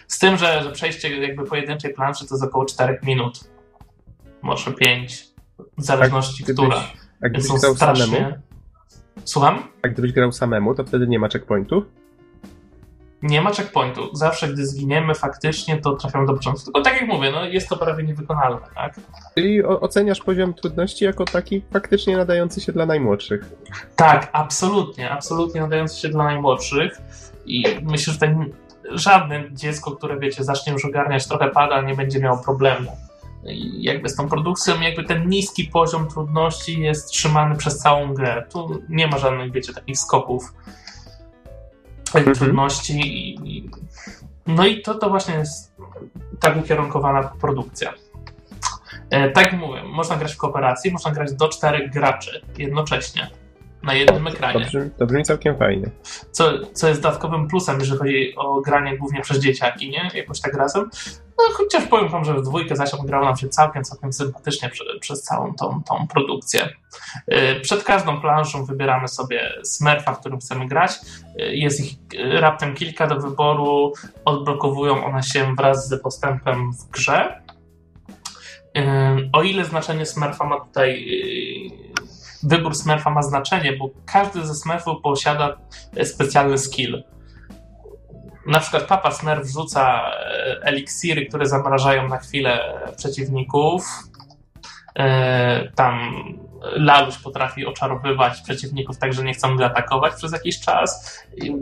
Z 0.09 0.19
tym, 0.19 0.37
że, 0.37 0.63
że 0.63 0.73
przejście 0.73 1.21
jakby 1.21 1.45
pojedynczej 1.45 1.95
planszy 1.95 2.29
to 2.29 2.35
jest 2.35 2.45
około 2.45 2.65
4 2.65 2.99
minut. 3.03 3.41
Może 4.43 4.73
5. 4.73 5.25
W 5.79 5.85
zależności, 5.85 6.45
Gdybyś, 6.45 6.65
która. 6.65 6.83
a 7.23 7.29
gdybyś 7.29 7.49
grał 7.49 7.77
samemu, 7.77 7.77
strasznie. 7.77 8.41
Słucham? 9.25 9.69
a 9.83 9.89
gdybyś 9.89 10.13
grał 10.13 10.33
samemu, 10.33 10.75
to 10.75 10.85
wtedy 10.85 11.07
nie 11.07 11.19
ma 11.19 11.29
checkpointów? 11.29 11.85
Nie 13.23 13.41
ma 13.41 13.53
checkpointu. 13.53 14.17
Zawsze, 14.17 14.49
gdy 14.49 14.67
zginiemy 14.67 15.15
faktycznie, 15.15 15.77
to 15.77 15.97
trafiamy 15.97 16.27
do 16.27 16.33
początku. 16.33 16.65
Tylko 16.65 16.83
tak 16.83 17.01
jak 17.01 17.09
mówię, 17.09 17.31
no 17.33 17.45
jest 17.45 17.69
to 17.69 17.77
prawie 17.77 18.05
niewykonalne, 18.05 18.61
tak? 18.75 18.95
Czyli 19.35 19.65
oceniasz 19.65 20.21
poziom 20.21 20.55
trudności 20.55 21.05
jako 21.05 21.25
taki 21.25 21.63
faktycznie 21.73 22.17
nadający 22.17 22.61
się 22.61 22.73
dla 22.73 22.87
najmłodszych. 22.87 23.45
Tak, 23.97 24.31
absolutnie, 24.33 25.11
absolutnie 25.11 25.61
nadający 25.61 26.01
się 26.01 26.09
dla 26.09 26.25
najmłodszych 26.25 27.01
i 27.47 27.65
myślę, 27.83 28.13
że 28.13 28.19
tutaj 28.19 28.37
żadne 28.91 29.45
dziecko, 29.53 29.91
które 29.91 30.19
wiecie, 30.19 30.45
zacznie 30.45 30.73
już 30.73 30.85
ogarniać 30.85 31.27
trochę 31.27 31.51
pada, 31.51 31.83
nie 31.83 31.95
będzie 31.95 32.21
miało 32.21 32.39
problemu. 32.39 32.97
I 33.45 33.83
jakby 33.83 34.09
z 34.09 34.17
tą 34.17 34.29
produkcją, 34.29 34.81
jakby 34.81 35.05
ten 35.05 35.29
niski 35.29 35.65
poziom 35.65 36.09
trudności 36.09 36.81
jest 36.81 37.11
trzymany 37.11 37.57
przez 37.57 37.79
całą 37.79 38.15
grę. 38.15 38.47
Tu 38.53 38.83
nie 38.89 39.07
ma 39.07 39.19
żadnych, 39.19 39.53
wiecie, 39.53 39.73
takich 39.73 39.99
skoków 39.99 40.55
Mhm. 42.21 42.37
trudności 42.37 43.01
i, 43.01 43.71
no 44.47 44.67
i 44.67 44.83
to, 44.83 44.95
to 44.95 45.11
właśnie 45.11 45.35
jest 45.35 45.73
tak 46.41 46.57
ukierunkowana 46.57 47.23
produkcja. 47.23 47.93
E, 49.11 49.31
tak 49.31 49.45
jak 49.45 49.61
mówię, 49.61 49.83
można 49.83 50.17
grać 50.17 50.35
w 50.35 50.37
kooperacji, 50.37 50.93
można 50.93 51.11
grać 51.11 51.33
do 51.33 51.49
czterech 51.49 51.93
graczy 51.93 52.43
jednocześnie 52.59 53.31
na 53.83 53.95
jednym 53.95 54.25
To 54.25 54.31
ekranie. 54.31 54.61
brzmi, 54.65 54.91
to 54.99 55.07
brzmi 55.07 55.23
całkiem 55.25 55.59
fajnie. 55.59 55.91
Co, 56.31 56.53
co 56.73 56.89
jest 56.89 57.03
dodatkowym 57.03 57.49
plusem, 57.49 57.81
jeżeli 57.81 57.99
chodzi 57.99 58.35
o 58.37 58.61
granie 58.61 58.99
głównie 58.99 59.21
przez 59.21 59.39
dzieciaki, 59.39 59.91
nie? 59.91 60.11
Jakoś 60.15 60.41
tak 60.41 60.55
razem. 60.55 60.91
No 61.39 61.45
chociaż 61.55 61.87
powiem 61.87 62.09
wam, 62.09 62.25
że 62.25 62.35
w 62.35 62.43
dwójkę 62.43 62.77
Zasią 62.77 62.97
grało 62.99 63.25
nam 63.25 63.37
się 63.37 63.49
całkiem, 63.49 63.85
całkiem 63.85 64.13
sympatycznie 64.13 64.69
prze, 64.69 64.85
przez 65.01 65.23
całą 65.23 65.55
tą, 65.55 65.83
tą 65.89 66.07
produkcję. 66.07 66.69
Yy, 67.29 67.61
Przed 67.61 67.85
każdą 67.85 68.21
planszą 68.21 68.65
wybieramy 68.65 69.09
sobie 69.09 69.53
smerfa, 69.65 70.15
w 70.15 70.21
którym 70.21 70.39
chcemy 70.39 70.69
grać. 70.69 70.93
Yy, 71.37 71.57
Jest 71.57 71.81
ich 71.81 71.93
yy, 72.13 72.41
raptem 72.41 72.75
kilka 72.75 73.07
do 73.07 73.21
wyboru. 73.21 73.93
Odblokowują 74.25 75.05
one 75.05 75.23
się 75.23 75.55
wraz 75.55 75.89
z 75.89 76.03
postępem 76.03 76.73
w 76.73 76.91
grze. 76.91 77.43
O 79.33 79.43
ile 79.43 79.65
znaczenie 79.65 80.07
Smurfa 80.07 80.45
ma 80.45 80.61
tutaj. 80.61 81.07
Wybór 82.43 82.75
Smurfa 82.75 83.11
ma 83.11 83.23
znaczenie, 83.23 83.73
bo 83.73 83.91
każdy 84.07 84.47
ze 84.47 84.55
Smurfów 84.55 85.03
posiada 85.03 85.57
e, 85.97 86.05
specjalny 86.05 86.59
skill. 86.59 87.05
Na 88.47 88.61
przykład 88.61 88.83
Papa 88.83 89.11
Smurf 89.11 89.49
rzuca 89.49 90.11
e, 90.11 90.61
eliksiry, 90.63 91.27
które 91.27 91.47
zamrażają 91.47 92.09
na 92.09 92.19
chwilę 92.19 92.61
przeciwników. 92.97 93.89
E, 94.99 95.73
Tam 95.75 96.15
Laluś 96.63 97.19
potrafi 97.19 97.67
oczarowywać 97.67 98.41
przeciwników 98.41 98.99
tak, 98.99 99.13
że 99.13 99.25
nie 99.25 99.35
chcą 99.35 99.57
go 99.57 99.67
atakować 99.67 100.15
przez 100.15 100.33
jakiś 100.33 100.61
czas. 100.61 101.19
I, 101.37 101.53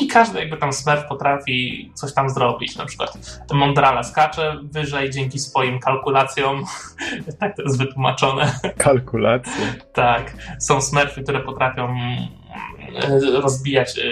i 0.00 0.06
każdy 0.06 0.38
jakby 0.38 0.56
tam 0.56 0.72
Smurf 0.72 1.04
potrafi 1.08 1.90
coś 1.94 2.14
tam 2.14 2.30
zrobić. 2.30 2.76
Na 2.76 2.86
przykład 2.86 3.18
Mondrala 3.52 4.02
skacze 4.02 4.56
wyżej 4.62 5.10
dzięki 5.10 5.38
swoim 5.38 5.78
kalkulacjom. 5.78 6.64
tak 7.40 7.56
to 7.56 7.62
jest 7.62 7.78
wytłumaczone. 7.78 8.60
Kalkulacje. 8.78 9.74
Tak, 9.92 10.32
są 10.60 10.80
smurfy, 10.80 11.22
które 11.22 11.40
potrafią 11.40 11.96
e, 13.02 13.20
rozbijać 13.40 13.98
e, 13.98 14.02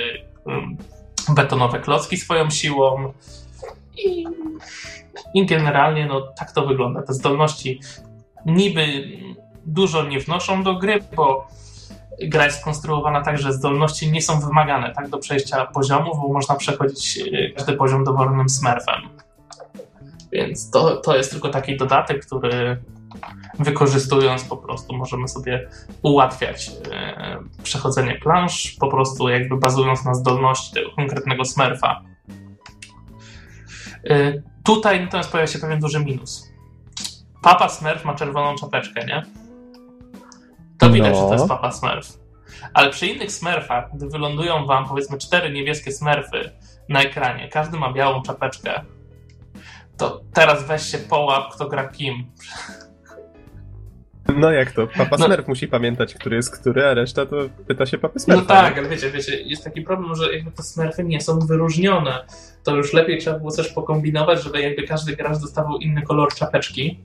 em, 0.52 0.76
betonowe 1.28 1.80
klocki 1.80 2.16
swoją 2.16 2.50
siłą 2.50 3.12
i, 4.04 4.24
i 5.34 5.46
generalnie 5.46 6.06
no, 6.06 6.20
tak 6.38 6.52
to 6.52 6.66
wygląda. 6.66 7.02
Te 7.02 7.12
zdolności 7.12 7.80
niby 8.46 9.04
dużo 9.66 10.04
nie 10.04 10.20
wnoszą 10.20 10.62
do 10.62 10.74
gry, 10.74 11.00
bo 11.16 11.48
gra 12.22 12.44
jest 12.44 12.60
skonstruowana 12.60 13.22
tak, 13.22 13.38
że 13.38 13.52
zdolności 13.52 14.12
nie 14.12 14.22
są 14.22 14.40
wymagane 14.40 14.92
tak 14.92 15.08
do 15.08 15.18
przejścia 15.18 15.66
poziomów, 15.66 16.16
bo 16.16 16.32
można 16.32 16.54
przechodzić 16.54 17.18
e, 17.18 17.50
każdy 17.50 17.72
poziom 17.72 18.04
dowolnym 18.04 18.48
smurfem. 18.48 19.08
Więc 20.32 20.70
to, 20.70 20.96
to 20.96 21.16
jest 21.16 21.30
tylko 21.30 21.48
taki 21.48 21.76
dodatek, 21.76 22.26
który 22.26 22.82
wykorzystując 23.58 24.44
po 24.44 24.56
prostu 24.56 24.96
możemy 24.96 25.28
sobie 25.28 25.68
ułatwiać 26.02 26.70
e, 26.92 27.38
przechodzenie 27.62 28.14
plansz, 28.14 28.76
po 28.80 28.88
prostu 28.88 29.28
jakby 29.28 29.56
bazując 29.56 30.04
na 30.04 30.14
zdolności 30.14 30.74
tego 30.74 30.90
konkretnego 30.90 31.44
smurfa. 31.44 32.02
E, 34.10 34.42
tutaj 34.64 35.00
natomiast 35.00 35.30
pojawia 35.30 35.52
się 35.52 35.58
pewien 35.58 35.80
duży 35.80 36.04
minus. 36.04 36.54
Papa 37.42 37.68
Smurf 37.68 38.04
ma 38.04 38.14
czerwoną 38.14 38.54
czapeczkę, 38.56 39.06
nie? 39.06 39.22
To 40.84 40.90
widać, 40.92 41.12
No. 41.14 41.20
że 41.20 41.26
to 41.26 41.32
jest 41.34 41.48
Papa 41.48 41.70
Smurf. 41.72 42.18
Ale 42.74 42.90
przy 42.90 43.06
innych 43.06 43.32
smurfach, 43.32 43.84
gdy 43.94 44.08
wylądują 44.08 44.66
wam 44.66 44.88
powiedzmy 44.88 45.18
cztery 45.18 45.50
niebieskie 45.52 45.92
smurfy 45.92 46.50
na 46.88 47.02
ekranie, 47.02 47.48
każdy 47.48 47.78
ma 47.78 47.92
białą 47.92 48.22
czapeczkę, 48.22 48.80
to 49.96 50.20
teraz 50.34 50.66
weź 50.66 50.82
się 50.82 50.98
połap, 50.98 51.54
kto 51.54 51.68
gra 51.68 51.88
kim. 51.88 52.24
No 54.36 54.50
jak 54.52 54.72
to? 54.72 54.86
Papa 54.86 55.16
No. 55.18 55.26
Smurf 55.26 55.48
musi 55.48 55.68
pamiętać, 55.68 56.14
który 56.14 56.36
jest 56.36 56.60
który, 56.60 56.86
a 56.86 56.94
reszta 56.94 57.26
to 57.26 57.36
pyta 57.68 57.86
się 57.86 57.98
Papy 57.98 58.14
No 58.14 58.20
Smurfa. 58.20 58.46
tak, 58.46 58.78
ale 58.78 58.88
wiecie, 58.88 59.10
wiecie, 59.10 59.42
jest 59.42 59.64
taki 59.64 59.82
problem, 59.82 60.14
że 60.14 60.34
jakby 60.34 60.50
te 60.50 60.62
smurfy 60.62 61.04
nie 61.04 61.20
są 61.20 61.38
wyróżnione. 61.38 62.24
To 62.62 62.76
już 62.76 62.92
lepiej 62.92 63.18
trzeba 63.18 63.38
było 63.38 63.50
coś 63.50 63.72
pokombinować, 63.72 64.42
żeby 64.42 64.60
jakby 64.60 64.82
każdy 64.82 65.16
gracz 65.16 65.38
dostawał 65.38 65.76
inny 65.78 66.02
kolor 66.02 66.34
czapeczki. 66.34 67.00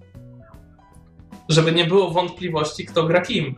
Żeby 1.49 1.71
nie 1.71 1.85
było 1.85 2.11
wątpliwości, 2.11 2.85
kto 2.85 3.03
gra 3.03 3.21
kim. 3.21 3.55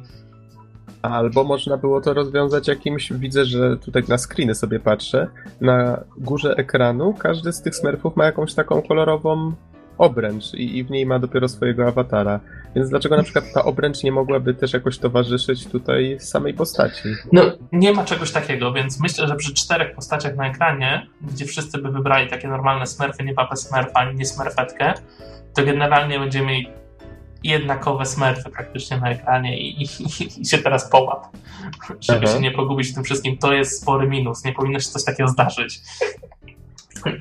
Albo 1.02 1.44
można 1.44 1.78
było 1.78 2.02
to 2.02 2.14
rozwiązać 2.14 2.68
jakimś, 2.68 3.14
widzę, 3.14 3.46
że 3.46 3.78
tutaj 3.78 4.04
na 4.08 4.18
screeny 4.18 4.56
sobie 4.56 4.80
patrzę, 4.80 5.28
na 5.62 6.04
górze 6.18 6.56
ekranu 6.58 7.14
każdy 7.14 7.54
z 7.54 7.62
tych 7.62 7.76
smurfów 7.76 8.16
ma 8.16 8.26
jakąś 8.26 8.54
taką 8.54 8.82
kolorową 8.82 9.54
obręcz 9.98 10.54
i, 10.54 10.78
i 10.78 10.84
w 10.84 10.92
niej 10.92 11.06
ma 11.06 11.20
dopiero 11.20 11.48
swojego 11.48 11.88
awatara. 11.88 12.39
Więc 12.76 12.89
dlaczego 12.89 13.18
na 13.18 13.24
przykład 13.24 13.46
ta 13.54 13.64
obręcz 13.64 14.04
nie 14.04 14.12
mogłaby 14.12 14.54
też 14.54 14.74
jakoś 14.74 14.98
towarzyszyć 14.98 15.68
tutaj 15.68 16.18
samej 16.20 16.54
postaci? 16.54 17.10
No, 17.32 17.44
nie 17.72 17.94
ma 17.94 18.04
czegoś 18.04 18.32
takiego, 18.32 18.74
więc 18.74 19.00
myślę, 19.00 19.28
że 19.28 19.36
przy 19.36 19.54
czterech 19.54 19.96
postaciach 19.96 20.36
na 20.36 20.50
ekranie, 20.50 21.08
gdzie 21.22 21.46
wszyscy 21.46 21.78
by 21.78 21.92
wybrali 21.92 22.30
takie 22.30 22.48
normalne 22.48 22.88
smurfy, 22.88 23.24
nie 23.24 23.34
papę 23.34 23.56
smurfa, 23.56 23.94
ani 23.94 24.16
nie 24.16 24.26
smurfetkę, 24.26 24.94
to 25.56 25.66
generalnie 25.66 26.20
będziemy 26.20 26.46
mieli 26.46 26.68
jednakowe 27.44 28.06
smurfy 28.06 28.50
praktycznie 28.50 28.98
na 28.98 29.10
ekranie 29.10 29.60
i, 29.60 29.82
i, 29.82 29.88
i 30.42 30.46
się 30.46 30.58
teraz 30.58 30.89
połap, 30.89 31.28
żeby 32.00 32.26
Aha. 32.26 32.34
się 32.34 32.39
nie 32.39 32.52
pogubić 32.52 32.88
w 32.88 32.94
tym 32.94 33.04
wszystkim. 33.04 33.38
To 33.38 33.54
jest 33.54 33.82
spory 33.82 34.08
minus, 34.08 34.44
nie 34.44 34.54
powinno 34.54 34.80
się 34.80 34.89
coś 34.89 35.04
takiego 35.04 35.30
zdarzyć. 35.30 35.80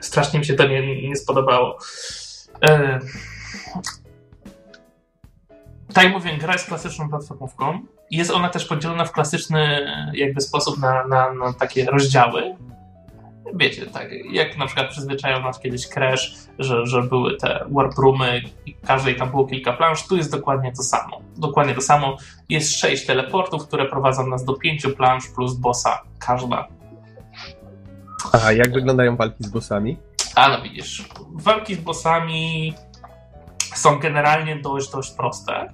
Strasznie 0.00 0.38
mi 0.38 0.44
się 0.44 0.54
to 0.54 0.68
nie, 0.68 1.08
nie 1.08 1.16
spodobało. 1.16 1.78
E... 2.68 2.98
Tak 5.94 6.04
jak 6.04 6.12
mówię, 6.12 6.38
gra 6.38 6.52
jest 6.52 6.66
klasyczną 6.66 7.08
platformówką. 7.08 7.80
Jest 8.10 8.30
ona 8.30 8.48
też 8.48 8.64
podzielona 8.64 9.04
w 9.04 9.12
klasyczny 9.12 9.86
jakby 10.14 10.40
sposób 10.40 10.78
na, 10.78 11.06
na, 11.06 11.34
na 11.34 11.52
takie 11.52 11.84
rozdziały. 11.84 12.56
Wiecie, 13.54 13.86
tak 13.86 14.08
jak 14.32 14.58
na 14.58 14.66
przykład 14.66 14.90
przyzwyczaił 14.90 15.42
nas 15.42 15.60
kiedyś 15.60 15.88
Crash, 15.88 16.34
że, 16.58 16.86
że 16.86 17.02
były 17.02 17.36
te 17.36 17.64
warp 17.70 17.98
roomy 17.98 18.42
i 18.66 18.74
każdej 18.74 19.16
tam 19.16 19.30
było 19.30 19.46
kilka 19.46 19.72
plansz, 19.72 20.06
tu 20.06 20.16
jest 20.16 20.30
dokładnie 20.30 20.72
to 20.72 20.82
samo. 20.82 21.20
Dokładnie 21.36 21.74
to 21.74 21.80
samo. 21.80 22.16
Jest 22.48 22.78
sześć 22.78 23.06
teleportów, 23.06 23.66
które 23.66 23.84
prowadzą 23.84 24.26
nas 24.26 24.44
do 24.44 24.54
pięciu 24.54 24.90
plansz 24.90 25.28
plus 25.34 25.54
bossa 25.54 26.02
każda. 26.18 26.68
A 28.44 28.52
jak 28.52 28.72
wyglądają 28.72 29.16
walki 29.16 29.44
z 29.44 29.48
bossami? 29.48 29.96
A 30.34 30.48
no 30.48 30.62
widzisz, 30.62 31.08
walki 31.32 31.74
z 31.74 31.80
bossami 31.80 32.74
są 33.74 33.98
generalnie 33.98 34.56
dość, 34.56 34.90
dość 34.90 35.10
proste. 35.10 35.70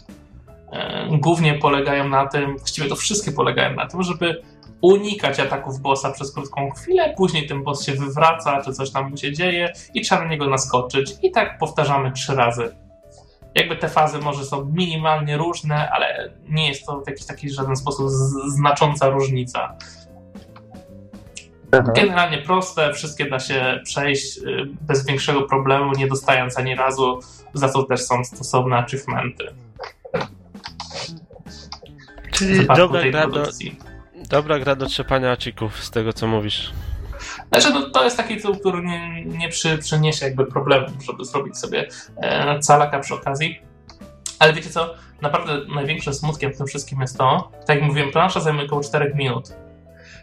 E, 0.72 1.08
Głównie 1.18 1.54
polegają 1.54 2.08
na 2.08 2.26
tym, 2.26 2.58
właściwie 2.58 2.88
to 2.88 2.96
wszystkie 2.96 3.32
polegają 3.32 3.74
na 3.74 3.86
tym, 3.86 4.02
żeby 4.02 4.42
unikać 4.80 5.40
ataków 5.40 5.80
bossa 5.80 6.10
przez 6.10 6.32
krótką 6.32 6.70
chwilę, 6.70 7.14
później 7.16 7.46
ten 7.46 7.62
boss 7.62 7.86
się 7.86 7.92
wywraca, 7.92 8.62
czy 8.62 8.72
coś 8.72 8.90
tam 8.90 9.10
mu 9.10 9.16
się 9.16 9.32
dzieje 9.32 9.72
i 9.94 10.00
trzeba 10.00 10.24
na 10.24 10.30
niego 10.30 10.46
naskoczyć. 10.46 11.14
I 11.22 11.30
tak 11.30 11.58
powtarzamy 11.58 12.12
trzy 12.12 12.34
razy. 12.34 12.76
Jakby 13.54 13.76
te 13.76 13.88
fazy 13.88 14.18
może 14.18 14.44
są 14.44 14.64
minimalnie 14.64 15.36
różne, 15.36 15.90
ale 15.90 16.30
nie 16.48 16.68
jest 16.68 16.86
to 16.86 17.00
w 17.00 17.08
jakiś 17.08 17.26
taki 17.26 17.50
żaden 17.50 17.76
sposób 17.76 18.10
znacząca 18.48 19.08
różnica. 19.08 19.76
Generalnie 21.94 22.38
proste, 22.38 22.92
wszystkie 22.92 23.30
da 23.30 23.40
się 23.40 23.80
przejść 23.84 24.38
y, 24.38 24.42
bez 24.80 25.06
większego 25.06 25.42
problemu, 25.42 25.92
nie 25.92 26.06
dostając 26.06 26.58
ani 26.58 26.74
razu, 26.74 27.20
za 27.54 27.68
to 27.68 27.82
też 27.82 28.00
są 28.00 28.24
stosowne 28.24 28.76
achievementy. 28.76 29.44
Czyli 32.32 32.66
dobra 32.66 33.00
tej 33.00 33.10
gra, 33.10 33.26
do, 33.26 33.32
produkcji. 33.32 33.78
Dobra 34.26 34.58
gra 34.58 34.76
do 34.76 34.86
trzepania 34.86 35.32
acików, 35.32 35.84
z 35.84 35.90
tego 35.90 36.12
co 36.12 36.26
mówisz. 36.26 36.72
Znaczy, 37.48 37.70
no, 37.70 37.90
to 37.90 38.04
jest 38.04 38.16
taki 38.16 38.36
tytuł, 38.36 38.56
który 38.56 38.82
nie, 38.82 39.24
nie 39.24 39.48
przy, 39.48 39.78
przyniesie 39.78 40.26
jakby 40.26 40.46
problemu, 40.46 40.86
żeby 41.06 41.24
zrobić 41.24 41.58
sobie 41.58 41.88
e, 42.16 42.58
calaka 42.60 43.00
przy 43.00 43.14
okazji. 43.14 43.60
Ale 44.38 44.52
wiecie 44.52 44.70
co? 44.70 44.94
Naprawdę 45.22 45.74
największym 45.74 46.14
smutkiem 46.14 46.52
w 46.52 46.56
tym 46.56 46.66
wszystkim 46.66 47.00
jest 47.00 47.18
to, 47.18 47.50
tak 47.66 47.76
jak 47.76 47.86
mówiłem, 47.86 48.10
plansza 48.10 48.40
zajmuje 48.40 48.66
około 48.66 48.82
4 48.82 49.14
minut. 49.14 49.52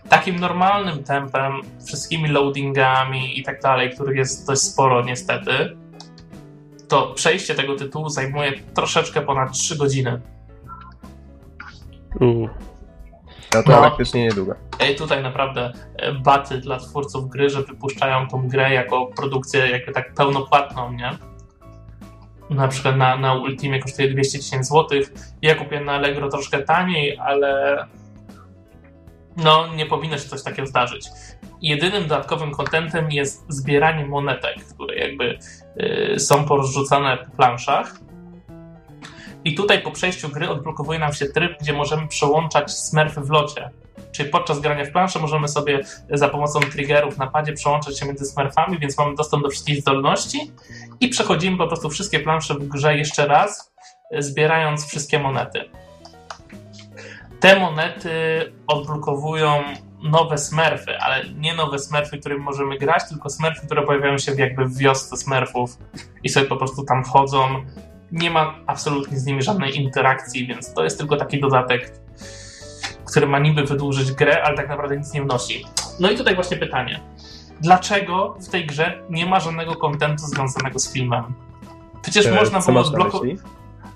Takim 0.09 0.39
normalnym 0.39 1.03
tempem, 1.03 1.53
wszystkimi 1.85 2.29
loadingami 2.29 3.39
i 3.39 3.43
tak 3.43 3.61
dalej, 3.61 3.89
których 3.89 4.17
jest 4.17 4.47
dość 4.47 4.61
sporo 4.61 5.03
niestety, 5.03 5.77
to 6.87 7.13
przejście 7.13 7.55
tego 7.55 7.75
tytułu 7.75 8.09
zajmuje 8.09 8.53
troszeczkę 8.73 9.21
ponad 9.21 9.51
3 9.51 9.77
godziny. 9.77 10.21
Uu. 12.21 12.49
No 13.53 13.63
to 13.63 13.71
No. 13.71 13.81
faktycznie 13.81 14.23
niedługo. 14.23 14.55
Ej, 14.79 14.95
tutaj 14.95 15.23
naprawdę 15.23 15.73
e, 15.95 16.11
baty 16.13 16.57
dla 16.57 16.79
twórców 16.79 17.29
gry, 17.29 17.49
że 17.49 17.63
wypuszczają 17.63 18.27
tą 18.27 18.47
grę 18.47 18.73
jako 18.73 19.05
produkcję 19.05 19.69
jakby 19.69 19.91
tak 19.91 20.13
pełnopłatną, 20.13 20.93
nie? 20.93 21.17
Na 22.49 22.67
przykład 22.67 22.97
na, 22.97 23.17
na 23.17 23.33
Ultimie 23.33 23.79
kosztuje 23.79 24.09
210 24.09 24.67
zł. 24.67 24.99
Ja 25.41 25.55
kupiłem 25.55 25.85
na 25.85 25.91
Allegro 25.91 26.29
troszkę 26.29 26.59
taniej, 26.59 27.17
ale 27.17 27.77
no 29.37 29.67
nie 29.75 29.85
powinno 29.85 30.17
się 30.17 30.29
coś 30.29 30.43
takiego 30.43 30.67
zdarzyć. 30.67 31.07
Jedynym 31.61 32.03
dodatkowym 32.03 32.51
kontentem 32.51 33.11
jest 33.11 33.45
zbieranie 33.49 34.05
monetek, 34.05 34.55
które 34.73 34.95
jakby 34.95 35.39
y, 36.15 36.19
są 36.19 36.45
porozrzucane 36.45 37.17
po 37.17 37.31
planszach. 37.37 37.99
I 39.45 39.55
tutaj 39.55 39.81
po 39.81 39.91
przejściu 39.91 40.29
gry 40.29 40.49
odblokowuje 40.49 40.99
nam 40.99 41.13
się 41.13 41.25
tryb, 41.25 41.59
gdzie 41.61 41.73
możemy 41.73 42.07
przełączać 42.07 42.71
smurfy 42.71 43.21
w 43.21 43.29
locie. 43.29 43.69
Czyli 44.11 44.29
podczas 44.29 44.59
grania 44.59 44.85
w 44.85 44.91
planszę 44.91 45.19
możemy 45.19 45.47
sobie 45.47 45.79
za 46.09 46.29
pomocą 46.29 46.59
triggerów 46.59 47.17
na 47.17 47.27
padzie 47.27 47.53
przełączać 47.53 47.99
się 47.99 48.05
między 48.05 48.25
smurfami, 48.25 48.79
więc 48.79 48.97
mamy 48.97 49.15
dostęp 49.15 49.43
do 49.43 49.49
wszystkich 49.49 49.81
zdolności 49.81 50.51
i 50.99 51.07
przechodzimy 51.07 51.57
po 51.57 51.67
prostu 51.67 51.89
wszystkie 51.89 52.19
plansze 52.19 52.53
w 52.53 52.67
grze 52.67 52.97
jeszcze 52.97 53.27
raz, 53.27 53.73
zbierając 54.19 54.87
wszystkie 54.87 55.19
monety. 55.19 55.69
Te 57.39 57.59
monety 57.59 58.09
odblokowują 58.67 59.63
nowe 60.03 60.37
smurfy, 60.37 60.97
ale 60.99 61.29
nie 61.29 61.55
nowe 61.55 61.79
smurfy, 61.79 62.17
którymi 62.17 62.41
możemy 62.41 62.77
grać, 62.77 63.03
tylko 63.09 63.29
smurfy, 63.29 63.65
które 63.65 63.81
pojawiają 63.81 64.17
się 64.17 64.31
jakby 64.37 64.65
w 64.65 64.77
wiosce 64.77 65.17
smurfów 65.17 65.77
i 66.23 66.29
sobie 66.29 66.45
po 66.45 66.57
prostu 66.57 66.83
tam 66.83 67.03
chodzą. 67.03 67.65
Nie 68.13 68.31
ma 68.31 68.55
absolutnie 68.67 69.19
z 69.19 69.25
nimi 69.25 69.41
żadnej 69.41 69.75
interakcji, 69.75 70.47
więc 70.47 70.73
to 70.73 70.83
jest 70.83 70.97
tylko 70.97 71.17
taki 71.17 71.39
dodatek, 71.39 71.93
który 73.05 73.27
ma 73.27 73.39
niby 73.39 73.63
wydłużyć 73.63 74.11
grę, 74.11 74.43
ale 74.43 74.57
tak 74.57 74.69
naprawdę 74.69 74.97
nic 74.97 75.13
nie 75.13 75.21
wnosi. 75.21 75.65
No 75.99 76.11
i 76.11 76.17
tutaj 76.17 76.35
właśnie 76.35 76.57
pytanie. 76.57 76.99
Dlaczego 77.61 78.37
w 78.41 78.49
tej 78.49 78.65
grze 78.65 79.03
nie 79.09 79.25
ma 79.25 79.39
żadnego 79.39 79.75
kontentu 79.75 80.23
związanego 80.25 80.79
z 80.79 80.93
filmem? 80.93 81.23
Przecież 82.01 82.25
E, 82.25 82.35
można 82.35 82.59
było 82.59 82.79
odblokować. 82.79 83.29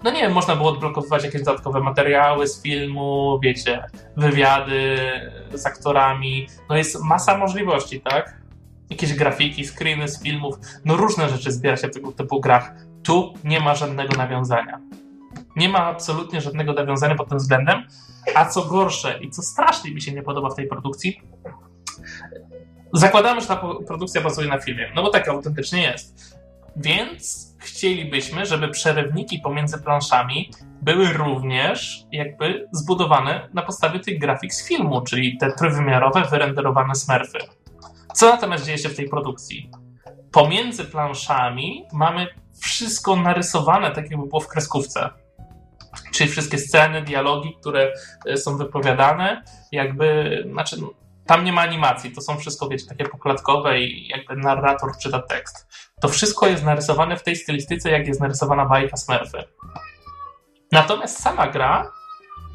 No 0.04 0.12
nie 0.12 0.30
można 0.30 0.56
było 0.56 0.70
odblokowywać 0.70 1.24
jakieś 1.24 1.44
dodatkowe 1.44 1.80
materiały 1.80 2.48
z 2.48 2.62
filmu, 2.62 3.40
wiecie, 3.44 3.84
wywiady 4.18 4.98
z 5.54 5.66
aktorami. 5.66 6.48
No 6.70 6.78
jest 6.78 7.04
masa 7.04 7.38
możliwości, 7.38 8.02
tak? 8.02 8.42
Jakieś 8.90 9.14
grafiki, 9.14 9.66
screeny 9.66 10.08
z 10.08 10.24
filmów, 10.24 10.56
no 10.86 10.96
różne 10.96 11.30
rzeczy 11.30 11.52
zbiera 11.52 11.78
się 11.78 11.88
w 11.88 11.94
tego 11.94 12.12
typu 12.12 12.42
grach. 12.42 12.72
Tu 13.08 13.34
nie 13.44 13.60
ma 13.60 13.76
żadnego 13.76 14.18
nawiązania. 14.18 14.80
Nie 15.56 15.70
ma 15.70 15.80
absolutnie 15.80 16.42
żadnego 16.42 16.74
nawiązania 16.74 17.16
pod 17.16 17.30
tym 17.30 17.38
względem. 17.38 17.84
A 18.36 18.46
co 18.46 18.66
gorsze 18.66 19.20
i 19.22 19.30
co 19.30 19.42
strasznie 19.42 19.92
mi 19.92 20.02
się 20.02 20.12
nie 20.12 20.24
podoba 20.24 20.50
w 20.50 20.56
tej 20.56 20.68
produkcji, 20.68 21.22
zakładamy, 22.94 23.42
że 23.42 23.48
ta 23.48 23.56
produkcja 23.88 24.22
bazuje 24.22 24.48
na 24.48 24.60
filmie, 24.60 24.92
no 24.96 25.04
bo 25.04 25.10
tak 25.10 25.28
autentycznie 25.28 25.82
jest. 25.82 26.38
Więc 26.76 27.56
chcielibyśmy, 27.60 28.46
żeby 28.46 28.70
przerywniki 28.70 29.40
pomiędzy 29.40 29.78
planszami 29.78 30.52
były 30.82 31.14
również 31.14 32.06
jakby 32.12 32.68
zbudowane 32.72 33.50
na 33.54 33.62
podstawie 33.62 34.00
tych 34.00 34.20
grafik 34.20 34.54
z 34.54 34.68
filmu, 34.68 35.02
czyli 35.02 35.38
te 35.38 35.52
trójwymiarowe, 35.52 36.24
wyrenderowane 36.32 36.96
smurfy. 36.96 37.40
Co 38.14 38.30
natomiast 38.30 38.66
dzieje 38.66 38.78
się 38.78 38.90
w 38.90 38.96
tej 38.96 39.10
produkcji? 39.10 39.72
Pomiędzy 40.38 40.86
planszami 40.86 41.86
mamy 41.94 42.28
wszystko 42.62 43.16
narysowane 43.16 43.92
tak, 43.92 44.12
jakby 44.12 44.28
było 44.28 44.42
w 44.42 44.48
kreskówce. 44.48 45.10
Czyli 46.14 46.30
wszystkie 46.30 46.58
sceny, 46.58 47.02
dialogi, 47.02 47.56
które 47.60 47.94
e, 48.26 48.38
są 48.38 48.58
wypowiadane, 48.58 49.44
jakby, 49.72 50.44
znaczy, 50.52 50.78
tam 51.26 51.44
nie 51.44 51.54
ma 51.54 51.62
animacji, 51.62 52.12
to 52.12 52.22
są 52.22 52.38
wszystko, 52.38 52.68
wiecie, 52.68 52.86
takie 52.86 53.06
poklatkowe 53.06 53.82
i 53.82 54.08
jakby 54.08 54.36
narrator 54.36 54.98
czyta 54.98 55.22
tekst. 55.22 55.68
To 56.02 56.08
wszystko 56.08 56.48
jest 56.48 56.64
narysowane 56.64 57.18
w 57.18 57.24
tej 57.24 57.36
stylistyce, 57.36 57.92
jak 57.92 58.08
jest 58.08 58.22
narysowana 58.22 58.66
bajka 58.66 58.98
Smurfy. 58.98 59.44
Natomiast 60.72 61.20
sama 61.20 61.48
gra 61.48 61.92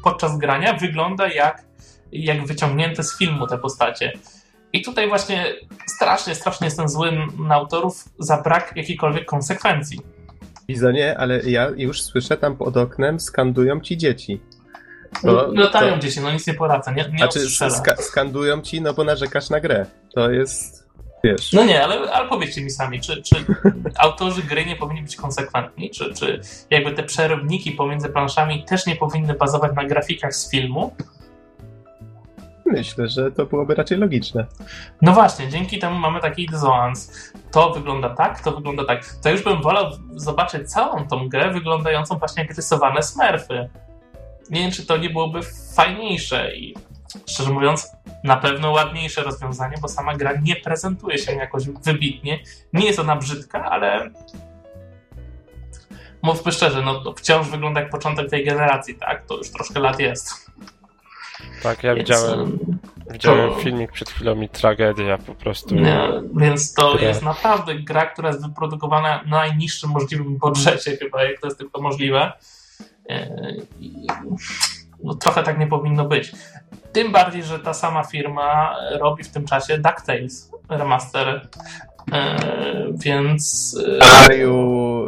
podczas 0.03 0.37
grania 0.37 0.73
wygląda 0.73 1.27
jak, 1.27 1.65
jak 2.11 2.45
wyciągnięte 2.45 3.03
z 3.03 3.17
filmu 3.17 3.47
te 3.47 3.57
postacie. 3.57 4.13
I 4.73 4.81
tutaj 4.81 5.09
właśnie 5.09 5.55
strasznie, 5.87 6.35
strasznie 6.35 6.67
jestem 6.67 6.89
zły 6.89 7.11
na 7.47 7.55
autorów 7.55 8.05
za 8.19 8.37
brak 8.37 8.73
jakiejkolwiek 8.75 9.25
konsekwencji. 9.25 9.99
Bizonie, 10.67 11.17
ale 11.17 11.41
ja 11.41 11.69
już 11.75 12.01
słyszę 12.01 12.37
tam 12.37 12.57
pod 12.57 12.77
oknem, 12.77 13.19
skandują 13.19 13.79
ci 13.81 13.97
dzieci. 13.97 14.41
To, 15.21 15.51
Latają 15.53 15.93
to... 15.93 15.99
dzieci, 15.99 16.21
no 16.21 16.31
nic 16.31 16.47
nie 16.47 16.53
poradzę, 16.53 16.93
nie, 16.93 17.09
nie 17.11 17.17
znaczy, 17.17 17.39
ska 17.69 17.95
skandują 17.95 18.61
ci, 18.61 18.81
no 18.81 18.93
bo 18.93 19.03
narzekasz 19.03 19.49
na 19.49 19.59
grę. 19.59 19.85
To 20.15 20.31
jest, 20.31 20.89
wiesz... 21.23 21.53
No 21.53 21.65
nie, 21.65 21.83
ale, 21.83 22.11
ale 22.11 22.29
powiedzcie 22.29 22.61
mi 22.61 22.69
sami, 22.69 23.01
czy, 23.01 23.21
czy 23.21 23.35
autorzy 23.97 24.43
gry 24.43 24.65
nie 24.65 24.75
powinni 24.75 25.01
być 25.01 25.15
konsekwentni? 25.15 25.89
Czy, 25.89 26.13
czy 26.13 26.41
jakby 26.69 26.91
te 26.91 27.03
przerobniki 27.03 27.71
pomiędzy 27.71 28.09
planszami 28.09 28.65
też 28.65 28.85
nie 28.85 28.95
powinny 28.95 29.33
bazować 29.33 29.71
na 29.75 29.83
grafikach 29.83 30.35
z 30.35 30.51
filmu? 30.51 30.95
Myślę, 32.65 33.07
że 33.07 33.31
to 33.31 33.45
byłoby 33.45 33.75
raczej 33.75 33.97
logiczne. 33.97 34.45
No 35.01 35.13
właśnie, 35.13 35.49
dzięki 35.49 35.79
temu 35.79 35.99
mamy 35.99 36.19
taki 36.19 36.45
dysonans. 36.45 37.31
To 37.51 37.69
wygląda 37.71 38.09
tak, 38.09 38.41
to 38.41 38.51
wygląda 38.51 38.85
tak. 38.85 39.15
To 39.23 39.29
już 39.29 39.43
bym 39.43 39.61
wolał 39.61 39.91
zobaczyć 40.15 40.71
całą 40.71 41.07
tą 41.07 41.29
grę 41.29 41.51
wyglądającą 41.51 42.17
właśnie 42.17 42.43
jak 42.43 42.55
rysowane 42.55 43.03
smurfy. 43.03 43.69
Nie 44.49 44.61
wiem, 44.61 44.71
czy 44.71 44.85
to 44.85 44.97
nie 44.97 45.09
byłoby 45.09 45.39
fajniejsze 45.75 46.55
i 46.55 46.75
szczerze 47.27 47.49
mówiąc, 47.49 47.91
na 48.23 48.37
pewno 48.37 48.71
ładniejsze 48.71 49.23
rozwiązanie, 49.23 49.77
bo 49.81 49.87
sama 49.87 50.15
gra 50.15 50.33
nie 50.41 50.55
prezentuje 50.55 51.17
się 51.17 51.31
jakoś 51.31 51.63
wybitnie. 51.67 52.39
Nie 52.73 52.85
jest 52.85 52.99
ona 52.99 53.15
brzydka, 53.15 53.65
ale 53.65 54.09
mówmy 56.21 56.51
szczerze, 56.51 56.81
no 56.81 57.03
to 57.03 57.13
wciąż 57.13 57.47
wygląda 57.47 57.81
jak 57.81 57.89
początek 57.89 58.29
tej 58.29 58.45
generacji, 58.45 58.95
tak? 58.95 59.25
To 59.25 59.37
już 59.37 59.51
troszkę 59.51 59.79
lat 59.79 59.99
jest. 59.99 60.42
Tak, 61.63 61.83
ja 61.83 61.95
więc, 61.95 62.09
widziałem, 62.09 62.57
widziałem 63.11 63.49
to... 63.49 63.55
filmik 63.55 63.91
przed 63.91 64.09
chwilą 64.09 64.41
i 64.41 64.49
tragedia 64.49 65.17
po 65.17 65.35
prostu. 65.35 65.75
Nie, 65.75 66.09
więc 66.35 66.73
to 66.73 66.97
jest 66.97 67.21
naprawdę 67.23 67.75
gra, 67.75 68.05
która 68.05 68.29
jest 68.29 68.47
wyprodukowana 68.47 69.23
na 69.25 69.37
najniższym 69.37 69.89
możliwym 69.89 70.37
budżecie 70.37 70.97
chyba, 70.97 71.23
jak 71.23 71.39
to 71.39 71.47
jest 71.47 71.57
tylko 71.57 71.81
możliwe. 71.81 72.31
E, 73.09 73.29
no, 75.03 75.15
trochę 75.15 75.43
tak 75.43 75.59
nie 75.59 75.67
powinno 75.67 76.05
być. 76.05 76.31
Tym 76.91 77.11
bardziej, 77.11 77.43
że 77.43 77.59
ta 77.59 77.73
sama 77.73 78.03
firma 78.03 78.75
robi 78.99 79.23
w 79.23 79.31
tym 79.31 79.45
czasie 79.45 79.77
DuckTales 79.77 80.51
remaster 80.69 81.47
więc 82.93 83.75
e, 84.29 84.37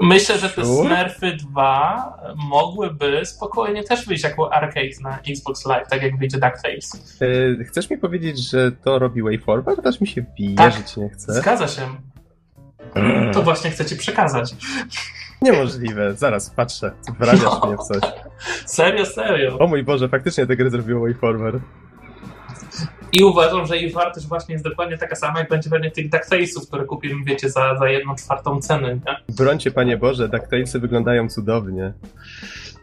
myślę, 0.02 0.38
że 0.38 0.50
te 0.50 0.66
Smurfy 0.66 1.36
2 1.36 2.18
mogłyby 2.50 3.26
spokojnie 3.26 3.84
też 3.84 4.06
wyjść 4.06 4.24
jako 4.24 4.54
arcade 4.54 5.02
na 5.02 5.20
Xbox 5.30 5.66
Live, 5.66 5.88
tak 5.88 6.04
jak 6.04 6.18
wyjdzie 6.18 6.38
DuckTales. 6.38 7.20
E, 7.62 7.64
chcesz 7.64 7.90
mi 7.90 7.98
powiedzieć, 7.98 8.50
że 8.50 8.72
to 8.72 9.00
robi 9.00 9.22
WayForward? 9.22 9.88
Aż 9.88 10.02
mi 10.02 10.08
się 10.08 10.26
wierzyć 10.40 10.88
tak, 10.88 10.98
nie 10.98 11.10
chce. 11.10 11.34
Zgadza 11.34 11.68
się. 11.68 11.82
To 13.34 13.42
właśnie 13.42 13.72
chcę 13.72 13.86
ci 13.86 13.96
przekazać. 13.96 14.56
Niemożliwe, 15.42 16.14
zaraz 16.14 16.50
patrzę, 16.50 16.92
wrabiasz 17.20 17.44
no. 17.44 17.68
mnie 17.68 17.78
w 17.78 17.80
coś. 17.80 18.12
Serio, 18.66 19.06
serio. 19.06 19.58
O 19.60 19.68
mój 19.68 19.84
Boże, 19.84 20.10
faktycznie 20.10 20.48
tę 20.48 20.56
grę 20.56 20.70
zrobiło 20.70 21.02
WayForward. 21.02 21.64
I 23.20 23.24
uważam, 23.24 23.66
że 23.66 23.78
ich 23.78 23.94
wartość 23.94 24.28
właśnie 24.28 24.54
jest 24.54 24.66
dokładnie 24.66 24.98
taka 24.98 25.16
sama, 25.16 25.40
jak 25.40 25.50
będzie 25.50 25.70
pewnie 25.70 25.92
tych 25.92 26.10
DuckTalesów, 26.10 26.68
które 26.68 26.86
kupimy, 26.86 27.24
wiecie, 27.26 27.50
za, 27.50 27.76
za 27.76 27.90
jedną 27.90 28.16
czwartą 28.16 28.62
ceny, 28.62 29.02
nie? 29.06 29.36
Brońcie, 29.36 29.72
Panie 29.72 29.98
Boże, 29.98 30.30
DuckTalesy 30.30 30.80
wyglądają 30.80 31.30
cudownie. 31.30 31.94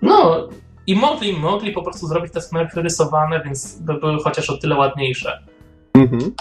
No, 0.02 0.48
i 0.86 0.96
mogli, 0.96 1.32
mogli 1.32 1.72
po 1.72 1.82
prostu 1.82 2.06
zrobić 2.06 2.32
te 2.32 2.40
smurfy 2.40 2.82
rysowane, 2.82 3.42
więc 3.44 3.78
by 3.78 3.94
były 3.94 4.22
chociaż 4.22 4.50
o 4.50 4.56
tyle 4.56 4.76
ładniejsze. 4.76 5.42
Mhm. 5.94 6.34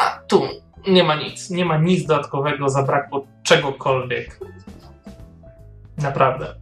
A 0.00 0.18
tu 0.28 0.42
nie 0.88 1.04
ma 1.04 1.14
nic. 1.14 1.50
Nie 1.50 1.64
ma 1.64 1.78
nic 1.78 2.06
dodatkowego, 2.06 2.68
zabrakło 2.68 3.26
czegokolwiek. 3.42 4.40
Naprawdę. 5.98 6.54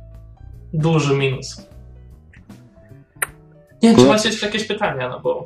Duży 0.72 1.16
minus. 1.16 1.68
Nie 3.82 3.88
wiem, 3.88 3.98
czy 3.98 4.06
macie 4.06 4.28
jeszcze 4.28 4.46
jakieś 4.46 4.64
pytania, 4.64 5.08
no 5.08 5.20
bo... 5.20 5.44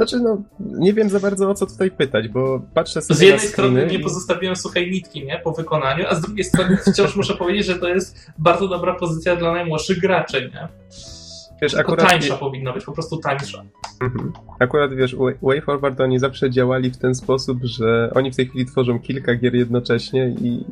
Znaczy, 0.00 0.20
no, 0.20 0.42
nie 0.60 0.92
wiem 0.92 1.08
za 1.08 1.20
bardzo 1.20 1.50
o 1.50 1.54
co 1.54 1.66
tutaj 1.66 1.90
pytać, 1.90 2.28
bo 2.28 2.62
patrzę 2.74 3.02
sobie 3.02 3.18
Z 3.18 3.20
jednej 3.20 3.48
strony 3.48 3.86
nie 3.86 3.98
i... 3.98 4.00
pozostawiłem 4.00 4.56
suchej 4.56 4.90
nitki, 4.90 5.26
nie, 5.26 5.40
po 5.44 5.52
wykonaniu, 5.52 6.04
a 6.08 6.14
z 6.14 6.20
drugiej 6.20 6.44
strony 6.44 6.76
wciąż 6.76 7.16
muszę 7.16 7.34
powiedzieć, 7.44 7.66
że 7.66 7.74
to 7.74 7.88
jest 7.88 8.30
bardzo 8.38 8.68
dobra 8.68 8.94
pozycja 8.94 9.36
dla 9.36 9.52
najmłodszych 9.52 10.00
graczy, 10.00 10.50
nie? 10.54 10.68
Wiesz, 11.62 11.72
Tylko 11.72 11.92
akurat... 11.92 12.08
tańsza 12.08 12.36
powinna 12.36 12.72
być, 12.72 12.84
po 12.84 12.92
prostu 12.92 13.16
tańsza. 13.16 13.62
Mhm. 14.02 14.32
Akurat 14.58 14.94
wiesz, 14.94 15.16
WayForward 15.42 16.00
oni 16.00 16.18
zawsze 16.18 16.50
działali 16.50 16.90
w 16.90 16.96
ten 16.96 17.14
sposób, 17.14 17.58
że 17.62 18.10
oni 18.14 18.32
w 18.32 18.36
tej 18.36 18.46
chwili 18.46 18.66
tworzą 18.66 19.00
kilka 19.00 19.34
gier 19.34 19.54
jednocześnie 19.54 20.28
i 20.28 20.64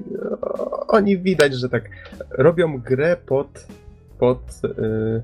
oni 0.88 1.18
widać, 1.18 1.54
że 1.54 1.68
tak 1.68 1.90
robią 2.30 2.78
grę 2.78 3.16
pod, 3.26 3.66
pod 4.18 4.40
yy, 4.62 5.22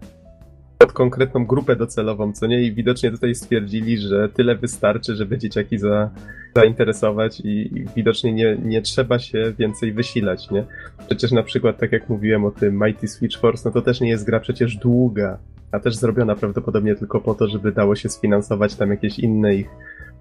pod 0.79 0.93
konkretną 0.93 1.47
grupę 1.47 1.77
docelową, 1.77 2.33
co 2.33 2.47
nie? 2.47 2.63
I 2.63 2.73
widocznie 2.73 3.11
tutaj 3.11 3.35
stwierdzili, 3.35 3.99
że 3.99 4.29
tyle 4.29 4.57
wystarczy, 4.57 5.17
żeby 5.17 5.39
dzieciaki 5.39 5.79
za, 5.79 6.11
zainteresować 6.57 7.41
i, 7.41 7.79
i 7.79 7.87
widocznie 7.97 8.33
nie, 8.33 8.57
nie 8.63 8.83
trzeba 8.83 9.19
się 9.19 9.53
więcej 9.59 9.93
wysilać, 9.93 10.51
nie? 10.51 10.65
Przecież 11.07 11.33
na 11.33 11.43
przykład, 11.43 11.79
tak 11.79 11.93
jak 11.93 12.09
mówiłem 12.09 12.45
o 12.45 12.51
tym 12.51 12.81
Mighty 12.85 13.09
Switch 13.09 13.39
Force, 13.39 13.63
no 13.69 13.73
to 13.73 13.83
też 13.83 14.01
nie 14.01 14.09
jest 14.09 14.27
gra 14.27 14.41
przecież 14.41 14.77
długa, 14.77 15.39
a 15.73 15.81
też 15.81 15.97
zrobiona 15.97 16.35
prawdopodobnie 16.35 16.95
tylko 16.95 17.21
po 17.21 17.35
to, 17.35 17.49
żeby 17.49 17.73
dało 17.73 17.97
się 17.97 18.09
sfinansować 18.09 18.75
tam 18.75 18.91
jakieś 18.91 19.19
inne 19.19 19.55
ich 19.55 19.69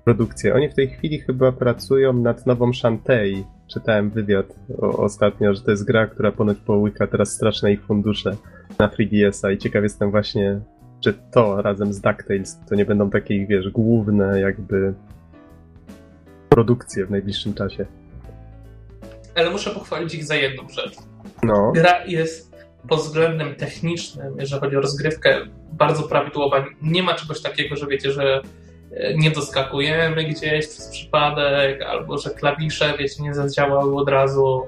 produkcje. 0.06 0.54
Oni 0.54 0.70
w 0.70 0.74
tej 0.74 0.88
chwili 0.89 1.20
chyba 1.20 1.51
pracują 1.51 2.14
nad 2.14 2.45
nową 2.45 2.74
Shantae. 2.74 3.43
Czytałem 3.68 4.10
wywiad 4.10 4.45
o, 4.82 4.97
ostatnio, 4.97 5.54
że 5.54 5.62
to 5.62 5.72
jest 5.72 5.86
gra, 5.86 6.08
która 6.08 6.32
ponoć 6.32 6.58
połyka 6.58 7.08
teraz 7.08 7.32
straszne 7.32 7.74
ich 7.74 7.86
fundusze 7.86 8.36
na 8.80 8.88
3DS-a 8.88 9.51
i 9.51 9.58
ciekaw 9.58 9.84
jestem 9.84 10.12
właśnie, 10.12 10.60
czy 11.04 11.14
to 11.32 11.62
razem 11.62 11.93
z 11.93 12.01
DuckTales 12.01 12.60
to 12.70 12.76
nie 12.76 12.86
będą 12.86 13.10
takie, 13.10 13.47
wiesz, 13.47 13.70
główne 13.70 14.39
jakby 14.39 14.93
produkcje 16.49 17.06
w 17.06 17.12
najbliższym 17.12 17.54
czasie. 17.54 17.86
Ale 19.36 19.49
muszę 19.49 19.70
pochwalić 19.70 20.14
ich 20.14 20.26
za 20.26 20.36
jedną 20.36 20.70
rzecz. 20.70 20.95
No. 21.43 21.72
Gra 21.72 22.06
jest 22.06 22.54
pod 22.89 22.99
względem 22.99 23.56
technicznym, 23.56 24.36
jeżeli 24.39 24.62
chodzi 24.62 24.78
o 24.78 24.82
rozgrywkę, 24.82 25.38
bardzo 25.72 26.04
prawidłowa. 26.04 26.66
Nie 26.82 27.04
ma 27.04 27.14
czegoś 27.14 27.41
takiego, 27.41 27.76
że 27.76 27.88
wiecie, 27.88 28.12
że 28.12 28.41
nie 29.16 29.32
doskakujemy 29.32 30.24
gdzieś 30.24 30.68
przez 30.68 30.88
przypadek, 30.88 31.82
albo 31.82 32.18
że 32.18 32.30
klawisze, 32.30 32.94
wiecie, 33.00 33.24
nie 33.24 33.34
zadziałały 33.34 33.96
od 33.96 34.10
razu 34.10 34.68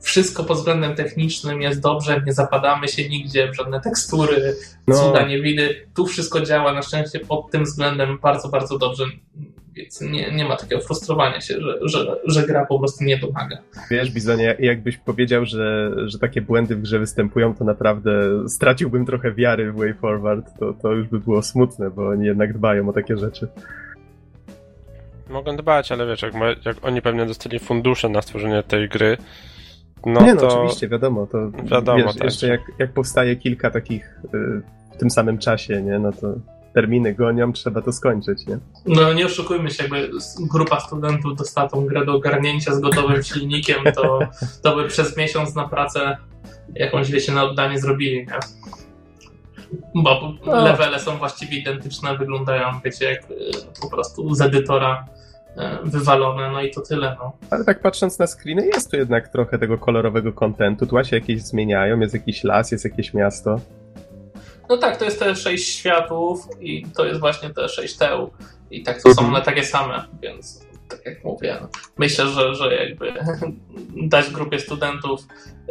wszystko 0.00 0.44
pod 0.44 0.58
względem 0.58 0.94
technicznym 0.94 1.62
jest 1.62 1.80
dobrze, 1.80 2.22
nie 2.26 2.32
zapadamy 2.32 2.88
się 2.88 3.08
nigdzie 3.08 3.52
w 3.52 3.56
żadne 3.56 3.80
tekstury, 3.80 4.56
no. 4.86 4.94
cuda 4.94 5.26
nie 5.26 5.42
widy. 5.42 5.86
Tu 5.94 6.06
wszystko 6.06 6.40
działa 6.40 6.72
na 6.72 6.82
szczęście 6.82 7.20
pod 7.20 7.50
tym 7.50 7.64
względem 7.64 8.18
bardzo, 8.18 8.48
bardzo 8.48 8.78
dobrze. 8.78 9.04
Więc 9.72 10.00
nie, 10.00 10.32
nie 10.32 10.44
ma 10.44 10.56
takiego 10.56 10.80
frustrowania 10.80 11.40
się, 11.40 11.54
że, 11.60 11.78
że, 11.82 12.16
że 12.24 12.46
gra 12.46 12.66
po 12.66 12.78
prostu 12.78 13.04
nie 13.04 13.18
domaga. 13.18 13.58
Wiesz, 13.90 14.10
Bizonie, 14.10 14.56
jakbyś 14.58 14.96
powiedział, 14.96 15.44
że, 15.44 15.92
że 16.06 16.18
takie 16.18 16.40
błędy 16.40 16.76
w 16.76 16.82
grze 16.82 16.98
występują, 16.98 17.54
to 17.54 17.64
naprawdę 17.64 18.12
straciłbym 18.48 19.06
trochę 19.06 19.32
wiary 19.32 19.72
w 19.72 19.76
Way 19.76 19.94
Forward. 19.94 20.58
To, 20.58 20.72
to 20.72 20.92
już 20.92 21.08
by 21.08 21.20
było 21.20 21.42
smutne, 21.42 21.90
bo 21.90 22.08
oni 22.08 22.26
jednak 22.26 22.52
dbają 22.52 22.88
o 22.88 22.92
takie 22.92 23.16
rzeczy. 23.16 23.48
Mogą 25.30 25.56
dbać, 25.56 25.92
ale 25.92 26.06
wiesz, 26.06 26.22
jak, 26.22 26.34
jak 26.64 26.76
oni 26.82 27.02
pewnie 27.02 27.26
dostali 27.26 27.58
fundusze 27.58 28.08
na 28.08 28.22
stworzenie 28.22 28.62
tej 28.62 28.88
gry, 28.88 29.16
no 30.06 30.20
nie 30.20 30.34
no, 30.34 30.40
to... 30.40 30.58
oczywiście, 30.58 30.88
wiadomo. 30.88 31.26
To 31.26 31.50
wiadomo, 31.50 32.04
wiesz, 32.04 32.14
tak. 32.14 32.24
jeszcze 32.24 32.48
jak, 32.48 32.60
jak 32.78 32.92
powstaje 32.92 33.36
kilka 33.36 33.70
takich 33.70 34.20
y, 34.34 34.62
w 34.94 34.96
tym 34.96 35.10
samym 35.10 35.38
czasie, 35.38 35.82
nie, 35.82 35.98
no 35.98 36.12
to 36.12 36.34
terminy 36.74 37.14
gonią, 37.14 37.52
trzeba 37.52 37.82
to 37.82 37.92
skończyć, 37.92 38.46
nie? 38.46 38.58
No 38.86 39.12
nie 39.12 39.26
oszukujmy 39.26 39.70
się, 39.70 39.82
jakby 39.82 40.10
grupa 40.40 40.80
studentów 40.80 41.36
dostała 41.36 41.68
tą 41.68 41.86
grę 41.86 42.06
do 42.06 42.14
ogarnięcia 42.14 42.74
z 42.74 42.80
gotowym 42.80 43.22
silnikiem, 43.22 43.84
to, 43.94 44.18
to 44.62 44.76
by 44.76 44.88
przez 44.88 45.16
miesiąc 45.16 45.54
na 45.54 45.68
pracę 45.68 46.16
jakąś, 46.74 47.10
wiecie, 47.10 47.32
na 47.32 47.44
oddanie 47.44 47.80
zrobili, 47.80 48.16
nie? 48.16 48.38
Bo 49.94 50.32
no. 50.46 50.64
levele 50.64 50.98
są 51.00 51.16
właściwie 51.16 51.58
identyczne, 51.58 52.16
wyglądają, 52.18 52.80
wiecie, 52.84 53.04
jak 53.04 53.30
y, 53.30 53.34
po 53.82 53.90
prostu 53.90 54.34
z 54.34 54.40
edytora 54.40 55.06
e, 55.56 55.78
wywalone, 55.84 56.50
no 56.50 56.62
i 56.62 56.70
to 56.70 56.80
tyle. 56.80 57.16
No. 57.20 57.32
Ale 57.50 57.64
tak 57.64 57.80
patrząc 57.80 58.18
na 58.18 58.26
screeny, 58.26 58.66
jest 58.66 58.90
tu 58.90 58.96
jednak 58.96 59.28
trochę 59.28 59.58
tego 59.58 59.78
kolorowego 59.78 60.32
kontentu. 60.32 60.86
Tła 60.86 61.04
się 61.04 61.16
jakieś 61.16 61.42
zmieniają, 61.42 62.00
jest 62.00 62.14
jakiś 62.14 62.44
las, 62.44 62.72
jest 62.72 62.84
jakieś 62.84 63.14
miasto. 63.14 63.60
No 64.70 64.76
tak, 64.76 64.96
to 64.96 65.04
jest 65.04 65.18
te 65.18 65.36
sześć 65.36 65.76
światów 65.76 66.48
i 66.60 66.86
to 66.96 67.06
jest 67.06 67.20
właśnie 67.20 67.50
te 67.50 67.68
sześć 67.68 67.96
teł. 67.96 68.30
I 68.70 68.82
tak 68.82 69.02
to 69.02 69.14
są 69.14 69.26
one 69.26 69.42
takie 69.42 69.64
same, 69.64 70.04
więc 70.22 70.66
tak 70.88 71.06
jak 71.06 71.24
mówię, 71.24 71.56
myślę, 71.98 72.26
że, 72.26 72.54
że 72.54 72.74
jakby 72.74 73.12
dać 74.08 74.30
grupie 74.30 74.58
studentów 74.58 75.20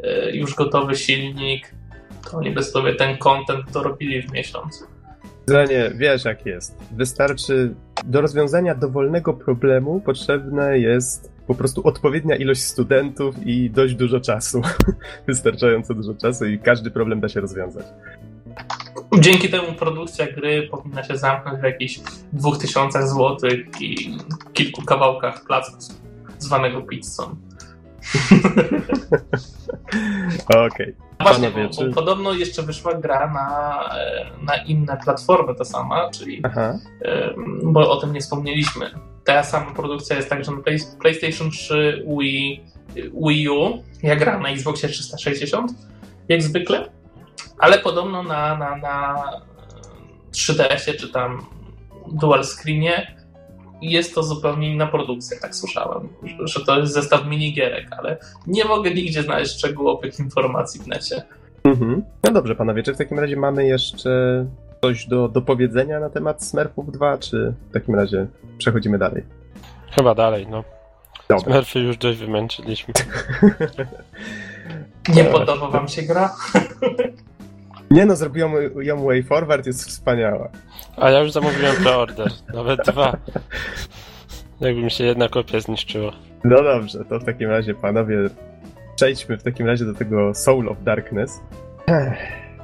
e, 0.04 0.36
już 0.36 0.56
gotowy 0.56 0.95
silnik, 0.95 1.76
to 2.32 2.38
oni 2.38 2.52
by 2.52 2.64
sobie 2.64 2.95
ten 2.95 3.18
content 3.18 3.72
dorobili 3.72 4.22
w 4.22 4.32
miesiąc. 4.32 4.88
Nie, 5.47 5.91
wiesz 5.95 6.26
jak 6.26 6.45
jest. 6.45 6.78
Wystarczy 6.91 7.76
do 8.06 8.22
rozwiązania 8.22 8.76
dowolnego 8.76 9.34
problemu 9.34 10.02
potrzebne 10.02 10.80
jest 10.80 11.32
po 11.47 11.56
prostu 11.56 11.88
odpowiednia 11.88 12.36
ilość 12.36 12.62
studentów 12.62 13.36
i 13.45 13.70
dość 13.70 13.95
dużo 13.95 14.20
czasu. 14.20 14.62
Wystarczająco 15.28 15.93
dużo 15.93 16.14
czasu 16.14 16.45
i 16.45 16.60
każdy 16.60 16.91
problem 16.91 17.20
da 17.20 17.30
się 17.30 17.41
rozwiązać. 17.41 17.86
Dzięki 19.20 19.49
temu 19.49 19.74
produkcja 19.74 20.32
gry 20.32 20.67
powinna 20.72 21.03
się 21.03 21.17
zamknąć 21.17 21.59
w 21.59 21.63
jakichś 21.63 21.99
2000 22.34 23.07
złotych 23.07 23.82
i 23.82 24.17
kilku 24.53 24.82
kawałkach 24.82 25.45
placu 25.45 25.72
zwanego 26.39 26.82
pizzą. 26.82 27.24
Okej. 30.47 30.67
Okay. 30.67 30.95
Właśnie, 31.20 31.51
bo, 31.51 31.86
bo, 31.86 31.93
podobno 31.93 32.34
jeszcze 32.34 32.63
wyszła 32.63 32.93
gra 32.93 33.34
na, 33.34 33.89
na 34.41 34.55
inne 34.55 34.97
platformy 35.03 35.55
ta 35.55 35.65
sama, 35.65 36.09
czyli 36.09 36.41
bo 37.63 37.91
o 37.91 38.01
tym 38.01 38.13
nie 38.13 38.22
wspomnieliśmy. 38.22 38.91
Ta 39.26 39.43
sama 39.43 39.72
produkcja 39.72 40.15
jest 40.15 40.30
także 40.30 40.51
na 40.51 40.57
PlayStation 40.99 41.51
3, 41.51 42.05
Wii, 42.20 42.63
Wii 42.95 43.49
U. 43.49 43.84
Ja 44.03 44.15
gram 44.15 44.41
na 44.41 44.49
Xboxie 44.49 44.89
360, 44.89 45.72
jak 46.30 46.41
zwykle, 46.41 46.89
ale 47.60 47.80
podobno 47.80 48.24
na, 48.24 48.57
na, 48.57 48.76
na 48.76 49.24
3DS-ie 50.32 50.97
czy 50.97 51.10
tam 51.10 51.45
dual 52.12 52.43
screenie 52.43 53.20
jest 53.82 54.16
to 54.16 54.24
zupełnie 54.24 54.74
inna 54.74 54.88
produkcja, 54.88 55.39
tak 55.41 55.55
słyszałem, 55.55 56.10
że 56.43 56.66
to 56.66 56.80
jest 56.80 56.93
zestaw 56.93 57.28
minigierek, 57.28 57.88
ale 57.97 58.18
nie 58.47 58.66
mogę 58.66 58.93
nigdzie 58.93 59.24
znaleźć 59.24 59.57
szczegółowych 59.57 60.20
informacji 60.20 60.82
w 60.82 60.88
necie. 60.88 61.22
Mhm. 61.64 62.03
No 62.24 62.32
dobrze, 62.32 62.55
panowie, 62.55 62.84
czy 62.84 62.93
w 62.93 62.97
takim 62.97 63.20
razie 63.20 63.36
mamy 63.36 63.66
jeszcze 63.66 64.45
coś 64.82 65.07
do, 65.07 65.28
do 65.28 65.41
powiedzenia 65.41 65.99
na 65.99 66.10
temat 66.10 66.43
Smurfów 66.43 66.91
2, 66.91 67.18
czy 67.18 67.53
w 67.70 67.74
takim 67.74 67.95
razie 67.95 68.28
przechodzimy 68.57 68.97
dalej? 68.97 69.24
Chyba 69.91 70.16
dalej, 70.16 70.47
no. 70.47 70.64
Dobra. 71.30 71.53
Smurfy 71.53 71.80
już 71.80 71.97
dość 71.97 72.20
wymęczyliśmy. 72.20 72.93
nie 75.16 75.24
podoba 75.24 75.68
wam 75.68 75.88
się 75.88 76.01
gra? 76.01 76.36
Nie 77.92 78.06
no, 78.06 78.16
zrobiłem 78.16 78.52
ją 78.82 79.04
way 79.06 79.24
forward, 79.24 79.66
jest 79.66 79.88
wspaniała. 79.88 80.50
A 80.98 81.10
ja 81.10 81.20
już 81.20 81.32
zamówiłem 81.32 81.76
preorder, 81.76 82.28
nawet 82.54 82.80
dwa. 82.86 83.18
Jakby 84.62 84.82
mi 84.82 84.92
się 84.92 85.04
jedna 85.04 85.30
kopia 85.30 85.60
zniszczyła. 85.60 86.12
No 86.44 86.64
dobrze, 86.64 87.06
to 87.06 87.20
w 87.20 87.26
takim 87.26 87.50
razie 87.50 87.74
panowie, 87.74 88.18
przejdźmy 88.96 89.38
w 89.38 89.44
takim 89.44 89.68
razie 89.68 89.86
do 89.86 89.94
tego 89.94 90.34
Soul 90.34 90.70
of 90.70 90.84
Darkness. 90.84 91.42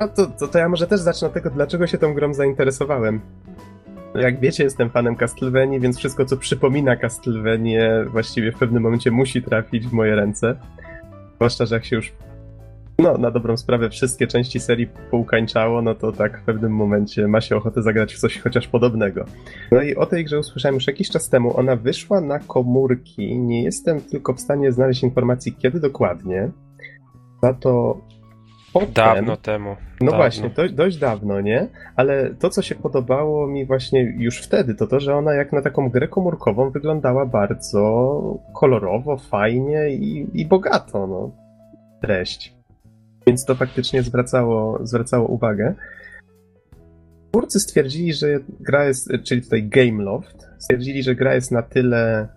No 0.02 0.08
to, 0.08 0.28
to, 0.28 0.48
to 0.48 0.60
ja 0.60 0.70
może 0.70 0.88
też 0.88 1.00
zacznę 1.00 1.28
od 1.28 1.34
tego, 1.34 1.50
dlaczego 1.50 1.88
się 1.88 1.98
tą 1.98 2.14
grą 2.14 2.34
zainteresowałem. 2.34 3.22
Jak 4.16 4.40
wiecie, 4.40 4.64
jestem 4.64 4.90
fanem 4.90 5.16
Castlevanii, 5.16 5.80
więc 5.80 5.98
wszystko, 5.98 6.26
co 6.26 6.38
przypomina 6.38 6.96
Castlevanię, 6.96 8.06
właściwie 8.08 8.52
w 8.52 8.58
pewnym 8.58 8.84
momencie 8.84 9.12
musi 9.12 9.44
trafić 9.44 9.88
w 9.88 9.94
moje 9.94 10.16
ręce. 10.16 10.56
Zwłaszcza, 11.36 11.66
że 11.66 11.76
jak 11.76 11.86
się 11.86 11.96
już 11.96 12.14
no, 13.00 13.18
na 13.18 13.32
dobrą 13.32 13.58
sprawę 13.58 13.90
wszystkie 13.90 14.28
części 14.28 14.60
serii 14.60 14.88
poukańczało, 15.12 15.82
no 15.82 15.96
to 15.96 16.12
tak 16.12 16.42
w 16.42 16.44
pewnym 16.44 16.72
momencie 16.72 17.28
ma 17.28 17.42
się 17.42 17.56
ochotę 17.56 17.82
zagrać 17.82 18.14
w 18.14 18.20
coś 18.20 18.40
chociaż 18.40 18.68
podobnego. 18.68 19.26
No 19.72 19.82
i 19.82 19.96
o 19.96 20.06
tej 20.06 20.26
grze 20.26 20.40
usłyszałem 20.40 20.76
już 20.76 20.88
jakiś 20.88 21.10
czas 21.10 21.30
temu. 21.30 21.60
Ona 21.60 21.76
wyszła 21.76 22.22
na 22.22 22.40
komórki. 22.40 23.40
Nie 23.40 23.64
jestem 23.64 24.02
tylko 24.02 24.34
w 24.34 24.40
stanie 24.40 24.72
znaleźć 24.72 25.04
informacji, 25.04 25.56
kiedy 25.56 25.80
dokładnie. 25.80 26.52
Za 27.44 27.54
to 27.54 28.02
Potem, 28.74 28.94
dawno 28.94 29.38
temu. 29.38 29.70
No 30.02 30.06
dawno. 30.06 30.18
właśnie, 30.18 30.50
dość, 30.50 30.74
dość 30.74 30.98
dawno, 30.98 31.42
nie? 31.42 31.68
Ale 31.96 32.36
to, 32.40 32.50
co 32.50 32.62
się 32.62 32.76
podobało 32.76 33.48
mi 33.48 33.66
właśnie 33.66 34.16
już 34.18 34.42
wtedy, 34.42 34.76
to 34.76 34.88
to, 34.88 35.00
że 35.00 35.16
ona 35.16 35.34
jak 35.34 35.54
na 35.54 35.62
taką 35.62 35.90
grę 35.90 36.08
komórkową 36.08 36.70
wyglądała 36.70 37.26
bardzo 37.26 38.40
kolorowo, 38.54 39.18
fajnie 39.18 39.90
i, 39.90 40.28
i 40.34 40.46
bogato, 40.46 41.08
no. 41.08 41.32
Treść. 42.02 42.55
Więc 43.28 43.46
to 43.46 43.56
faktycznie 43.56 44.04
zwracało, 44.04 44.80
zwracało 44.88 45.28
uwagę. 45.28 45.76
Twórcy 47.32 47.60
stwierdzili, 47.60 48.14
że 48.14 48.28
gra 48.60 48.86
jest, 48.86 49.12
czyli 49.24 49.42
tutaj 49.42 49.70
Gameloft, 49.70 50.48
stwierdzili, 50.60 51.04
że 51.04 51.16
gra 51.16 51.36
jest 51.36 51.52
na 51.52 51.62
tyle 51.62 52.28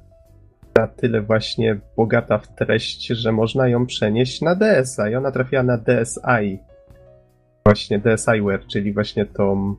na 0.78 0.86
tyle 0.86 1.22
właśnie 1.22 1.80
bogata 1.97 2.39
w 2.39 2.55
treść, 2.55 3.07
że 3.07 3.32
można 3.32 3.68
ją 3.68 3.86
przenieść 3.86 4.43
na 4.43 4.55
DS-a 4.55 5.09
i 5.09 5.14
ona 5.14 5.32
trafiła 5.32 5.62
na 5.62 5.78
DSi. 5.78 6.59
Właśnie 7.66 7.99
DSiWare, 7.99 8.66
czyli 8.66 8.93
właśnie 8.93 9.26
tą 9.26 9.76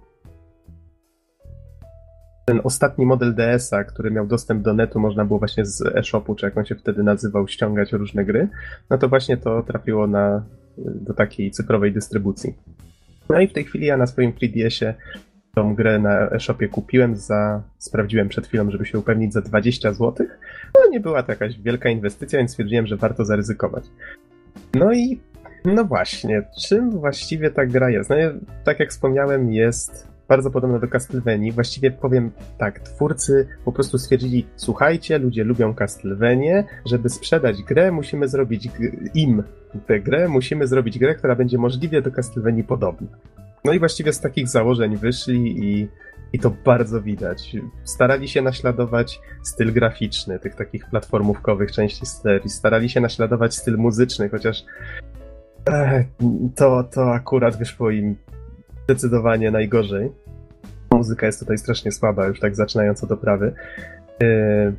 ten 2.45 2.62
ostatni 2.64 3.05
model 3.05 3.36
DS-a, 3.36 3.84
który 3.84 4.12
miał 4.12 4.28
dostęp 4.28 4.64
do 4.64 4.74
netu, 4.74 4.99
można 4.99 5.26
było 5.26 5.39
właśnie 5.39 5.66
z 5.66 5.82
eShopu, 5.82 6.36
czy 6.36 6.45
jak 6.45 6.57
on 6.57 6.66
się 6.66 6.76
wtedy 6.76 7.03
nazywał, 7.03 7.47
ściągać 7.47 7.91
różne 7.91 8.26
gry, 8.26 8.47
no 8.89 8.97
to 8.97 9.10
właśnie 9.10 9.38
to 9.38 9.64
trafiło 9.64 10.07
na, 10.07 10.43
do 10.86 11.13
takiej 11.13 11.51
cyfrowej 11.51 11.91
dystrybucji. 11.91 12.53
No 13.30 13.39
i 13.39 13.47
w 13.47 13.53
tej 13.53 13.63
chwili 13.63 13.86
ja 13.86 13.97
na 13.97 14.07
swoim 14.07 14.32
3DS-ie 14.32 14.93
tą 15.55 15.75
grę 15.75 15.99
na 15.99 16.30
eShopie 16.30 16.67
kupiłem 16.67 17.15
za, 17.15 17.63
sprawdziłem 17.77 18.30
przed 18.30 18.47
chwilą, 18.47 18.71
żeby 18.71 18.86
się 18.86 18.99
upewnić, 18.99 19.34
za 19.34 19.41
20 19.41 19.93
zł. 19.93 20.27
No 20.75 20.91
nie 20.91 20.99
była 20.99 21.23
to 21.23 21.32
jakaś 21.32 21.59
wielka 21.59 21.89
inwestycja, 21.89 22.39
więc 22.39 22.51
stwierdziłem, 22.51 22.88
że 22.88 22.97
warto 22.97 23.25
zaryzykować. 23.25 23.84
No 24.73 24.93
i 24.93 25.19
no 25.65 25.86
właśnie, 25.86 26.43
czym 26.67 26.91
właściwie 26.91 27.51
ta 27.51 27.65
gra 27.65 27.89
jest? 27.89 28.09
No 28.09 28.15
tak 28.63 28.80
jak 28.80 28.89
wspomniałem, 28.89 29.53
jest 29.53 30.07
bardzo 30.27 30.51
podobna 30.51 30.80
do 30.80 30.88
Castlevanii. 30.88 31.51
Właściwie 31.51 31.91
powiem 31.91 32.32
tak, 32.57 32.80
twórcy 32.80 33.47
po 33.65 33.71
prostu 33.71 33.97
stwierdzili, 33.97 34.45
słuchajcie, 34.55 35.17
ludzie 35.17 35.43
lubią 35.43 35.73
Castlevanię, 35.73 36.63
żeby 36.86 37.09
sprzedać 37.09 37.63
grę, 37.63 37.91
musimy 37.91 38.27
zrobić 38.27 38.69
im 39.13 39.43
tę 39.88 39.99
grę, 39.99 40.28
musimy 40.28 40.67
zrobić 40.67 40.99
grę, 40.99 41.15
która 41.15 41.36
będzie 41.36 41.57
możliwie 41.57 42.01
do 42.01 42.11
Castlevanii 42.11 42.63
podobna. 42.63 43.07
No 43.65 43.74
i 43.74 43.80
właściwie 43.80 44.13
z 44.13 44.20
takich 44.20 44.47
założeń 44.47 44.97
wyszli 44.97 45.65
i, 45.65 45.88
i 46.34 46.39
to 46.39 46.51
bardzo 46.65 47.01
widać. 47.01 47.55
Starali 47.84 48.28
się 48.28 48.41
naśladować 48.41 49.22
styl 49.43 49.74
graficzny 49.74 50.39
tych 50.39 50.55
takich 50.55 50.89
platformówkowych 50.89 51.72
części 51.72 52.05
serii, 52.05 52.49
starali 52.49 52.89
się 52.89 53.01
naśladować 53.01 53.55
styl 53.55 53.78
muzyczny, 53.78 54.30
chociaż 54.30 54.65
eh, 55.65 56.05
to, 56.55 56.84
to 56.84 57.13
akurat 57.13 57.57
wyszło 57.57 57.89
im 57.89 58.15
zdecydowanie 58.84 59.51
najgorzej. 59.51 60.11
Muzyka 60.91 61.26
jest 61.26 61.39
tutaj 61.39 61.57
strasznie 61.57 61.91
słaba, 61.91 62.28
już 62.28 62.39
tak 62.39 62.55
zaczynając 62.55 63.03
od 63.03 63.11
oprawy. 63.11 63.53
Yy, 64.20 64.74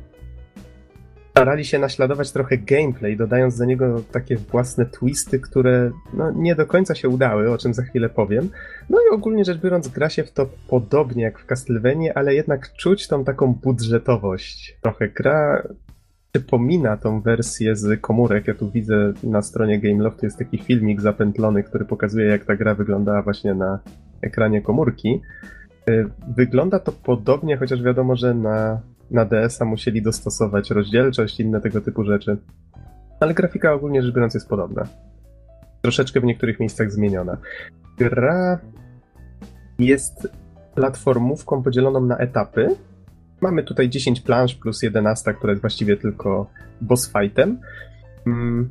starali 1.41 1.65
się 1.65 1.79
naśladować 1.79 2.31
trochę 2.31 2.57
gameplay, 2.57 3.17
dodając 3.17 3.57
do 3.57 3.65
niego 3.65 4.01
takie 4.11 4.35
własne 4.35 4.85
twisty, 4.85 5.39
które 5.39 5.91
no, 6.13 6.31
nie 6.31 6.55
do 6.55 6.65
końca 6.65 6.95
się 6.95 7.09
udały, 7.09 7.51
o 7.51 7.57
czym 7.57 7.73
za 7.73 7.83
chwilę 7.83 8.09
powiem. 8.09 8.49
No 8.89 8.97
i 8.99 9.15
ogólnie 9.15 9.45
rzecz 9.45 9.57
biorąc, 9.57 9.87
gra 9.87 10.09
się 10.09 10.23
w 10.23 10.31
to 10.31 10.49
podobnie 10.67 11.23
jak 11.23 11.39
w 11.39 11.45
Castlevania, 11.45 12.13
ale 12.15 12.35
jednak 12.35 12.73
czuć 12.73 13.07
tą 13.07 13.23
taką 13.23 13.53
budżetowość. 13.53 14.77
Trochę 14.81 15.09
gra 15.09 15.67
przypomina 16.31 16.97
tą 16.97 17.21
wersję 17.21 17.75
z 17.75 18.01
komórek. 18.01 18.47
Ja 18.47 18.53
tu 18.53 18.71
widzę 18.71 19.13
na 19.23 19.41
stronie 19.41 19.79
Gameloft 19.79 20.23
jest 20.23 20.37
taki 20.39 20.57
filmik 20.57 21.01
zapętlony, 21.01 21.63
który 21.63 21.85
pokazuje, 21.85 22.25
jak 22.25 22.45
ta 22.45 22.55
gra 22.55 22.75
wyglądała 22.75 23.21
właśnie 23.21 23.53
na 23.53 23.79
ekranie 24.21 24.61
komórki. 24.61 25.21
Y, 25.89 26.05
wygląda 26.35 26.79
to 26.79 26.91
podobnie, 26.91 27.57
chociaż 27.57 27.83
wiadomo, 27.83 28.15
że 28.15 28.33
na, 28.33 28.81
na 29.11 29.25
DS-a 29.25 29.65
musieli 29.65 30.01
dostosować 30.01 30.71
rozdzielczość 30.71 31.39
i 31.39 31.43
inne 31.43 31.61
tego 31.61 31.81
typu 31.81 32.03
rzeczy. 32.03 32.37
Ale 33.19 33.33
grafika 33.33 33.73
ogólnie 33.73 34.01
rzecz 34.01 34.15
biorąc 34.15 34.33
jest 34.33 34.49
podobna. 34.49 34.87
Troszeczkę 35.81 36.19
w 36.21 36.23
niektórych 36.23 36.59
miejscach 36.59 36.91
zmieniona. 36.91 37.37
Gra 37.97 38.59
jest 39.79 40.27
platformówką 40.75 41.63
podzieloną 41.63 42.05
na 42.05 42.17
etapy. 42.17 42.75
Mamy 43.41 43.63
tutaj 43.63 43.89
10 43.89 44.21
planż 44.21 44.55
plus 44.55 44.83
11, 44.83 45.33
która 45.33 45.51
jest 45.51 45.61
właściwie 45.61 45.97
tylko 45.97 46.47
boss 46.81 47.11
fightem. 47.13 47.59
Mm. 48.27 48.69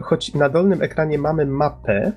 Choć 0.00 0.34
na 0.34 0.48
dolnym 0.48 0.82
ekranie 0.82 1.18
mamy 1.18 1.46
mapę, 1.46 2.12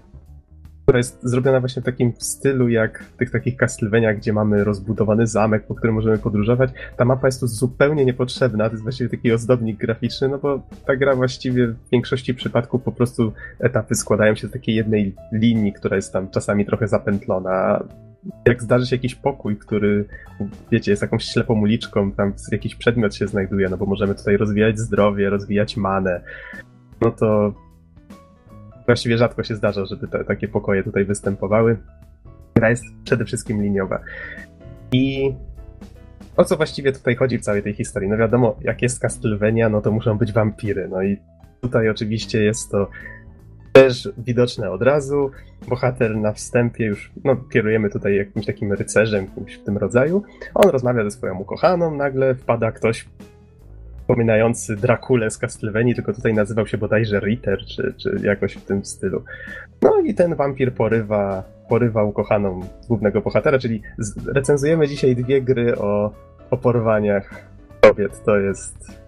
która 0.84 0.98
jest 0.98 1.20
zrobiona 1.24 1.60
właśnie 1.60 1.82
w 1.82 1.86
takim 1.86 2.14
stylu 2.18 2.70
jak 2.70 3.04
w 3.04 3.18
tych 3.18 3.32
takich 3.32 3.58
Castlevaniach, 3.58 4.18
gdzie 4.18 4.34
mamy 4.34 4.64
rozbudowany 4.64 5.28
zamek, 5.28 5.64
po 5.64 5.76
którym 5.76 5.96
możemy 5.96 6.18
podróżować. 6.18 6.72
Ta 6.98 7.06
mapa 7.06 7.28
jest 7.28 7.40
tu 7.40 7.48
zupełnie 7.48 8.06
niepotrzebna, 8.06 8.66
to 8.66 8.72
jest 8.72 8.84
właściwie 8.84 9.10
taki 9.10 9.32
ozdobnik 9.32 9.78
graficzny, 9.78 10.30
no 10.30 10.38
bo 10.38 10.62
ta 10.86 10.96
gra 10.96 11.16
właściwie 11.16 11.68
w 11.68 11.76
większości 11.92 12.34
przypadków 12.34 12.84
po 12.84 12.92
prostu 12.92 13.34
etapy 13.60 13.96
składają 13.96 14.36
się 14.36 14.48
z 14.48 14.52
takiej 14.52 14.76
jednej 14.76 15.16
linii, 15.32 15.74
która 15.74 15.96
jest 15.96 16.14
tam 16.14 16.30
czasami 16.30 16.66
trochę 16.66 16.88
zapętlona. 16.88 17.84
Jak 18.48 18.64
zdarzy 18.64 18.86
się 18.86 18.96
jakiś 18.96 19.16
pokój, 19.16 19.58
który, 19.58 20.06
wiecie, 20.72 20.92
jest 20.92 21.02
jakąś 21.02 21.26
ślepą 21.26 21.62
uliczką, 21.62 22.12
tam 22.12 22.34
jakiś 22.52 22.76
przedmiot 22.76 23.16
się 23.16 23.28
znajduje, 23.28 23.70
no 23.70 23.78
bo 23.78 23.86
możemy 23.86 24.16
tutaj 24.16 24.38
rozwijać 24.38 24.80
zdrowie, 24.80 25.30
rozwijać 25.30 25.78
manę, 25.78 26.22
no 27.02 27.12
to 27.12 27.54
właściwie 28.86 29.18
rzadko 29.18 29.44
się 29.44 29.56
zdarza, 29.56 29.86
żeby 29.86 30.08
te, 30.08 30.24
takie 30.24 30.48
pokoje 30.48 30.84
tutaj 30.84 31.06
występowały. 31.06 31.78
Gra 32.56 32.70
jest 32.70 32.84
przede 33.04 33.26
wszystkim 33.26 33.64
liniowa. 33.64 34.00
I 34.92 35.34
o 36.38 36.46
co 36.46 36.58
właściwie 36.58 36.92
tutaj 36.92 37.16
chodzi 37.16 37.38
w 37.38 37.42
całej 37.42 37.64
tej 37.64 37.74
historii? 37.74 38.10
No 38.10 38.18
wiadomo, 38.18 38.56
jak 38.62 38.82
jest 38.82 39.00
Castlevania, 39.00 39.70
no 39.70 39.82
to 39.82 39.92
muszą 39.92 40.18
być 40.18 40.34
wampiry. 40.34 40.88
No 40.92 41.04
i 41.04 41.18
tutaj 41.62 41.90
oczywiście 41.90 42.44
jest 42.44 42.72
to 42.72 42.88
też 43.74 44.10
widoczne 44.18 44.72
od 44.72 44.82
razu. 44.82 45.32
Bohater 45.68 46.18
na 46.18 46.34
wstępie 46.34 46.86
już, 46.86 47.12
no 47.24 47.36
kierujemy 47.36 47.90
tutaj 47.90 48.16
jakimś 48.16 48.46
takim 48.46 48.74
rycerzem, 48.74 49.28
kimś 49.28 49.56
w 49.56 49.64
tym 49.64 49.78
rodzaju. 49.78 50.24
On 50.54 50.70
rozmawia 50.70 51.04
ze 51.04 51.12
swoją 51.12 51.38
ukochaną, 51.38 51.96
nagle 51.96 52.36
wpada 52.36 52.72
ktoś 52.72 53.06
przypominający 54.12 54.76
Drakulę 54.76 55.32
z 55.32 55.38
Castlevanii, 55.38 55.96
tylko 55.96 56.14
tutaj 56.14 56.34
nazywał 56.34 56.68
się 56.68 56.78
bodajże 56.78 57.20
Ritter, 57.20 57.60
czy, 57.66 57.94
czy 57.98 58.16
jakoś 58.24 58.54
w 58.54 58.66
tym 58.66 58.86
stylu. 58.86 59.24
No 59.82 60.00
i 60.00 60.14
ten 60.14 60.36
wampir 60.36 60.74
porywa, 60.74 61.44
porywa 61.70 62.04
ukochaną 62.04 62.60
głównego 62.88 63.22
bohatera, 63.22 63.60
czyli 63.60 63.82
recenzujemy 64.26 64.88
dzisiaj 64.88 65.16
dwie 65.16 65.42
gry 65.42 65.78
o, 65.78 66.12
o 66.50 66.58
porwaniach 66.58 67.46
kobiet. 67.82 68.24
To 68.26 68.38
jest... 68.38 69.02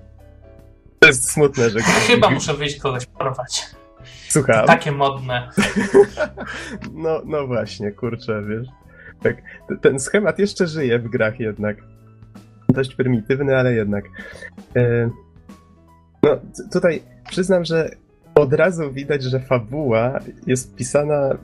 To 0.99 1.07
jest 1.07 1.31
smutne, 1.31 1.69
że... 1.69 1.79
Chyba 1.81 2.29
muszę 2.29 2.53
wyjść 2.53 2.79
kogoś 2.79 3.05
porwać. 3.05 3.65
Słucham. 4.29 4.61
To 4.61 4.67
takie 4.67 4.91
modne. 4.91 5.49
no, 7.03 7.21
no 7.25 7.47
właśnie, 7.47 7.91
kurczę, 7.91 8.43
wiesz. 8.49 8.67
Tak, 9.21 9.35
ten 9.81 9.99
schemat 9.99 10.39
jeszcze 10.39 10.67
żyje 10.67 10.99
w 10.99 11.09
grach 11.09 11.39
jednak 11.39 11.77
dość 12.73 12.95
prymitywny, 12.95 13.57
ale 13.57 13.73
jednak. 13.73 14.05
E, 14.75 15.09
no, 16.23 16.39
tutaj 16.71 17.01
przyznam, 17.29 17.65
że 17.65 17.89
od 18.35 18.53
razu 18.53 18.91
widać, 18.91 19.23
że 19.23 19.39
fabuła 19.39 20.19
jest 20.47 20.75
pisana 20.75 21.37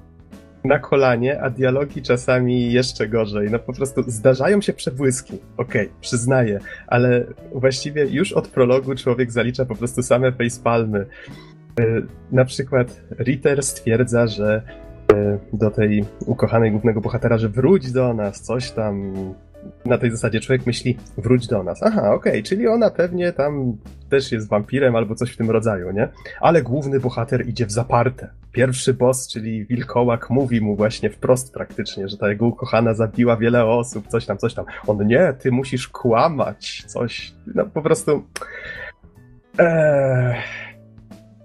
na 0.64 0.80
kolanie, 0.80 1.42
a 1.42 1.50
dialogi 1.50 2.02
czasami 2.02 2.72
jeszcze 2.72 3.08
gorzej. 3.08 3.50
No 3.52 3.60
po 3.60 3.74
prostu 3.74 4.04
zdarzają 4.08 4.62
się 4.62 4.74
przebłyski. 4.74 5.34
Okej, 5.58 5.88
okay, 5.88 6.00
przyznaję, 6.02 6.60
ale 6.88 7.26
właściwie 7.56 8.06
już 8.06 8.34
od 8.34 8.48
prologu 8.48 8.96
człowiek 8.96 9.32
zalicza 9.32 9.66
po 9.66 9.76
prostu 9.76 10.04
same 10.04 10.32
facepalmy. 10.32 11.06
E, 11.80 11.84
na 12.32 12.46
przykład 12.46 13.02
Ritter 13.20 13.64
stwierdza, 13.64 14.28
że 14.28 14.62
e, 15.14 15.40
do 15.54 15.72
tej 15.72 16.06
ukochanej 16.26 16.72
głównego 16.72 17.02
bohatera, 17.02 17.38
że 17.38 17.50
wróć 17.50 17.92
do 17.92 18.14
nas, 18.14 18.42
coś 18.42 18.72
tam, 18.72 19.14
na 19.86 19.98
tej 19.98 20.12
zasadzie 20.12 20.40
człowiek 20.40 20.66
myśli, 20.66 20.98
wróć 21.18 21.48
do 21.48 21.64
nas. 21.64 21.84
Aha, 21.84 22.14
okej, 22.14 22.32
okay, 22.32 22.44
czyli 22.44 22.68
ona 22.68 22.90
pewnie 22.90 23.34
tam 23.34 23.78
też 24.10 24.32
jest 24.32 24.50
wampirem 24.50 24.96
albo 24.96 25.16
coś 25.16 25.32
w 25.32 25.38
tym 25.38 25.52
rodzaju, 25.52 25.92
nie? 25.92 26.10
Ale 26.42 26.62
główny 26.62 27.00
bohater 27.00 27.48
idzie 27.48 27.66
w 27.66 27.72
zaparte. 27.72 28.30
Pierwszy 28.52 28.94
boss, 28.94 29.28
czyli 29.28 29.66
wilkołak, 29.66 30.30
mówi 30.30 30.62
mu 30.62 30.76
właśnie 30.76 31.10
wprost 31.10 31.54
praktycznie, 31.54 32.08
że 32.08 32.18
ta 32.18 32.30
jego 32.30 32.46
ukochana 32.46 32.94
zabiła 32.94 33.38
wiele 33.38 33.66
osób, 33.66 34.08
coś 34.08 34.26
tam, 34.26 34.38
coś 34.38 34.54
tam. 34.54 34.66
On 34.88 35.08
nie, 35.08 35.34
ty 35.40 35.52
musisz 35.52 35.88
kłamać, 35.88 36.84
coś. 36.88 37.34
No 37.56 37.66
po 37.66 37.82
prostu. 37.82 38.24
Eee... 39.58 40.36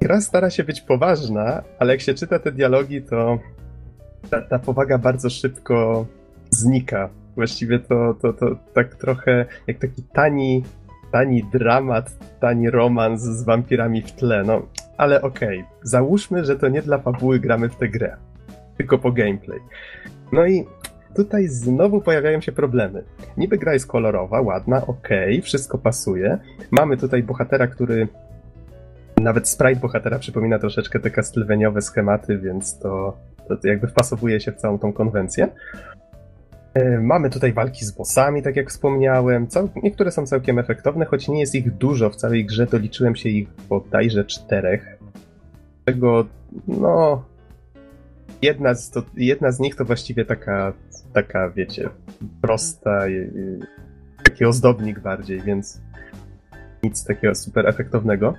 Gra 0.00 0.20
stara 0.20 0.50
się 0.50 0.64
być 0.64 0.80
poważna, 0.80 1.62
ale 1.78 1.92
jak 1.92 2.00
się 2.00 2.14
czyta 2.14 2.38
te 2.38 2.52
dialogi, 2.52 3.02
to 3.02 3.38
ta, 4.30 4.42
ta 4.42 4.58
powaga 4.58 4.98
bardzo 4.98 5.30
szybko 5.30 6.06
znika 6.50 7.10
Właściwie 7.36 7.78
to, 7.78 8.14
to, 8.22 8.32
to 8.32 8.56
tak 8.74 8.94
trochę 8.94 9.46
jak 9.66 9.78
taki 9.78 10.02
tani, 10.02 10.64
tani 11.12 11.44
dramat, 11.52 12.18
tani 12.40 12.70
romans 12.70 13.22
z 13.22 13.44
wampirami 13.44 14.02
w 14.02 14.12
tle. 14.12 14.42
No, 14.46 14.62
ale 14.96 15.22
okej, 15.22 15.58
okay. 15.60 15.70
załóżmy, 15.82 16.44
że 16.44 16.56
to 16.56 16.68
nie 16.68 16.82
dla 16.82 16.98
fabuły 16.98 17.40
gramy 17.40 17.68
w 17.68 17.76
tę 17.76 17.88
grę, 17.88 18.16
tylko 18.76 18.98
po 18.98 19.12
gameplay. 19.12 19.60
No 20.32 20.46
i 20.46 20.64
tutaj 21.16 21.48
znowu 21.48 22.00
pojawiają 22.00 22.40
się 22.40 22.52
problemy. 22.52 23.04
Niby 23.36 23.58
gra 23.58 23.72
jest 23.72 23.86
kolorowa, 23.86 24.40
ładna, 24.40 24.86
okej, 24.86 25.34
okay, 25.34 25.42
wszystko 25.42 25.78
pasuje. 25.78 26.38
Mamy 26.70 26.96
tutaj 26.96 27.22
bohatera, 27.22 27.66
który 27.66 28.08
nawet 29.20 29.48
sprite 29.48 29.80
bohatera 29.80 30.18
przypomina 30.18 30.58
troszeczkę 30.58 31.00
te 31.00 31.10
castlevaniawe 31.10 31.82
schematy, 31.82 32.38
więc 32.38 32.78
to, 32.78 33.16
to 33.48 33.68
jakby 33.68 33.86
wpasowuje 33.86 34.40
się 34.40 34.52
w 34.52 34.56
całą 34.56 34.78
tą 34.78 34.92
konwencję. 34.92 35.48
E, 36.74 37.00
mamy 37.00 37.30
tutaj 37.30 37.52
walki 37.52 37.84
z 37.84 37.90
bossami, 37.90 38.42
tak 38.42 38.56
jak 38.56 38.70
wspomniałem. 38.70 39.46
Cał... 39.46 39.68
Niektóre 39.82 40.10
są 40.10 40.26
całkiem 40.26 40.58
efektowne, 40.58 41.04
choć 41.04 41.28
nie 41.28 41.40
jest 41.40 41.54
ich 41.54 41.76
dużo 41.76 42.10
w 42.10 42.16
całej 42.16 42.44
grze, 42.44 42.66
to 42.66 42.78
liczyłem 42.78 43.16
się 43.16 43.28
ich 43.28 43.48
bodajże 43.68 44.24
czterech. 44.24 44.98
Czego, 45.84 46.26
no. 46.68 47.24
Jedna 48.42 48.74
z, 48.74 48.90
to, 48.90 49.02
jedna 49.16 49.52
z 49.52 49.60
nich 49.60 49.76
to 49.76 49.84
właściwie 49.84 50.24
taka, 50.24 50.72
taka 51.12 51.50
wiecie, 51.50 51.88
prosta, 52.40 53.04
taki 54.24 54.44
ozdobnik 54.44 55.00
bardziej, 55.00 55.40
więc 55.40 55.80
nic 56.82 57.04
takiego 57.04 57.34
super 57.34 57.68
efektownego. 57.68 58.34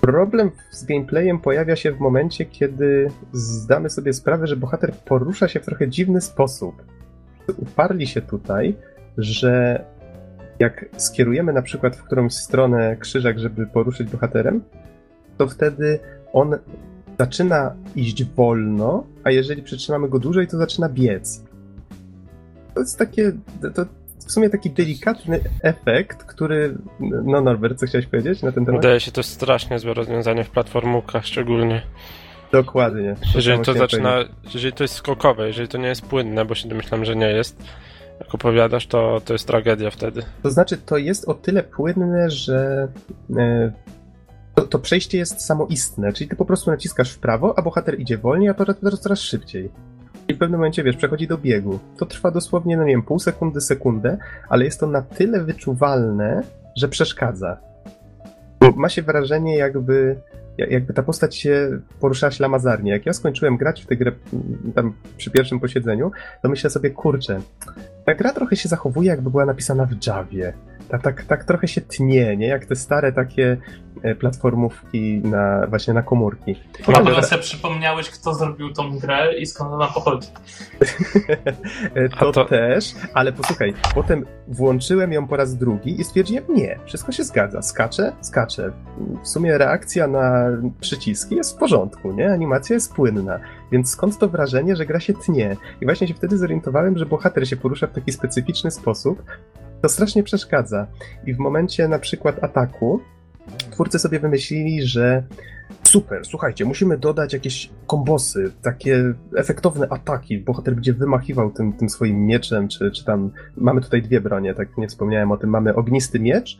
Problem 0.00 0.50
z 0.70 0.84
gameplayem 0.84 1.38
pojawia 1.38 1.76
się 1.76 1.92
w 1.92 2.00
momencie, 2.00 2.44
kiedy 2.44 3.10
zdamy 3.32 3.90
sobie 3.90 4.12
sprawę, 4.12 4.46
że 4.46 4.56
bohater 4.56 4.92
porusza 4.92 5.48
się 5.48 5.60
w 5.60 5.64
trochę 5.64 5.88
dziwny 5.88 6.20
sposób 6.20 6.82
uparli 7.56 8.06
się 8.06 8.22
tutaj, 8.22 8.76
że 9.18 9.84
jak 10.58 10.86
skierujemy 10.96 11.52
na 11.52 11.62
przykład 11.62 11.96
w 11.96 12.02
którąś 12.02 12.34
stronę 12.34 12.96
krzyżak, 12.96 13.38
żeby 13.38 13.66
poruszyć 13.66 14.10
bohaterem, 14.10 14.62
to 15.38 15.48
wtedy 15.48 15.98
on 16.32 16.58
zaczyna 17.18 17.74
iść 17.96 18.24
wolno, 18.24 19.06
a 19.24 19.30
jeżeli 19.30 19.62
przytrzymamy 19.62 20.08
go 20.08 20.18
dłużej, 20.18 20.46
to 20.46 20.56
zaczyna 20.56 20.88
biec. 20.88 21.44
To 22.74 22.80
jest 22.80 22.98
takie, 22.98 23.32
to 23.74 23.84
w 24.26 24.32
sumie 24.32 24.50
taki 24.50 24.70
delikatny 24.70 25.40
efekt, 25.62 26.24
który, 26.24 26.78
no 27.00 27.40
Norbert, 27.40 27.78
co 27.78 27.86
chciałeś 27.86 28.06
powiedzieć 28.06 28.42
na 28.42 28.52
ten 28.52 28.64
temat? 28.64 28.80
Wydaje 28.80 29.00
się 29.00 29.12
to 29.12 29.22
strasznie 29.22 29.78
złe 29.78 29.94
rozwiązanie 29.94 30.44
w 30.44 30.50
platformówkach 30.50 31.26
szczególnie. 31.26 31.82
Dokładnie. 32.52 33.16
To 33.32 33.38
jeżeli 33.38 33.64
to 33.64 33.74
zaczyna, 33.74 34.18
jeżeli 34.44 34.72
to 34.72 34.84
jest 34.84 34.94
skokowe, 34.94 35.46
jeżeli 35.46 35.68
to 35.68 35.78
nie 35.78 35.88
jest 35.88 36.06
płynne, 36.06 36.44
bo 36.44 36.54
się 36.54 36.68
domyślam, 36.68 37.04
że 37.04 37.16
nie 37.16 37.30
jest, 37.30 37.62
jak 38.20 38.34
opowiadasz, 38.34 38.86
to, 38.86 39.20
to 39.24 39.32
jest 39.32 39.46
tragedia 39.46 39.90
wtedy. 39.90 40.22
To 40.42 40.50
znaczy, 40.50 40.76
to 40.76 40.96
jest 40.96 41.28
o 41.28 41.34
tyle 41.34 41.62
płynne, 41.62 42.30
że 42.30 42.88
e, 43.36 43.72
to, 44.54 44.62
to, 44.62 44.78
przejście 44.78 45.18
jest 45.18 45.40
samoistne, 45.40 46.12
czyli 46.12 46.30
ty 46.30 46.36
po 46.36 46.44
prostu 46.44 46.70
naciskasz 46.70 47.12
w 47.12 47.18
prawo, 47.18 47.58
a 47.58 47.62
bohater 47.62 48.00
idzie 48.00 48.18
wolniej, 48.18 48.48
a 48.48 48.54
to 48.54 48.74
coraz, 48.74 49.00
coraz 49.00 49.20
szybciej. 49.20 49.70
I 50.28 50.34
w 50.34 50.38
pewnym 50.38 50.60
momencie, 50.60 50.82
wiesz, 50.82 50.96
przechodzi 50.96 51.26
do 51.26 51.38
biegu. 51.38 51.78
To 51.98 52.06
trwa 52.06 52.30
dosłownie, 52.30 52.76
no 52.76 52.84
nie 52.84 52.92
wiem, 52.92 53.02
pół 53.02 53.18
sekundy, 53.18 53.60
sekundę, 53.60 54.18
ale 54.48 54.64
jest 54.64 54.80
to 54.80 54.86
na 54.86 55.02
tyle 55.02 55.44
wyczuwalne, 55.44 56.42
że 56.76 56.88
przeszkadza. 56.88 57.56
Ma 58.76 58.88
się 58.88 59.02
wrażenie, 59.02 59.56
jakby 59.56 60.16
jakby 60.58 60.94
ta 60.94 61.02
postać 61.02 61.36
się 61.36 61.80
poruszała 62.00 62.30
ślamazarnie. 62.30 62.92
Jak 62.92 63.06
ja 63.06 63.12
skończyłem 63.12 63.56
grać 63.56 63.82
w 63.82 63.86
tę 63.86 63.96
grę 63.96 64.12
mm, 64.32 64.72
tam 64.74 64.94
przy 65.16 65.30
pierwszym 65.30 65.60
posiedzeniu, 65.60 66.10
to 66.42 66.48
myślę 66.48 66.70
sobie, 66.70 66.90
kurczę, 66.90 67.40
ta 68.04 68.14
gra 68.14 68.32
trochę 68.32 68.56
się 68.56 68.68
zachowuje, 68.68 69.08
jakby 69.08 69.30
była 69.30 69.46
napisana 69.46 69.86
w 69.86 70.06
Javie. 70.06 70.52
Tak, 70.92 71.02
tak, 71.02 71.24
tak 71.24 71.44
trochę 71.44 71.68
się 71.68 71.80
tnie, 71.80 72.36
nie? 72.36 72.46
Jak 72.46 72.66
te 72.66 72.76
stare 72.76 73.12
takie 73.12 73.56
e, 74.02 74.14
platformówki 74.14 75.18
na, 75.18 75.66
właśnie 75.66 75.94
na 75.94 76.02
komórki. 76.02 76.56
Na 76.88 77.00
pewno 77.00 77.22
sobie 77.22 77.42
przypomniałeś, 77.42 78.10
kto 78.10 78.34
zrobił 78.34 78.72
tą 78.72 78.98
grę 78.98 79.38
i 79.38 79.46
skąd 79.46 79.72
ona 79.72 79.86
pochodzi. 79.86 80.28
to, 82.18 82.32
to, 82.32 82.44
też, 82.44 82.94
ale 83.14 83.32
posłuchaj, 83.32 83.74
potem 83.94 84.26
włączyłem 84.48 85.12
ją 85.12 85.26
po 85.28 85.36
raz 85.36 85.56
drugi 85.56 86.00
i 86.00 86.04
stwierdziłem, 86.04 86.44
nie, 86.48 86.78
wszystko 86.84 87.12
się 87.12 87.24
zgadza. 87.24 87.62
Skaczę, 87.62 88.12
skaczę. 88.20 88.72
W 89.22 89.28
sumie 89.28 89.58
reakcja 89.58 90.06
na 90.06 90.46
przyciski 90.80 91.34
jest 91.36 91.56
w 91.56 91.58
porządku, 91.58 92.12
nie? 92.12 92.32
Animacja 92.32 92.74
jest 92.74 92.94
płynna. 92.94 93.40
Więc 93.70 93.90
skąd 93.90 94.18
to 94.18 94.28
wrażenie, 94.28 94.76
że 94.76 94.86
gra 94.86 95.00
się 95.00 95.14
tnie? 95.14 95.56
I 95.80 95.84
właśnie 95.84 96.08
się 96.08 96.14
wtedy 96.14 96.38
zorientowałem, 96.38 96.98
że 96.98 97.06
bohater 97.06 97.48
się 97.48 97.56
porusza 97.56 97.86
w 97.86 97.92
taki 97.92 98.12
specyficzny 98.12 98.70
sposób, 98.70 99.22
to 99.82 99.88
strasznie 99.88 100.22
przeszkadza. 100.22 100.86
I 101.26 101.34
w 101.34 101.38
momencie 101.38 101.88
na 101.88 101.98
przykład 101.98 102.44
ataku 102.44 103.00
twórcy 103.70 103.98
sobie 103.98 104.18
wymyślili, 104.18 104.82
że 104.82 105.22
super, 105.82 106.24
słuchajcie, 106.24 106.64
musimy 106.64 106.98
dodać 106.98 107.32
jakieś 107.32 107.70
kombosy, 107.86 108.52
takie 108.62 109.14
efektowne 109.36 109.88
ataki. 109.90 110.38
Bohater 110.38 110.74
będzie 110.74 110.92
wymachiwał 110.92 111.50
tym, 111.50 111.72
tym 111.72 111.88
swoim 111.88 112.26
mieczem, 112.26 112.68
czy, 112.68 112.90
czy 112.90 113.04
tam. 113.04 113.30
Mamy 113.56 113.80
tutaj 113.80 114.02
dwie 114.02 114.20
bronie, 114.20 114.54
tak 114.54 114.78
nie 114.78 114.88
wspomniałem 114.88 115.32
o 115.32 115.36
tym. 115.36 115.50
Mamy 115.50 115.74
ognisty 115.74 116.20
miecz. 116.20 116.58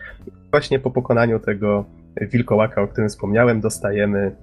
Właśnie 0.51 0.79
po 0.79 0.91
pokonaniu 0.91 1.41
tego 1.41 1.85
wilkołaka, 2.21 2.83
o 2.83 2.89
którym 2.89 3.09
wspomniałem, 3.09 3.61
dostajemy 3.61 4.37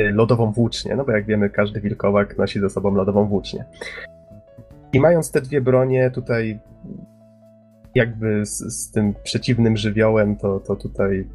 y, 0.00 0.10
lodową 0.12 0.52
włócznię. 0.52 0.96
No 0.96 1.04
bo 1.04 1.12
jak 1.12 1.26
wiemy, 1.26 1.50
każdy 1.50 1.80
wilkołak 1.80 2.38
nosi 2.38 2.60
ze 2.60 2.70
sobą 2.70 2.94
lodową 2.94 3.28
włócznię. 3.28 3.64
I 4.92 5.00
mając 5.00 5.30
te 5.30 5.40
dwie 5.40 5.60
bronie 5.60 6.10
tutaj 6.10 6.60
jakby 7.94 8.46
z, 8.46 8.58
z 8.58 8.90
tym 8.90 9.14
przeciwnym 9.22 9.76
żywiołem, 9.76 10.36
to, 10.36 10.60
to 10.60 10.76
tutaj 10.76 11.26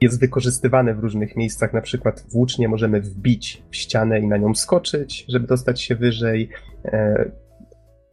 jest 0.00 0.20
wykorzystywane 0.20 0.94
w 0.94 0.98
różnych 0.98 1.36
miejscach. 1.36 1.72
Na 1.72 1.80
przykład 1.80 2.24
włócznie 2.28 2.68
możemy 2.68 3.00
wbić 3.00 3.62
w 3.70 3.76
ścianę 3.76 4.20
i 4.20 4.26
na 4.26 4.36
nią 4.36 4.54
skoczyć, 4.54 5.24
żeby 5.28 5.46
dostać 5.46 5.80
się 5.80 5.94
wyżej. 5.94 6.48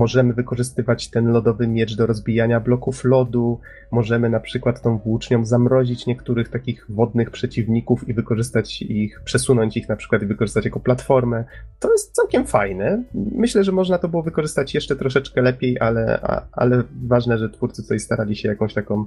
Możemy 0.04 0.34
wykorzystywać 0.34 1.10
ten 1.10 1.32
lodowy 1.32 1.68
miecz 1.68 1.96
do 1.96 2.06
rozbijania 2.06 2.60
bloków 2.60 3.04
lodu. 3.04 3.60
Możemy 3.92 4.30
na 4.30 4.40
przykład 4.40 4.82
tą 4.82 4.98
włócznią 4.98 5.46
zamrozić 5.46 6.06
niektórych 6.06 6.50
takich 6.50 6.86
wodnych 6.90 7.32
przeciwników 7.32 8.10
i 8.10 8.14
wykorzystać 8.14 8.82
ich, 8.82 9.22
przesunąć 9.26 9.78
ich 9.78 9.90
na 9.90 9.96
przykład 9.96 10.22
i 10.22 10.26
wykorzystać 10.26 10.66
jako 10.66 10.80
platformę. 10.80 11.44
To 11.80 11.92
jest 11.92 12.12
całkiem 12.12 12.46
fajne. 12.46 13.04
Myślę, 13.14 13.64
że 13.64 13.72
można 13.72 13.98
to 13.98 14.08
było 14.08 14.24
wykorzystać 14.24 14.74
jeszcze 14.74 14.96
troszeczkę 14.96 15.42
lepiej, 15.42 15.80
ale, 15.80 16.20
a, 16.24 16.48
ale 16.52 16.84
ważne, 17.08 17.38
że 17.38 17.50
twórcy 17.50 17.82
tutaj 17.82 18.00
starali 18.00 18.36
się 18.36 18.50
jakąś 18.50 18.74
taką 18.74 19.06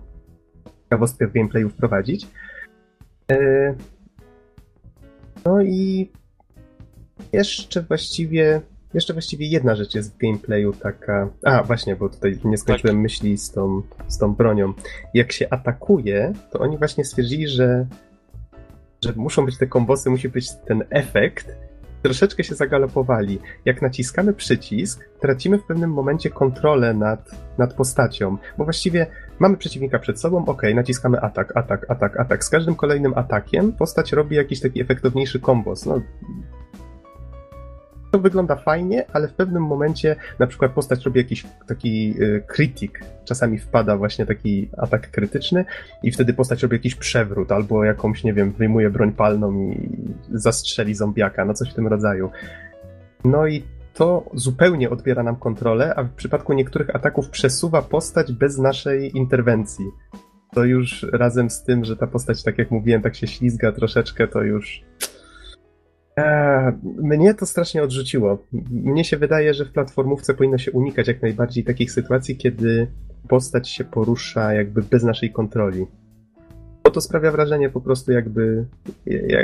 ciekawostkę 0.85 1.27
w 1.27 1.33
gameplayu 1.33 1.69
wprowadzić. 1.69 2.27
E, 3.33 3.37
no 5.45 5.63
i 5.63 6.11
jeszcze 7.33 7.83
właściwie, 7.83 8.61
jeszcze 8.97 9.13
właściwie 9.13 9.47
jedna 9.47 9.75
rzecz 9.75 9.95
jest 9.95 10.15
w 10.15 10.19
gameplayu 10.19 10.73
taka. 10.73 11.29
A, 11.45 11.63
właśnie, 11.63 11.97
bo 11.97 12.09
tutaj 12.09 12.39
nie 12.45 12.59
skończyłem 12.59 12.97
tak. 12.97 13.03
myśli 13.03 13.39
z 13.39 13.51
tą, 13.51 13.83
z 14.09 14.19
tą 14.19 14.35
bronią. 14.35 14.73
Jak 15.15 15.33
się 15.33 15.47
atakuje, 15.51 16.33
to 16.51 16.59
oni 16.59 16.79
właśnie 16.79 17.05
stwierdzili, 17.05 17.49
że, 17.49 17.87
że 19.05 19.13
muszą 19.17 19.45
być 19.47 19.59
te 19.59 19.67
kombosy, 19.67 20.11
musi 20.11 20.29
być 20.29 20.51
ten 20.67 20.85
efekt, 20.91 21.57
troszeczkę 22.03 22.45
się 22.45 22.55
zagalopowali. 22.55 23.39
Jak 23.65 23.83
naciskamy 23.83 24.33
przycisk, 24.33 25.09
tracimy 25.21 25.59
w 25.59 25.65
pewnym 25.65 25.91
momencie 25.93 26.31
kontrolę 26.31 26.95
nad, 26.95 27.31
nad 27.59 27.75
postacią, 27.75 28.37
bo 28.59 28.65
właściwie 28.65 29.07
mamy 29.39 29.57
przeciwnika 29.57 29.99
przed 29.99 30.21
sobą, 30.21 30.45
ok, 30.47 30.63
naciskamy 30.75 31.21
atak, 31.21 31.57
atak, 31.57 31.91
atak, 31.91 32.21
atak. 32.21 32.45
Z 32.45 32.49
każdym 32.49 32.75
kolejnym 32.75 33.13
atakiem 33.15 33.73
postać 33.73 34.13
robi 34.13 34.37
jakiś 34.37 34.61
taki 34.61 34.81
efektowniejszy 34.81 35.41
kombos. 35.41 35.87
No, 35.87 36.01
to 38.11 38.19
wygląda 38.19 38.57
fajnie, 38.57 39.07
ale 39.13 39.29
w 39.29 39.33
pewnym 39.33 39.63
momencie 39.63 40.17
na 40.39 40.47
przykład 40.47 40.73
postać 40.73 41.05
robi 41.05 41.19
jakiś 41.19 41.47
taki 41.67 42.15
y, 42.23 42.43
krytyk, 42.47 43.01
czasami 43.25 43.59
wpada 43.59 43.97
właśnie 43.97 44.27
taki 44.27 44.69
atak 44.79 45.11
krytyczny 45.11 45.65
i 46.03 46.13
wtedy 46.13 46.35
postać 46.35 46.63
robi 46.63 46.77
jakiś 46.77 46.95
przewrót 46.95 47.53
albo 47.53 47.85
jakąś, 47.85 48.25
nie 48.25 48.35
wiem, 48.35 48.53
wyjmuje 48.53 48.91
broń 48.91 49.13
palną 49.13 49.71
i 49.71 49.91
zastrzeli 50.33 50.95
zombiaka, 50.95 51.45
no 51.45 51.55
coś 51.55 51.71
w 51.71 51.75
tym 51.75 51.87
rodzaju. 51.87 52.31
No 53.25 53.47
i 53.47 53.63
to 53.95 54.31
zupełnie 54.35 54.91
odbiera 54.91 55.23
nam 55.23 55.37
kontrolę, 55.37 55.95
a 55.97 56.03
w 56.03 56.13
przypadku 56.13 56.53
niektórych 56.53 56.97
ataków 56.97 57.31
przesuwa 57.31 57.83
postać 57.83 58.33
bez 58.33 58.59
naszej 58.59 59.17
interwencji. 59.17 59.85
To 60.55 60.65
już 60.65 61.07
razem 61.13 61.51
z 61.51 61.63
tym, 61.63 61.85
że 61.85 61.97
ta 61.97 62.07
postać, 62.07 62.43
tak 62.43 62.59
jak 62.59 62.71
mówiłem, 62.71 63.03
tak 63.03 63.15
się 63.15 63.27
ślizga 63.27 63.73
troszeczkę, 63.73 64.29
to 64.29 64.43
już 64.43 64.83
mnie 66.83 67.35
to 67.35 67.47
strasznie 67.47 67.83
odrzuciło. 67.83 68.39
Mnie 68.71 69.05
się 69.05 69.17
wydaje, 69.17 69.55
że 69.55 69.65
w 69.65 69.73
platformówce 69.73 70.35
powinno 70.35 70.59
się 70.59 70.73
unikać 70.73 71.09
jak 71.09 71.23
najbardziej 71.23 71.65
takich 71.65 71.93
sytuacji, 71.93 72.37
kiedy 72.37 72.87
postać 73.29 73.69
się 73.69 73.85
porusza 73.85 74.53
jakby 74.53 74.83
bez 74.83 75.03
naszej 75.03 75.33
kontroli. 75.33 75.87
Bo 76.85 76.91
to 76.91 77.01
sprawia 77.01 77.33
wrażenie 77.33 77.71
po 77.71 77.81
prostu 77.81 78.13
jakby 78.13 78.67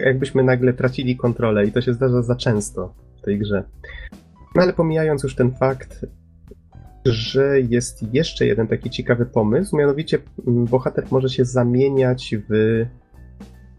jakbyśmy 0.05 0.43
nagle 0.43 0.73
tracili 0.73 1.17
kontrolę 1.17 1.67
i 1.67 1.73
to 1.73 1.81
się 1.81 1.95
zdarza 1.95 2.23
za 2.23 2.37
często 2.37 2.95
w 3.17 3.21
tej 3.21 3.39
grze. 3.39 3.65
No 4.55 4.63
ale 4.63 4.73
pomijając 4.73 5.23
już 5.23 5.35
ten 5.35 5.53
fakt, 5.53 6.07
że 7.05 7.61
jest 7.61 8.15
jeszcze 8.15 8.47
jeden 8.47 8.67
taki 8.67 8.91
ciekawy 8.91 9.27
pomysł, 9.27 9.77
mianowicie 9.77 10.19
bohater 10.47 11.05
może 11.11 11.29
się 11.29 11.45
zamieniać 11.45 12.37
w 12.49 12.85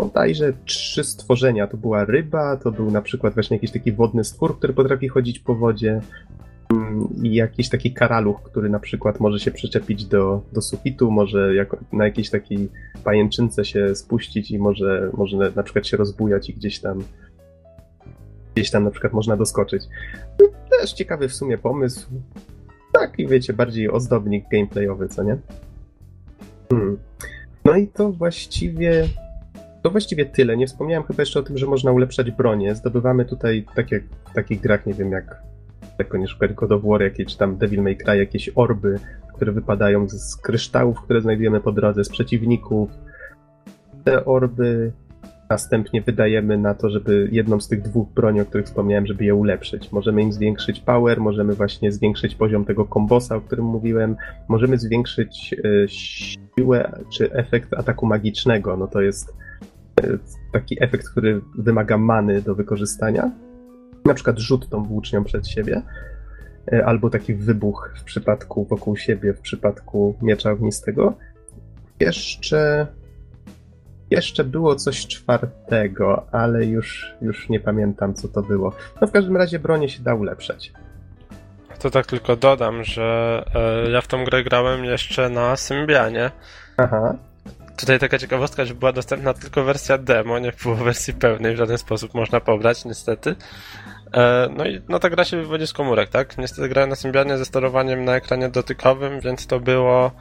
bodajże 0.04 0.54
trzy 0.66 1.04
stworzenia. 1.04 1.68
To 1.68 1.78
była 1.78 2.06
ryba, 2.06 2.58
to 2.58 2.72
był 2.72 2.92
na 2.92 3.02
przykład 3.02 3.34
właśnie 3.34 3.58
jakiś 3.58 3.72
taki 3.72 3.92
wodny 3.92 4.24
stwór, 4.24 4.58
który 4.58 4.74
potrafi 4.74 5.08
chodzić 5.08 5.40
po 5.40 5.56
wodzie 5.56 6.02
mm, 6.72 7.08
i 7.24 7.36
jakiś 7.36 7.70
taki 7.70 7.94
karaluch, 7.94 8.44
który 8.44 8.70
na 8.70 8.80
przykład 8.80 9.20
może 9.20 9.40
się 9.40 9.52
przyczepić 9.52 10.06
do, 10.06 10.42
do 10.54 10.62
sufitu, 10.62 11.12
może 11.12 11.52
na 11.94 12.06
jakiejś 12.06 12.30
takiej 12.30 12.70
pajęczynce 13.04 13.66
się 13.66 13.96
spuścić 13.96 14.52
i 14.52 14.60
może, 14.60 15.12
może 15.18 15.52
na 15.56 15.64
przykład 15.64 15.88
się 15.88 15.98
rozbujać 15.98 16.50
i 16.50 16.54
gdzieś 16.54 16.80
tam 16.80 17.04
gdzieś 18.56 18.72
tam 18.72 18.84
na 18.84 18.92
przykład 18.92 19.14
można 19.14 19.38
doskoczyć. 19.38 19.84
Też 20.70 20.94
ciekawy 20.94 21.30
w 21.30 21.36
sumie 21.36 21.58
pomysł. 21.58 22.08
Tak, 22.94 23.20
i 23.20 23.28
wiecie, 23.28 23.54
bardziej 23.54 23.92
ozdobnik 23.92 24.46
gameplayowy, 24.52 25.08
co 25.08 25.24
nie? 25.24 25.38
Hmm. 26.70 26.98
No 27.66 27.76
i 27.76 27.88
to 27.88 28.12
właściwie 28.12 29.08
to 29.84 29.90
właściwie 29.90 30.26
tyle. 30.26 30.58
Nie 30.58 30.68
wspomniałem 30.68 31.04
chyba 31.04 31.22
jeszcze 31.22 31.40
o 31.40 31.44
tym, 31.44 31.58
że 31.58 31.66
można 31.66 31.92
ulepszać 31.92 32.32
bronię. 32.32 32.76
Zdobywamy 32.76 33.26
tutaj, 33.26 33.66
tak 33.76 33.92
jak 33.92 34.04
w 34.32 34.34
takich 34.34 34.62
grach, 34.62 34.86
nie 34.86 34.94
wiem, 34.94 35.12
jak 35.12 35.42
jako 36.00 36.18
nie 36.18 36.28
szukać 36.28 36.54
God 36.54 36.72
of 36.72 36.82
War, 36.84 37.02
jakieś, 37.02 37.36
tam 37.36 37.58
Devil 37.58 37.82
May 37.82 37.98
Cry, 37.98 38.18
jakieś 38.18 38.50
orby, 38.56 39.00
które 39.36 39.52
wypadają 39.52 40.10
z 40.10 40.36
kryształów, 40.36 41.02
które 41.02 41.22
znajdujemy 41.22 41.60
po 41.60 41.72
drodze, 41.72 42.04
z 42.04 42.10
przeciwników. 42.10 42.90
Te 44.04 44.26
orby 44.26 44.92
następnie 45.50 46.02
wydajemy 46.02 46.58
na 46.58 46.74
to, 46.74 46.90
żeby 46.90 47.30
jedną 47.32 47.62
z 47.62 47.68
tych 47.68 47.82
dwóch 47.82 48.10
broni, 48.10 48.42
o 48.42 48.46
których 48.46 48.66
wspomniałem, 48.66 49.06
żeby 49.06 49.26
je 49.26 49.36
ulepszyć. 49.36 49.92
Możemy 49.92 50.22
im 50.22 50.34
zwiększyć 50.34 50.80
power, 50.80 51.20
możemy 51.22 51.54
właśnie 51.54 51.92
zwiększyć 51.92 52.36
poziom 52.36 52.66
tego 52.66 52.86
kombosa, 52.86 53.36
o 53.36 53.42
którym 53.42 53.66
mówiłem, 53.66 54.16
możemy 54.48 54.78
zwiększyć 54.78 55.56
y, 55.66 55.86
siłę 55.90 57.00
czy 57.14 57.32
efekt 57.32 57.74
ataku 57.74 58.06
magicznego. 58.06 58.78
No 58.78 58.88
to 58.88 59.02
jest 59.02 59.34
taki 60.54 60.84
efekt, 60.84 61.10
który 61.10 61.42
wymaga 61.58 61.98
many 61.98 62.42
do 62.42 62.56
wykorzystania. 62.56 63.32
Na 64.06 64.14
przykład 64.14 64.40
rzut 64.40 64.70
tą 64.70 64.84
włócznią 64.84 65.24
przed 65.24 65.48
siebie, 65.48 65.82
e, 66.74 66.86
albo 66.86 67.10
taki 67.10 67.36
wybuch 67.36 67.94
w 67.98 68.04
przypadku 68.04 68.66
wokół 68.66 68.98
siebie, 68.98 69.34
w 69.34 69.40
przypadku 69.40 70.16
miecza 70.22 70.52
ognistego. 70.52 71.14
Jeszcze 72.00 72.88
jeszcze 74.12 74.44
było 74.44 74.76
coś 74.76 75.08
czwartego, 75.08 76.26
ale 76.32 76.66
już, 76.66 77.16
już 77.22 77.50
nie 77.50 77.60
pamiętam, 77.60 78.14
co 78.14 78.28
to 78.28 78.42
było. 78.42 78.74
No 79.02 79.08
w 79.08 79.12
każdym 79.12 79.38
razie 79.38 79.60
bronie 79.60 79.90
się 79.90 80.04
da 80.04 80.16
ulepszać. 80.16 80.72
To 81.80 81.90
tak 81.90 82.06
tylko 82.06 82.36
dodam, 82.36 82.84
że 82.84 83.44
e, 83.56 83.92
ja 83.92 84.02
w 84.02 84.08
tą 84.08 84.26
grę 84.26 84.44
grałem 84.44 84.86
jeszcze 84.86 85.30
na 85.30 85.56
Symbianie. 85.56 86.32
Aha. 86.78 87.16
Tutaj 87.78 88.00
taka 88.00 88.18
ciekawostka, 88.18 88.66
że 88.66 88.76
była 88.76 88.92
dostępna 88.92 89.34
tylko 89.34 89.64
wersja 89.64 89.98
demo, 89.98 90.40
nie 90.40 90.52
było 90.64 90.76
wersji 90.76 91.14
pełnej, 91.14 91.54
w 91.54 91.58
żaden 91.58 91.78
sposób 91.78 92.14
można 92.14 92.40
pobrać, 92.40 92.86
niestety. 92.86 93.36
E, 94.14 94.50
no 94.58 94.66
i 94.66 94.82
no 94.90 95.00
ta 95.00 95.10
gra 95.10 95.26
się 95.26 95.38
wywodzi 95.38 95.68
z 95.68 95.74
komórek, 95.74 96.10
tak? 96.10 96.38
Niestety 96.38 96.70
grałem 96.70 96.90
na 96.90 96.96
Symbianie 96.96 97.38
ze 97.38 97.46
sterowaniem 97.46 98.06
na 98.06 98.16
ekranie 98.16 98.50
dotykowym, 98.50 99.20
więc 99.20 99.48
to 99.48 99.60
było 99.60 100.12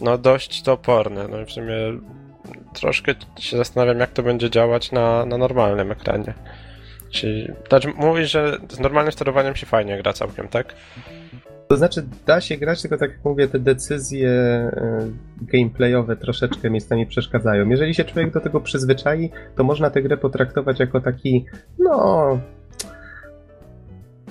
no 0.00 0.18
dość 0.18 0.62
toporne. 0.62 1.28
No 1.28 1.40
i 1.40 1.44
w 1.44 1.52
sumie 1.52 1.74
troszkę 2.74 3.14
się 3.38 3.56
zastanawiam, 3.56 4.00
jak 4.00 4.10
to 4.10 4.22
będzie 4.22 4.50
działać 4.50 4.92
na, 4.92 5.26
na 5.26 5.38
normalnym 5.38 5.92
ekranie. 5.92 6.34
Czyli, 7.10 7.48
znaczy, 7.68 7.88
mówisz, 7.96 8.30
że 8.30 8.58
z 8.68 8.78
normalnym 8.78 9.12
sterowaniem 9.12 9.56
się 9.56 9.66
fajnie 9.66 9.98
gra 10.02 10.12
całkiem, 10.12 10.48
tak? 10.48 10.74
To 11.70 11.76
znaczy, 11.76 12.06
da 12.26 12.40
się 12.40 12.56
grać, 12.56 12.82
tylko 12.82 12.96
tak 12.96 13.10
jak 13.10 13.24
mówię, 13.24 13.48
te 13.48 13.58
decyzje 13.58 14.30
e, 14.30 15.10
gameplayowe 15.42 16.16
troszeczkę 16.16 16.70
miejscami 16.70 17.06
przeszkadzają. 17.06 17.68
Jeżeli 17.68 17.94
się 17.94 18.04
człowiek 18.04 18.32
do 18.32 18.40
tego 18.40 18.60
przyzwyczai, 18.60 19.30
to 19.56 19.64
można 19.64 19.90
tę 19.90 20.02
grę 20.02 20.16
potraktować 20.16 20.80
jako 20.80 21.00
taki, 21.00 21.44
no, 21.78 22.40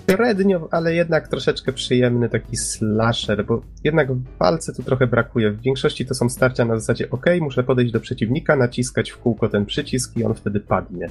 średnio, 0.09 0.67
ale 0.71 0.93
jednak 0.93 1.27
troszeczkę 1.27 1.73
przyjemny 1.73 2.29
taki 2.29 2.57
slasher, 2.57 3.45
bo 3.45 3.61
jednak 3.83 4.13
w 4.13 4.37
walce 4.39 4.73
tu 4.73 4.83
trochę 4.83 5.07
brakuje. 5.07 5.51
W 5.51 5.61
większości 5.61 6.05
to 6.05 6.13
są 6.13 6.29
starcia 6.29 6.65
na 6.65 6.79
zasadzie 6.79 7.09
ok, 7.09 7.25
muszę 7.41 7.63
podejść 7.63 7.93
do 7.93 7.99
przeciwnika, 7.99 8.55
naciskać 8.55 9.11
w 9.11 9.17
kółko 9.17 9.49
ten 9.49 9.65
przycisk 9.65 10.17
i 10.17 10.23
on 10.23 10.33
wtedy 10.33 10.59
padnie. 10.59 11.07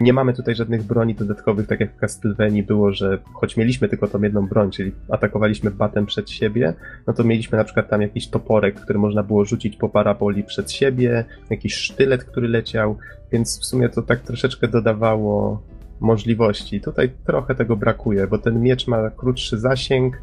Nie 0.00 0.12
mamy 0.12 0.34
tutaj 0.34 0.54
żadnych 0.54 0.82
broni 0.82 1.14
dodatkowych, 1.14 1.66
tak 1.66 1.80
jak 1.80 1.92
w 1.92 1.96
Castlevanii 1.96 2.62
było, 2.62 2.92
że 2.92 3.18
choć 3.32 3.56
mieliśmy 3.56 3.88
tylko 3.88 4.08
tą 4.08 4.22
jedną 4.22 4.46
broń, 4.46 4.70
czyli 4.70 4.92
atakowaliśmy 5.10 5.70
batem 5.70 6.06
przed 6.06 6.30
siebie, 6.30 6.74
no 7.06 7.12
to 7.12 7.24
mieliśmy 7.24 7.58
na 7.58 7.64
przykład 7.64 7.88
tam 7.88 8.02
jakiś 8.02 8.28
toporek, 8.28 8.80
który 8.80 8.98
można 8.98 9.22
było 9.22 9.44
rzucić 9.44 9.76
po 9.76 9.88
paraboli 9.88 10.44
przed 10.44 10.72
siebie, 10.72 11.24
jakiś 11.50 11.74
sztylet, 11.74 12.24
który 12.24 12.48
leciał, 12.48 12.96
więc 13.32 13.60
w 13.60 13.64
sumie 13.64 13.88
to 13.88 14.02
tak 14.02 14.20
troszeczkę 14.20 14.68
dodawało 14.68 15.62
możliwości. 16.00 16.80
Tutaj 16.80 17.10
trochę 17.26 17.54
tego 17.54 17.76
brakuje, 17.76 18.26
bo 18.26 18.38
ten 18.38 18.62
miecz 18.62 18.88
ma 18.88 19.10
krótszy 19.10 19.58
zasięg, 19.58 20.22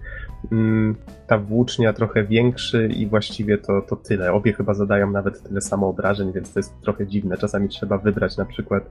mm, 0.52 0.96
ta 1.28 1.38
włócznia 1.38 1.94
trochę 1.94 2.24
większy 2.24 2.88
i 2.88 3.08
właściwie 3.08 3.58
to, 3.58 3.82
to 3.82 3.96
tyle. 3.96 4.34
Obie 4.34 4.54
chyba 4.54 4.74
zadają 4.74 5.12
nawet 5.12 5.44
tyle 5.44 5.62
samo 5.62 5.88
obrażeń, 5.88 6.32
więc 6.34 6.54
to 6.54 6.60
jest 6.60 6.82
trochę 6.82 7.08
dziwne. 7.08 7.38
Czasami 7.38 7.70
trzeba 7.70 7.98
wybrać 7.98 8.38
na 8.38 8.46
przykład 8.46 8.90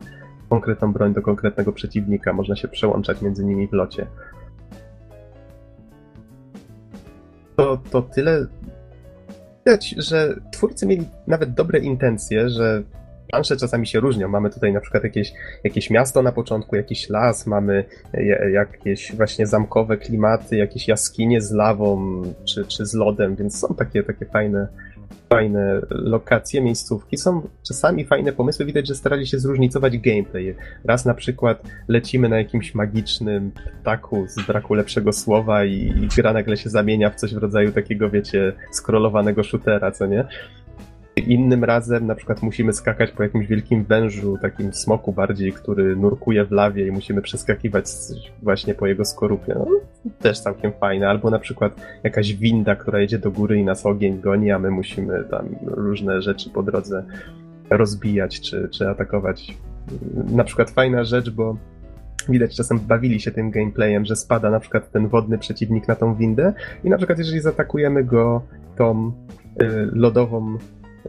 konkretną 0.52 0.92
broń 0.92 1.14
do 1.14 1.22
konkretnego 1.22 1.72
przeciwnika, 1.72 2.32
można 2.32 2.56
się 2.56 2.68
przełączać 2.68 3.22
między 3.22 3.44
nimi 3.44 3.68
w 3.68 3.72
locie. 3.72 4.06
To, 7.56 7.78
to 7.90 8.02
tyle. 8.02 8.46
Widać, 9.66 9.94
że 9.98 10.40
twórcy 10.52 10.86
mieli 10.86 11.04
nawet 11.26 11.54
dobre 11.54 11.78
intencje, 11.78 12.48
że 12.48 12.82
plansze 13.30 13.56
czasami 13.56 13.86
się 13.86 14.00
różnią. 14.00 14.28
Mamy 14.28 14.50
tutaj 14.50 14.72
na 14.72 14.80
przykład 14.80 15.04
jakieś, 15.04 15.32
jakieś 15.64 15.90
miasto 15.90 16.22
na 16.22 16.32
początku, 16.32 16.76
jakiś 16.76 17.08
las, 17.08 17.46
mamy 17.46 17.84
jakieś 18.52 19.16
właśnie 19.16 19.46
zamkowe 19.46 19.96
klimaty, 19.96 20.56
jakieś 20.56 20.88
jaskinie 20.88 21.40
z 21.40 21.52
lawą 21.52 22.22
czy, 22.44 22.64
czy 22.64 22.86
z 22.86 22.94
lodem, 22.94 23.36
więc 23.36 23.58
są 23.58 23.74
takie, 23.74 24.02
takie 24.02 24.26
fajne, 24.26 24.68
fajne 25.34 25.80
lokacje, 25.90 26.60
miejscówki. 26.60 27.16
Są 27.16 27.48
czasami 27.68 28.04
fajne 28.04 28.32
pomysły. 28.32 28.64
Widać, 28.64 28.88
że 28.88 28.94
starali 28.94 29.26
się 29.26 29.38
zróżnicować 29.38 29.98
gameplay. 29.98 30.54
Raz 30.84 31.04
na 31.04 31.14
przykład 31.14 31.62
lecimy 31.88 32.28
na 32.28 32.38
jakimś 32.38 32.74
magicznym 32.74 33.52
ptaku 33.80 34.24
z 34.28 34.46
braku 34.46 34.74
lepszego 34.74 35.12
słowa 35.12 35.64
i, 35.64 35.92
i 36.02 36.08
gra 36.16 36.32
nagle 36.32 36.56
się 36.56 36.70
zamienia 36.70 37.10
w 37.10 37.16
coś 37.16 37.34
w 37.34 37.38
rodzaju 37.38 37.72
takiego, 37.72 38.10
wiecie, 38.10 38.52
skrolowanego 38.72 39.42
shootera, 39.42 39.90
co 39.90 40.06
nie? 40.06 40.24
Innym 41.16 41.64
razem 41.64 42.06
na 42.06 42.14
przykład 42.14 42.42
musimy 42.42 42.72
skakać 42.72 43.10
po 43.10 43.22
jakimś 43.22 43.46
wielkim 43.46 43.84
wężu, 43.84 44.38
takim 44.42 44.72
smoku 44.72 45.12
bardziej, 45.12 45.52
który 45.52 45.96
nurkuje 45.96 46.44
w 46.44 46.50
lawie 46.50 46.86
i 46.86 46.90
musimy 46.90 47.22
przeskakiwać 47.22 47.84
właśnie 48.42 48.74
po 48.74 48.86
jego 48.86 49.04
skorupie. 49.04 49.54
No, 49.58 49.66
też 50.18 50.40
całkiem 50.40 50.72
fajne. 50.72 51.08
Albo 51.08 51.30
na 51.30 51.38
przykład 51.38 51.72
jakaś 52.02 52.34
winda, 52.34 52.76
która 52.76 53.00
jedzie 53.00 53.18
do 53.18 53.30
góry 53.30 53.58
i 53.58 53.64
nas 53.64 53.86
ogień 53.86 54.20
goni, 54.20 54.50
a 54.50 54.58
my 54.58 54.70
musimy 54.70 55.24
tam 55.24 55.48
różne 55.66 56.22
rzeczy 56.22 56.50
po 56.50 56.62
drodze 56.62 57.04
rozbijać 57.70 58.40
czy, 58.40 58.68
czy 58.68 58.88
atakować. 58.88 59.58
Na 60.32 60.44
przykład 60.44 60.70
fajna 60.70 61.04
rzecz, 61.04 61.30
bo 61.30 61.56
widać 62.28 62.56
czasem 62.56 62.78
bawili 62.78 63.20
się 63.20 63.30
tym 63.30 63.50
gameplayem, 63.50 64.04
że 64.04 64.16
spada 64.16 64.50
na 64.50 64.60
przykład 64.60 64.90
ten 64.90 65.08
wodny 65.08 65.38
przeciwnik 65.38 65.88
na 65.88 65.94
tą 65.94 66.14
windę 66.14 66.52
i 66.84 66.90
na 66.90 66.96
przykład 66.96 67.18
jeżeli 67.18 67.40
zaatakujemy 67.40 68.04
go 68.04 68.42
tą 68.76 69.12
y, 69.62 69.88
lodową 69.92 70.58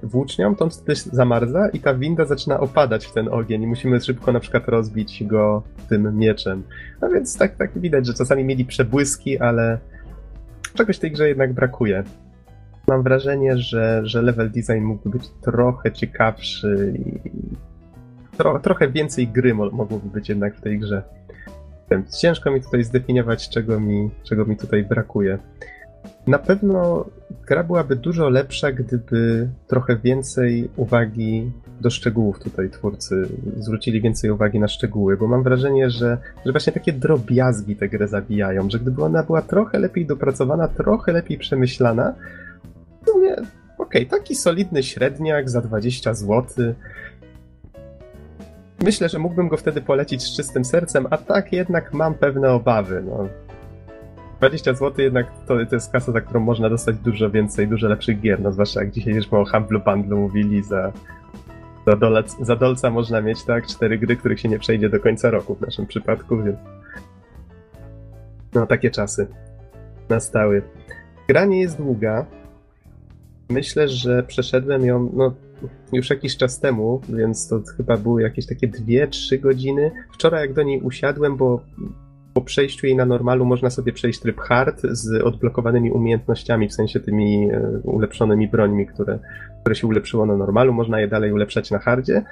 włócznią, 0.04 0.56
to 0.56 0.64
on 0.64 0.72
wtedy 0.72 0.96
zamarza 0.96 1.70
i 1.70 1.80
ta 1.80 1.94
winda 1.94 2.26
zaczyna 2.26 2.60
opadać 2.60 3.06
w 3.06 3.14
ten 3.14 3.28
ogień 3.28 3.64
i 3.64 3.68
musimy 3.68 4.02
szybko 4.02 4.32
na 4.32 4.40
przykład 4.40 4.68
rozbić 4.68 5.24
go 5.24 5.64
tym 5.90 6.18
mieczem. 6.18 6.64
No 7.02 7.10
więc 7.10 7.38
tak, 7.38 7.56
tak 7.56 7.80
widać, 7.80 8.08
że 8.08 8.14
czasami 8.14 8.44
mieli 8.44 8.66
przebłyski, 8.66 9.40
ale 9.40 9.80
czegoś 10.74 10.98
w 10.98 11.00
tej 11.00 11.12
grze 11.12 11.28
jednak 11.28 11.54
brakuje. 11.54 12.04
Mam 12.88 13.04
wrażenie, 13.04 13.58
że, 13.58 14.02
że 14.04 14.22
level 14.22 14.52
design 14.52 14.82
mógłby 14.82 15.10
być 15.10 15.30
trochę 15.42 15.92
ciekawszy 15.92 16.94
i 17.00 17.20
tro, 18.38 18.60
trochę 18.60 18.90
więcej 18.90 19.28
gry 19.28 19.54
mo 19.54 19.70
mogłoby 19.70 20.10
być 20.10 20.30
jednak 20.30 20.56
w 20.56 20.62
tej 20.62 20.80
grze. 20.80 21.04
Ciężko 22.22 22.52
mi 22.52 22.62
tutaj 22.62 22.84
zdefiniować, 22.84 23.50
czego 23.50 23.80
mi, 23.80 24.10
czego 24.24 24.46
mi 24.46 24.58
tutaj 24.58 24.84
brakuje. 24.84 25.38
Na 26.28 26.40
pewno 26.40 27.06
gra 27.48 27.64
byłaby 27.64 27.96
dużo 27.96 28.30
lepsza, 28.30 28.72
gdyby 28.72 29.50
trochę 29.68 29.98
więcej 29.98 30.70
uwagi 30.76 31.52
do 31.82 31.90
szczegółów 31.90 32.40
tutaj 32.40 32.70
twórcy 32.70 33.28
zwrócili 33.58 34.02
więcej 34.02 34.32
uwagi 34.32 34.60
na 34.60 34.68
szczegóły, 34.68 35.18
bo 35.18 35.28
mam 35.28 35.44
wrażenie, 35.44 35.90
że, 35.90 36.18
że 36.46 36.52
właśnie 36.52 36.74
takie 36.74 36.94
drobiazgi 36.94 37.76
tę 37.76 37.90
grę 37.90 38.08
zabijają, 38.08 38.70
że 38.70 38.80
gdyby 38.80 39.04
ona 39.04 39.24
była 39.24 39.42
trochę 39.42 39.80
lepiej 39.80 40.06
dopracowana, 40.06 40.68
trochę 40.68 41.12
lepiej 41.12 41.38
przemyślana, 41.38 42.14
to 43.06 43.20
nie, 43.20 43.34
okej, 43.34 43.48
okay, 43.78 44.06
taki 44.06 44.36
solidny 44.36 44.84
średniak 44.84 45.50
za 45.50 45.62
20 45.62 46.14
zł. 46.14 46.44
Myślę, 48.84 49.10
że 49.10 49.20
mógłbym 49.20 49.48
go 49.48 49.58
wtedy 49.58 49.82
polecić 49.82 50.24
z 50.24 50.36
czystym 50.36 50.66
sercem, 50.66 51.08
a 51.10 51.18
tak 51.18 51.54
jednak 51.54 51.94
mam 51.94 52.14
pewne 52.14 52.52
obawy. 52.52 53.04
No, 53.06 53.28
20 54.50 54.74
zł 54.74 54.94
jednak 54.98 55.28
to, 55.48 55.66
to 55.66 55.76
jest 55.76 55.92
kasa, 55.92 56.12
za 56.12 56.22
którą 56.22 56.40
można 56.40 56.70
dostać 56.70 56.98
dużo 56.98 57.30
więcej, 57.30 57.68
dużo 57.68 57.88
lepszych 57.88 58.22
gier, 58.22 58.42
no 58.42 58.52
zwłaszcza 58.52 58.80
jak 58.80 58.92
dzisiaj 58.92 59.14
już 59.14 59.34
o 59.34 59.46
Humble 59.46 59.80
Bundle 59.80 60.16
mówili, 60.16 60.64
za, 60.64 60.92
za, 61.88 61.96
dolec, 61.96 62.38
za 62.42 62.56
dolca 62.56 62.90
można 62.90 63.22
mieć 63.22 63.44
tak 63.44 63.68
cztery 63.68 63.98
gry, 63.98 64.16
których 64.16 64.40
się 64.40 64.50
nie 64.50 64.60
przejdzie 64.60 64.90
do 64.90 65.00
końca 65.00 65.30
roku 65.30 65.56
w 65.56 65.62
naszym 65.62 65.86
przypadku, 65.86 66.44
więc 66.44 66.58
no 68.54 68.68
takie 68.68 68.92
czasy 68.92 69.28
nastały. 70.10 70.62
Gra 71.28 71.46
nie 71.46 71.62
jest 71.62 71.78
długa. 71.78 72.26
Myślę, 73.50 73.88
że 73.88 74.24
przeszedłem 74.24 74.86
ją 74.86 75.12
no, 75.14 75.34
już 75.94 76.10
jakiś 76.10 76.38
czas 76.38 76.60
temu, 76.60 77.02
więc 77.10 77.48
to 77.48 77.62
chyba 77.78 77.98
były 77.98 78.22
jakieś 78.22 78.46
takie 78.46 78.68
2-3 78.68 79.40
godziny. 79.40 79.92
Wczoraj 80.14 80.42
jak 80.42 80.54
do 80.54 80.64
niej 80.64 80.82
usiadłem, 80.82 81.38
bo 81.38 81.62
po 82.34 82.42
przejściu 82.42 82.88
jej 82.88 82.96
na 82.96 83.06
normalu 83.06 83.46
można 83.46 83.70
sobie 83.70 83.94
przejść 83.94 84.20
tryb 84.20 84.40
hard 84.40 84.82
z 84.82 85.24
odblokowanymi 85.24 85.92
umiejętnościami, 85.92 86.70
w 86.70 86.74
sensie 86.74 87.00
tymi 87.00 87.50
e, 87.52 87.80
ulepszonymi 87.84 88.48
brońmi, 88.48 88.88
które, 88.88 89.20
które 89.62 89.76
się 89.76 89.88
ulepszyło 89.88 90.26
na 90.26 90.38
normalu, 90.38 90.74
można 90.74 91.00
je 91.00 91.08
dalej 91.08 91.34
ulepszać 91.34 91.72
na 91.72 91.80
hardzie. 91.80 92.24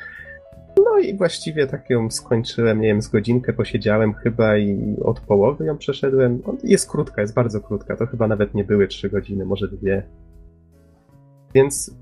No 0.78 1.00
i 1.00 1.18
właściwie 1.18 1.68
tak 1.68 1.90
ją 1.90 2.12
skończyłem, 2.12 2.82
nie 2.82 2.88
wiem, 2.88 3.02
z 3.02 3.08
godzinkę 3.08 3.54
posiedziałem 3.54 4.14
chyba 4.14 4.58
i 4.58 4.96
od 5.04 5.20
połowy 5.20 5.66
ją 5.66 5.78
przeszedłem. 5.78 6.42
Jest 6.64 6.90
krótka, 6.92 7.22
jest 7.22 7.34
bardzo 7.34 7.62
krótka, 7.62 7.96
to 7.96 8.08
chyba 8.08 8.28
nawet 8.28 8.54
nie 8.54 8.64
były 8.64 8.88
trzy 8.88 9.10
godziny, 9.10 9.46
może 9.46 9.68
dwie. 9.68 10.04
Więc 11.54 11.96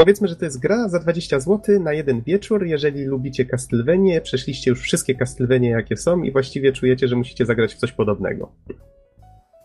Powiedzmy, 0.00 0.28
że 0.28 0.36
to 0.36 0.44
jest 0.44 0.60
gra 0.60 0.88
za 0.88 0.98
20 0.98 1.40
zł 1.40 1.80
na 1.80 1.92
jeden 1.92 2.22
wieczór. 2.22 2.66
Jeżeli 2.66 3.04
lubicie 3.04 3.44
Castlevanie, 3.44 4.20
przeszliście 4.20 4.70
już 4.70 4.80
wszystkie 4.80 5.14
Castlevanie, 5.14 5.70
jakie 5.70 5.96
są 5.96 6.22
i 6.22 6.32
właściwie 6.32 6.72
czujecie, 6.72 7.08
że 7.08 7.16
musicie 7.16 7.46
zagrać 7.46 7.74
w 7.74 7.78
coś 7.78 7.92
podobnego. 7.92 8.52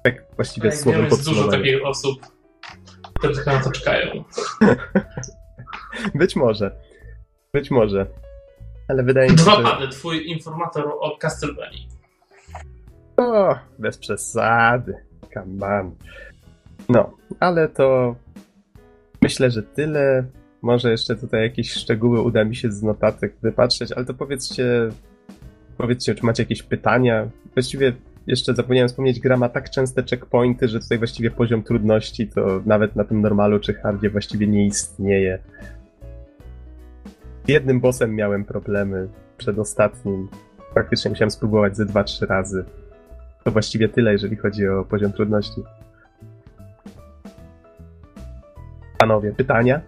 Tak 0.04 0.26
właściwie 0.36 0.70
tak, 0.70 0.80
słowem 0.80 1.06
Jest 1.06 1.26
dużo 1.26 1.48
takich 1.48 1.86
osób, 1.86 2.20
które 3.20 3.34
na 3.46 3.64
to 3.64 3.72
czekają. 3.72 4.24
Być 6.16 6.36
może. 6.36 6.76
Być 7.54 7.72
może. 7.72 8.06
Ale 8.88 9.04
wydaje 9.04 9.30
mi 9.30 9.38
się, 9.38 9.44
Dwa 9.44 9.62
pady, 9.62 9.88
twój 9.88 10.28
informator 10.28 10.88
o 11.00 11.18
Castlevania. 11.18 11.80
O, 13.18 13.56
bez 13.80 13.98
przesady. 13.98 14.94
Come 15.34 15.80
on. 15.80 15.96
No, 16.90 17.12
ale 17.40 17.70
to 17.70 18.16
Myślę, 19.26 19.52
że 19.52 19.64
tyle. 19.64 20.26
Może 20.62 20.92
jeszcze 20.92 21.16
tutaj 21.16 21.42
jakieś 21.42 21.72
szczegóły 21.72 22.22
uda 22.22 22.44
mi 22.44 22.56
się 22.56 22.72
z 22.72 22.84
notatek 22.84 23.34
wypatrzeć, 23.42 23.92
ale 23.92 24.06
to 24.06 24.14
powiedzcie, 24.14 24.90
powiedzcie, 25.78 26.16
czy 26.16 26.26
macie 26.26 26.44
jakieś 26.44 26.64
pytania. 26.64 27.30
Właściwie 27.54 27.94
jeszcze 28.28 28.54
zapomniałem 28.54 28.90
wspomnieć, 28.90 29.20
gra 29.20 29.38
ma 29.38 29.50
tak 29.50 29.70
częste 29.70 30.04
checkpointy, 30.04 30.68
że 30.68 30.80
tutaj 30.80 30.98
właściwie 30.98 31.32
poziom 31.32 31.64
trudności 31.64 32.28
to 32.28 32.62
nawet 32.66 32.96
na 32.96 33.04
tym 33.04 33.22
normalu 33.22 33.60
czy 33.60 33.74
hardzie 33.74 34.10
właściwie 34.10 34.48
nie 34.48 34.66
istnieje. 34.66 35.40
Z 37.46 37.50
jednym 37.50 37.80
bossem 37.80 38.16
miałem 38.16 38.46
problemy, 38.46 39.08
przed 39.38 39.60
ostatnim. 39.60 40.28
Praktycznie 40.74 41.10
musiałem 41.10 41.32
spróbować 41.32 41.78
ze 41.78 41.86
2-3 41.86 42.28
razy. 42.28 42.66
To 43.44 43.52
właściwie 43.52 43.90
tyle, 43.90 44.12
jeżeli 44.12 44.36
chodzi 44.36 44.68
o 44.68 44.86
poziom 44.86 45.12
trudności. 45.12 45.62
Panowie, 49.06 49.32
pytania? 49.32 49.82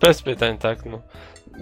Bez 0.00 0.22
pytań, 0.22 0.58
tak. 0.58 0.86
No. 0.86 1.02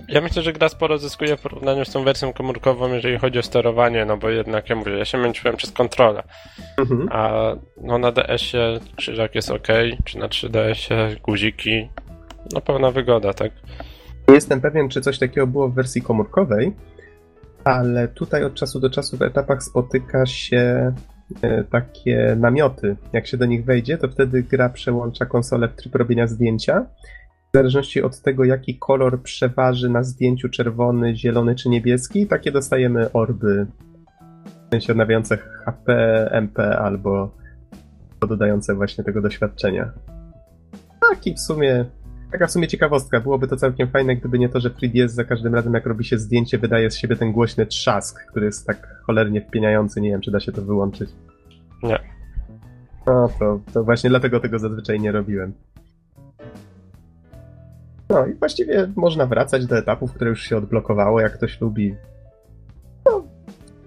Ja 0.08 0.20
myślę, 0.20 0.42
że 0.42 0.52
gra 0.52 0.68
sporo 0.68 0.98
zyskuje 0.98 1.36
w 1.36 1.40
porównaniu 1.40 1.84
z 1.84 1.92
tą 1.92 2.04
wersją 2.04 2.32
komórkową, 2.32 2.92
jeżeli 2.92 3.18
chodzi 3.18 3.38
o 3.38 3.42
sterowanie, 3.42 4.04
no 4.04 4.16
bo 4.16 4.30
jednak, 4.30 4.70
ja 4.70 4.76
mówię, 4.76 4.98
ja 4.98 5.04
się 5.04 5.18
męczyłem 5.18 5.56
przez 5.56 5.72
kontrolę. 5.72 6.22
Mhm. 6.78 7.08
A 7.12 7.32
no 7.82 7.98
na 7.98 8.12
DS-ie 8.12 8.80
krzyżak 8.96 9.34
jest 9.34 9.50
ok, 9.50 9.68
czy 10.04 10.18
na 10.18 10.28
3DS-ie 10.28 11.16
guziki, 11.22 11.88
no 12.52 12.60
pełna 12.60 12.90
wygoda, 12.90 13.34
tak? 13.34 13.52
Nie 14.28 14.34
jestem 14.34 14.60
pewien, 14.60 14.88
czy 14.88 15.00
coś 15.00 15.18
takiego 15.18 15.46
było 15.46 15.68
w 15.68 15.74
wersji 15.74 16.02
komórkowej, 16.02 16.72
ale 17.64 18.08
tutaj 18.08 18.44
od 18.44 18.54
czasu 18.54 18.80
do 18.80 18.90
czasu 18.90 19.16
w 19.16 19.22
etapach 19.22 19.62
spotyka 19.62 20.26
się 20.26 20.92
takie 21.70 22.36
namioty. 22.40 22.96
Jak 23.12 23.26
się 23.26 23.36
do 23.36 23.46
nich 23.46 23.64
wejdzie, 23.64 23.98
to 23.98 24.08
wtedy 24.08 24.42
gra 24.42 24.68
przełącza 24.68 25.26
konsolę 25.26 25.68
w 25.68 25.76
tryb 25.76 25.94
robienia 25.94 26.26
zdjęcia 26.26 26.86
w 27.52 27.56
zależności 27.56 28.02
od 28.02 28.20
tego, 28.20 28.44
jaki 28.44 28.78
kolor 28.78 29.22
przeważy 29.22 29.88
na 29.88 30.02
zdjęciu 30.02 30.48
czerwony, 30.48 31.16
zielony 31.16 31.54
czy 31.54 31.68
niebieski, 31.68 32.26
takie 32.26 32.52
dostajemy 32.52 33.12
orby. 33.12 33.66
W 34.66 34.70
sensie 34.70 34.92
odnawiające 34.92 35.36
HP, 35.36 36.28
MP 36.32 36.78
albo 36.78 37.34
dodające 38.28 38.74
właśnie 38.74 39.04
tego 39.04 39.22
doświadczenia. 39.22 39.92
Taki 41.10 41.34
w 41.34 41.40
sumie, 41.40 41.84
taka 42.32 42.46
w 42.46 42.50
sumie 42.50 42.68
ciekawostka. 42.68 43.20
Byłoby 43.20 43.48
to 43.48 43.56
całkiem 43.56 43.88
fajne, 43.88 44.16
gdyby 44.16 44.38
nie 44.38 44.48
to, 44.48 44.60
że 44.60 44.70
3DS 44.70 45.08
za 45.08 45.24
każdym 45.24 45.54
razem 45.54 45.74
jak 45.74 45.86
robi 45.86 46.04
się 46.04 46.18
zdjęcie, 46.18 46.58
wydaje 46.58 46.90
z 46.90 46.96
siebie 46.96 47.16
ten 47.16 47.32
głośny 47.32 47.66
trzask, 47.66 48.24
który 48.30 48.46
jest 48.46 48.66
tak 48.66 49.00
cholernie 49.06 49.40
wpieniający. 49.40 50.00
Nie 50.00 50.10
wiem, 50.10 50.20
czy 50.20 50.30
da 50.30 50.40
się 50.40 50.52
to 50.52 50.62
wyłączyć. 50.62 51.10
Nie. 51.82 51.98
No 53.06 53.28
to, 53.38 53.60
to 53.72 53.84
właśnie 53.84 54.10
dlatego 54.10 54.40
tego 54.40 54.58
zazwyczaj 54.58 55.00
nie 55.00 55.12
robiłem. 55.12 55.52
No 58.08 58.26
i 58.26 58.34
właściwie 58.34 58.92
można 58.96 59.26
wracać 59.26 59.66
do 59.66 59.78
etapów, 59.78 60.12
które 60.12 60.30
już 60.30 60.42
się 60.42 60.56
odblokowało, 60.56 61.20
jak 61.20 61.32
ktoś 61.32 61.60
lubi. 61.60 61.94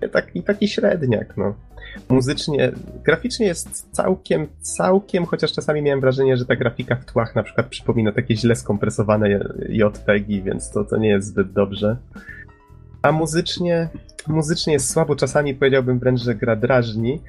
No, 0.02 0.10
taki, 0.10 0.44
taki 0.44 0.68
średniak, 0.68 1.38
no. 1.38 1.56
Muzycznie, 2.10 2.72
graficznie 3.04 3.46
jest 3.46 3.92
całkiem, 3.92 4.48
całkiem, 4.62 5.26
chociaż 5.26 5.54
czasami 5.54 5.82
miałem 5.82 6.02
wrażenie, 6.02 6.38
że 6.38 6.46
ta 6.46 6.56
grafika 6.56 6.96
w 6.96 7.06
tłach 7.06 7.36
na 7.36 7.44
przykład 7.44 7.68
przypomina 7.68 8.12
takie 8.12 8.36
źle 8.36 8.56
skompresowane 8.56 9.40
JPEGi, 9.70 10.42
więc 10.42 10.72
to, 10.72 10.84
to 10.84 10.98
nie 10.98 11.10
jest 11.10 11.28
zbyt 11.28 11.52
dobrze. 11.52 11.98
A 13.02 13.12
muzycznie, 13.12 13.90
muzycznie 14.28 14.74
jest 14.74 14.94
słabo, 14.94 15.16
czasami 15.16 15.54
powiedziałbym 15.54 16.00
wręcz, 16.00 16.22
że 16.22 16.36
gra 16.36 16.56
drażni. 16.56 17.22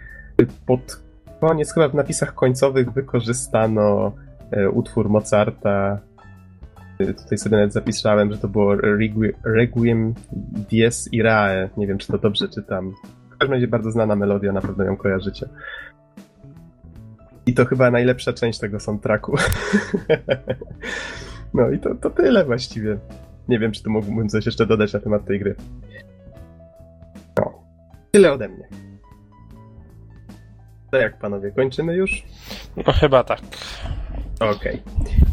Pod 0.66 1.00
koniec, 1.40 1.74
chyba 1.74 1.88
w 1.88 1.94
napisach 1.94 2.34
końcowych 2.34 2.92
wykorzystano 2.92 4.12
e, 4.50 4.70
utwór 4.70 5.08
Mozarta 5.08 5.98
Tutaj 6.98 7.38
sobie 7.38 7.56
nawet 7.56 7.72
zapisałem, 7.72 8.32
że 8.32 8.38
to 8.38 8.48
było 8.48 8.76
Requiem 9.44 10.14
Dies 10.70 11.12
Irae. 11.12 11.68
Nie 11.76 11.86
wiem, 11.86 11.98
czy 11.98 12.06
to 12.06 12.18
dobrze 12.18 12.48
czytam. 12.48 12.92
W 13.30 13.38
każdym 13.38 13.54
razie 13.54 13.68
bardzo 13.68 13.90
znana 13.90 14.16
melodia, 14.16 14.52
na 14.52 14.60
pewno 14.60 14.84
ją 14.84 14.96
kojarzycie. 14.96 15.48
I 17.46 17.54
to 17.54 17.64
chyba 17.64 17.90
najlepsza 17.90 18.32
część 18.32 18.58
tego 18.58 18.80
soundtracku. 18.80 19.36
no 21.54 21.70
i 21.70 21.78
to, 21.78 21.94
to 21.94 22.10
tyle 22.10 22.44
właściwie. 22.44 22.98
Nie 23.48 23.58
wiem, 23.58 23.72
czy 23.72 23.82
tu 23.82 23.90
mógłbym 23.90 24.28
coś 24.28 24.46
jeszcze 24.46 24.66
dodać 24.66 24.92
na 24.92 25.00
temat 25.00 25.24
tej 25.24 25.40
gry. 25.40 25.54
No. 27.38 27.52
Tyle 28.10 28.32
ode 28.32 28.48
mnie. 28.48 28.68
To 30.90 30.96
jak 30.96 31.18
panowie, 31.18 31.52
kończymy 31.52 31.96
już? 31.96 32.22
No 32.86 32.92
chyba 32.92 33.24
tak. 33.24 33.40
Okej. 34.40 34.82
Okay 35.00 35.25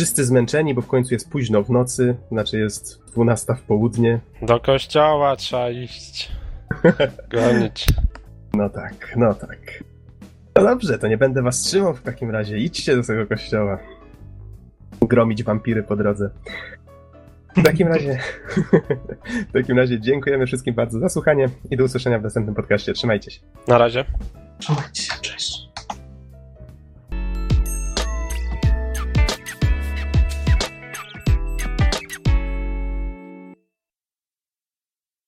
wszyscy 0.00 0.24
zmęczeni, 0.24 0.74
bo 0.74 0.80
w 0.82 0.86
końcu 0.86 1.14
jest 1.14 1.30
późno 1.30 1.62
w 1.62 1.70
nocy, 1.70 2.16
znaczy 2.30 2.58
jest 2.58 3.02
12 3.12 3.54
w 3.54 3.62
południe. 3.62 4.20
Do 4.42 4.60
kościoła 4.60 5.36
trzeba 5.36 5.70
iść. 5.70 6.32
Gonić. 7.30 7.86
No 8.54 8.70
tak, 8.70 9.14
no 9.16 9.34
tak. 9.34 9.84
No 10.56 10.62
dobrze, 10.62 10.98
to 10.98 11.08
nie 11.08 11.18
będę 11.18 11.42
was 11.42 11.60
trzymał 11.60 11.94
w 11.94 12.02
takim 12.02 12.30
razie. 12.30 12.58
Idźcie 12.58 12.96
do 12.96 13.02
tego 13.02 13.26
kościoła. 13.26 13.78
Gromić 15.00 15.44
wampiry 15.44 15.82
po 15.82 15.96
drodze. 15.96 16.30
W 17.56 17.62
takim 17.62 17.88
razie, 17.88 18.18
w 19.50 19.52
takim 19.52 19.78
razie 19.78 20.00
dziękujemy 20.00 20.46
wszystkim 20.46 20.74
bardzo 20.74 20.98
za 20.98 21.08
słuchanie 21.08 21.48
i 21.70 21.76
do 21.76 21.84
usłyszenia 21.84 22.18
w 22.18 22.22
następnym 22.22 22.54
podcaście. 22.54 22.92
Trzymajcie 22.92 23.30
się. 23.30 23.40
Na 23.68 23.78
razie. 23.78 24.04
Trzymajcie 24.58 25.02
się. 25.02 25.69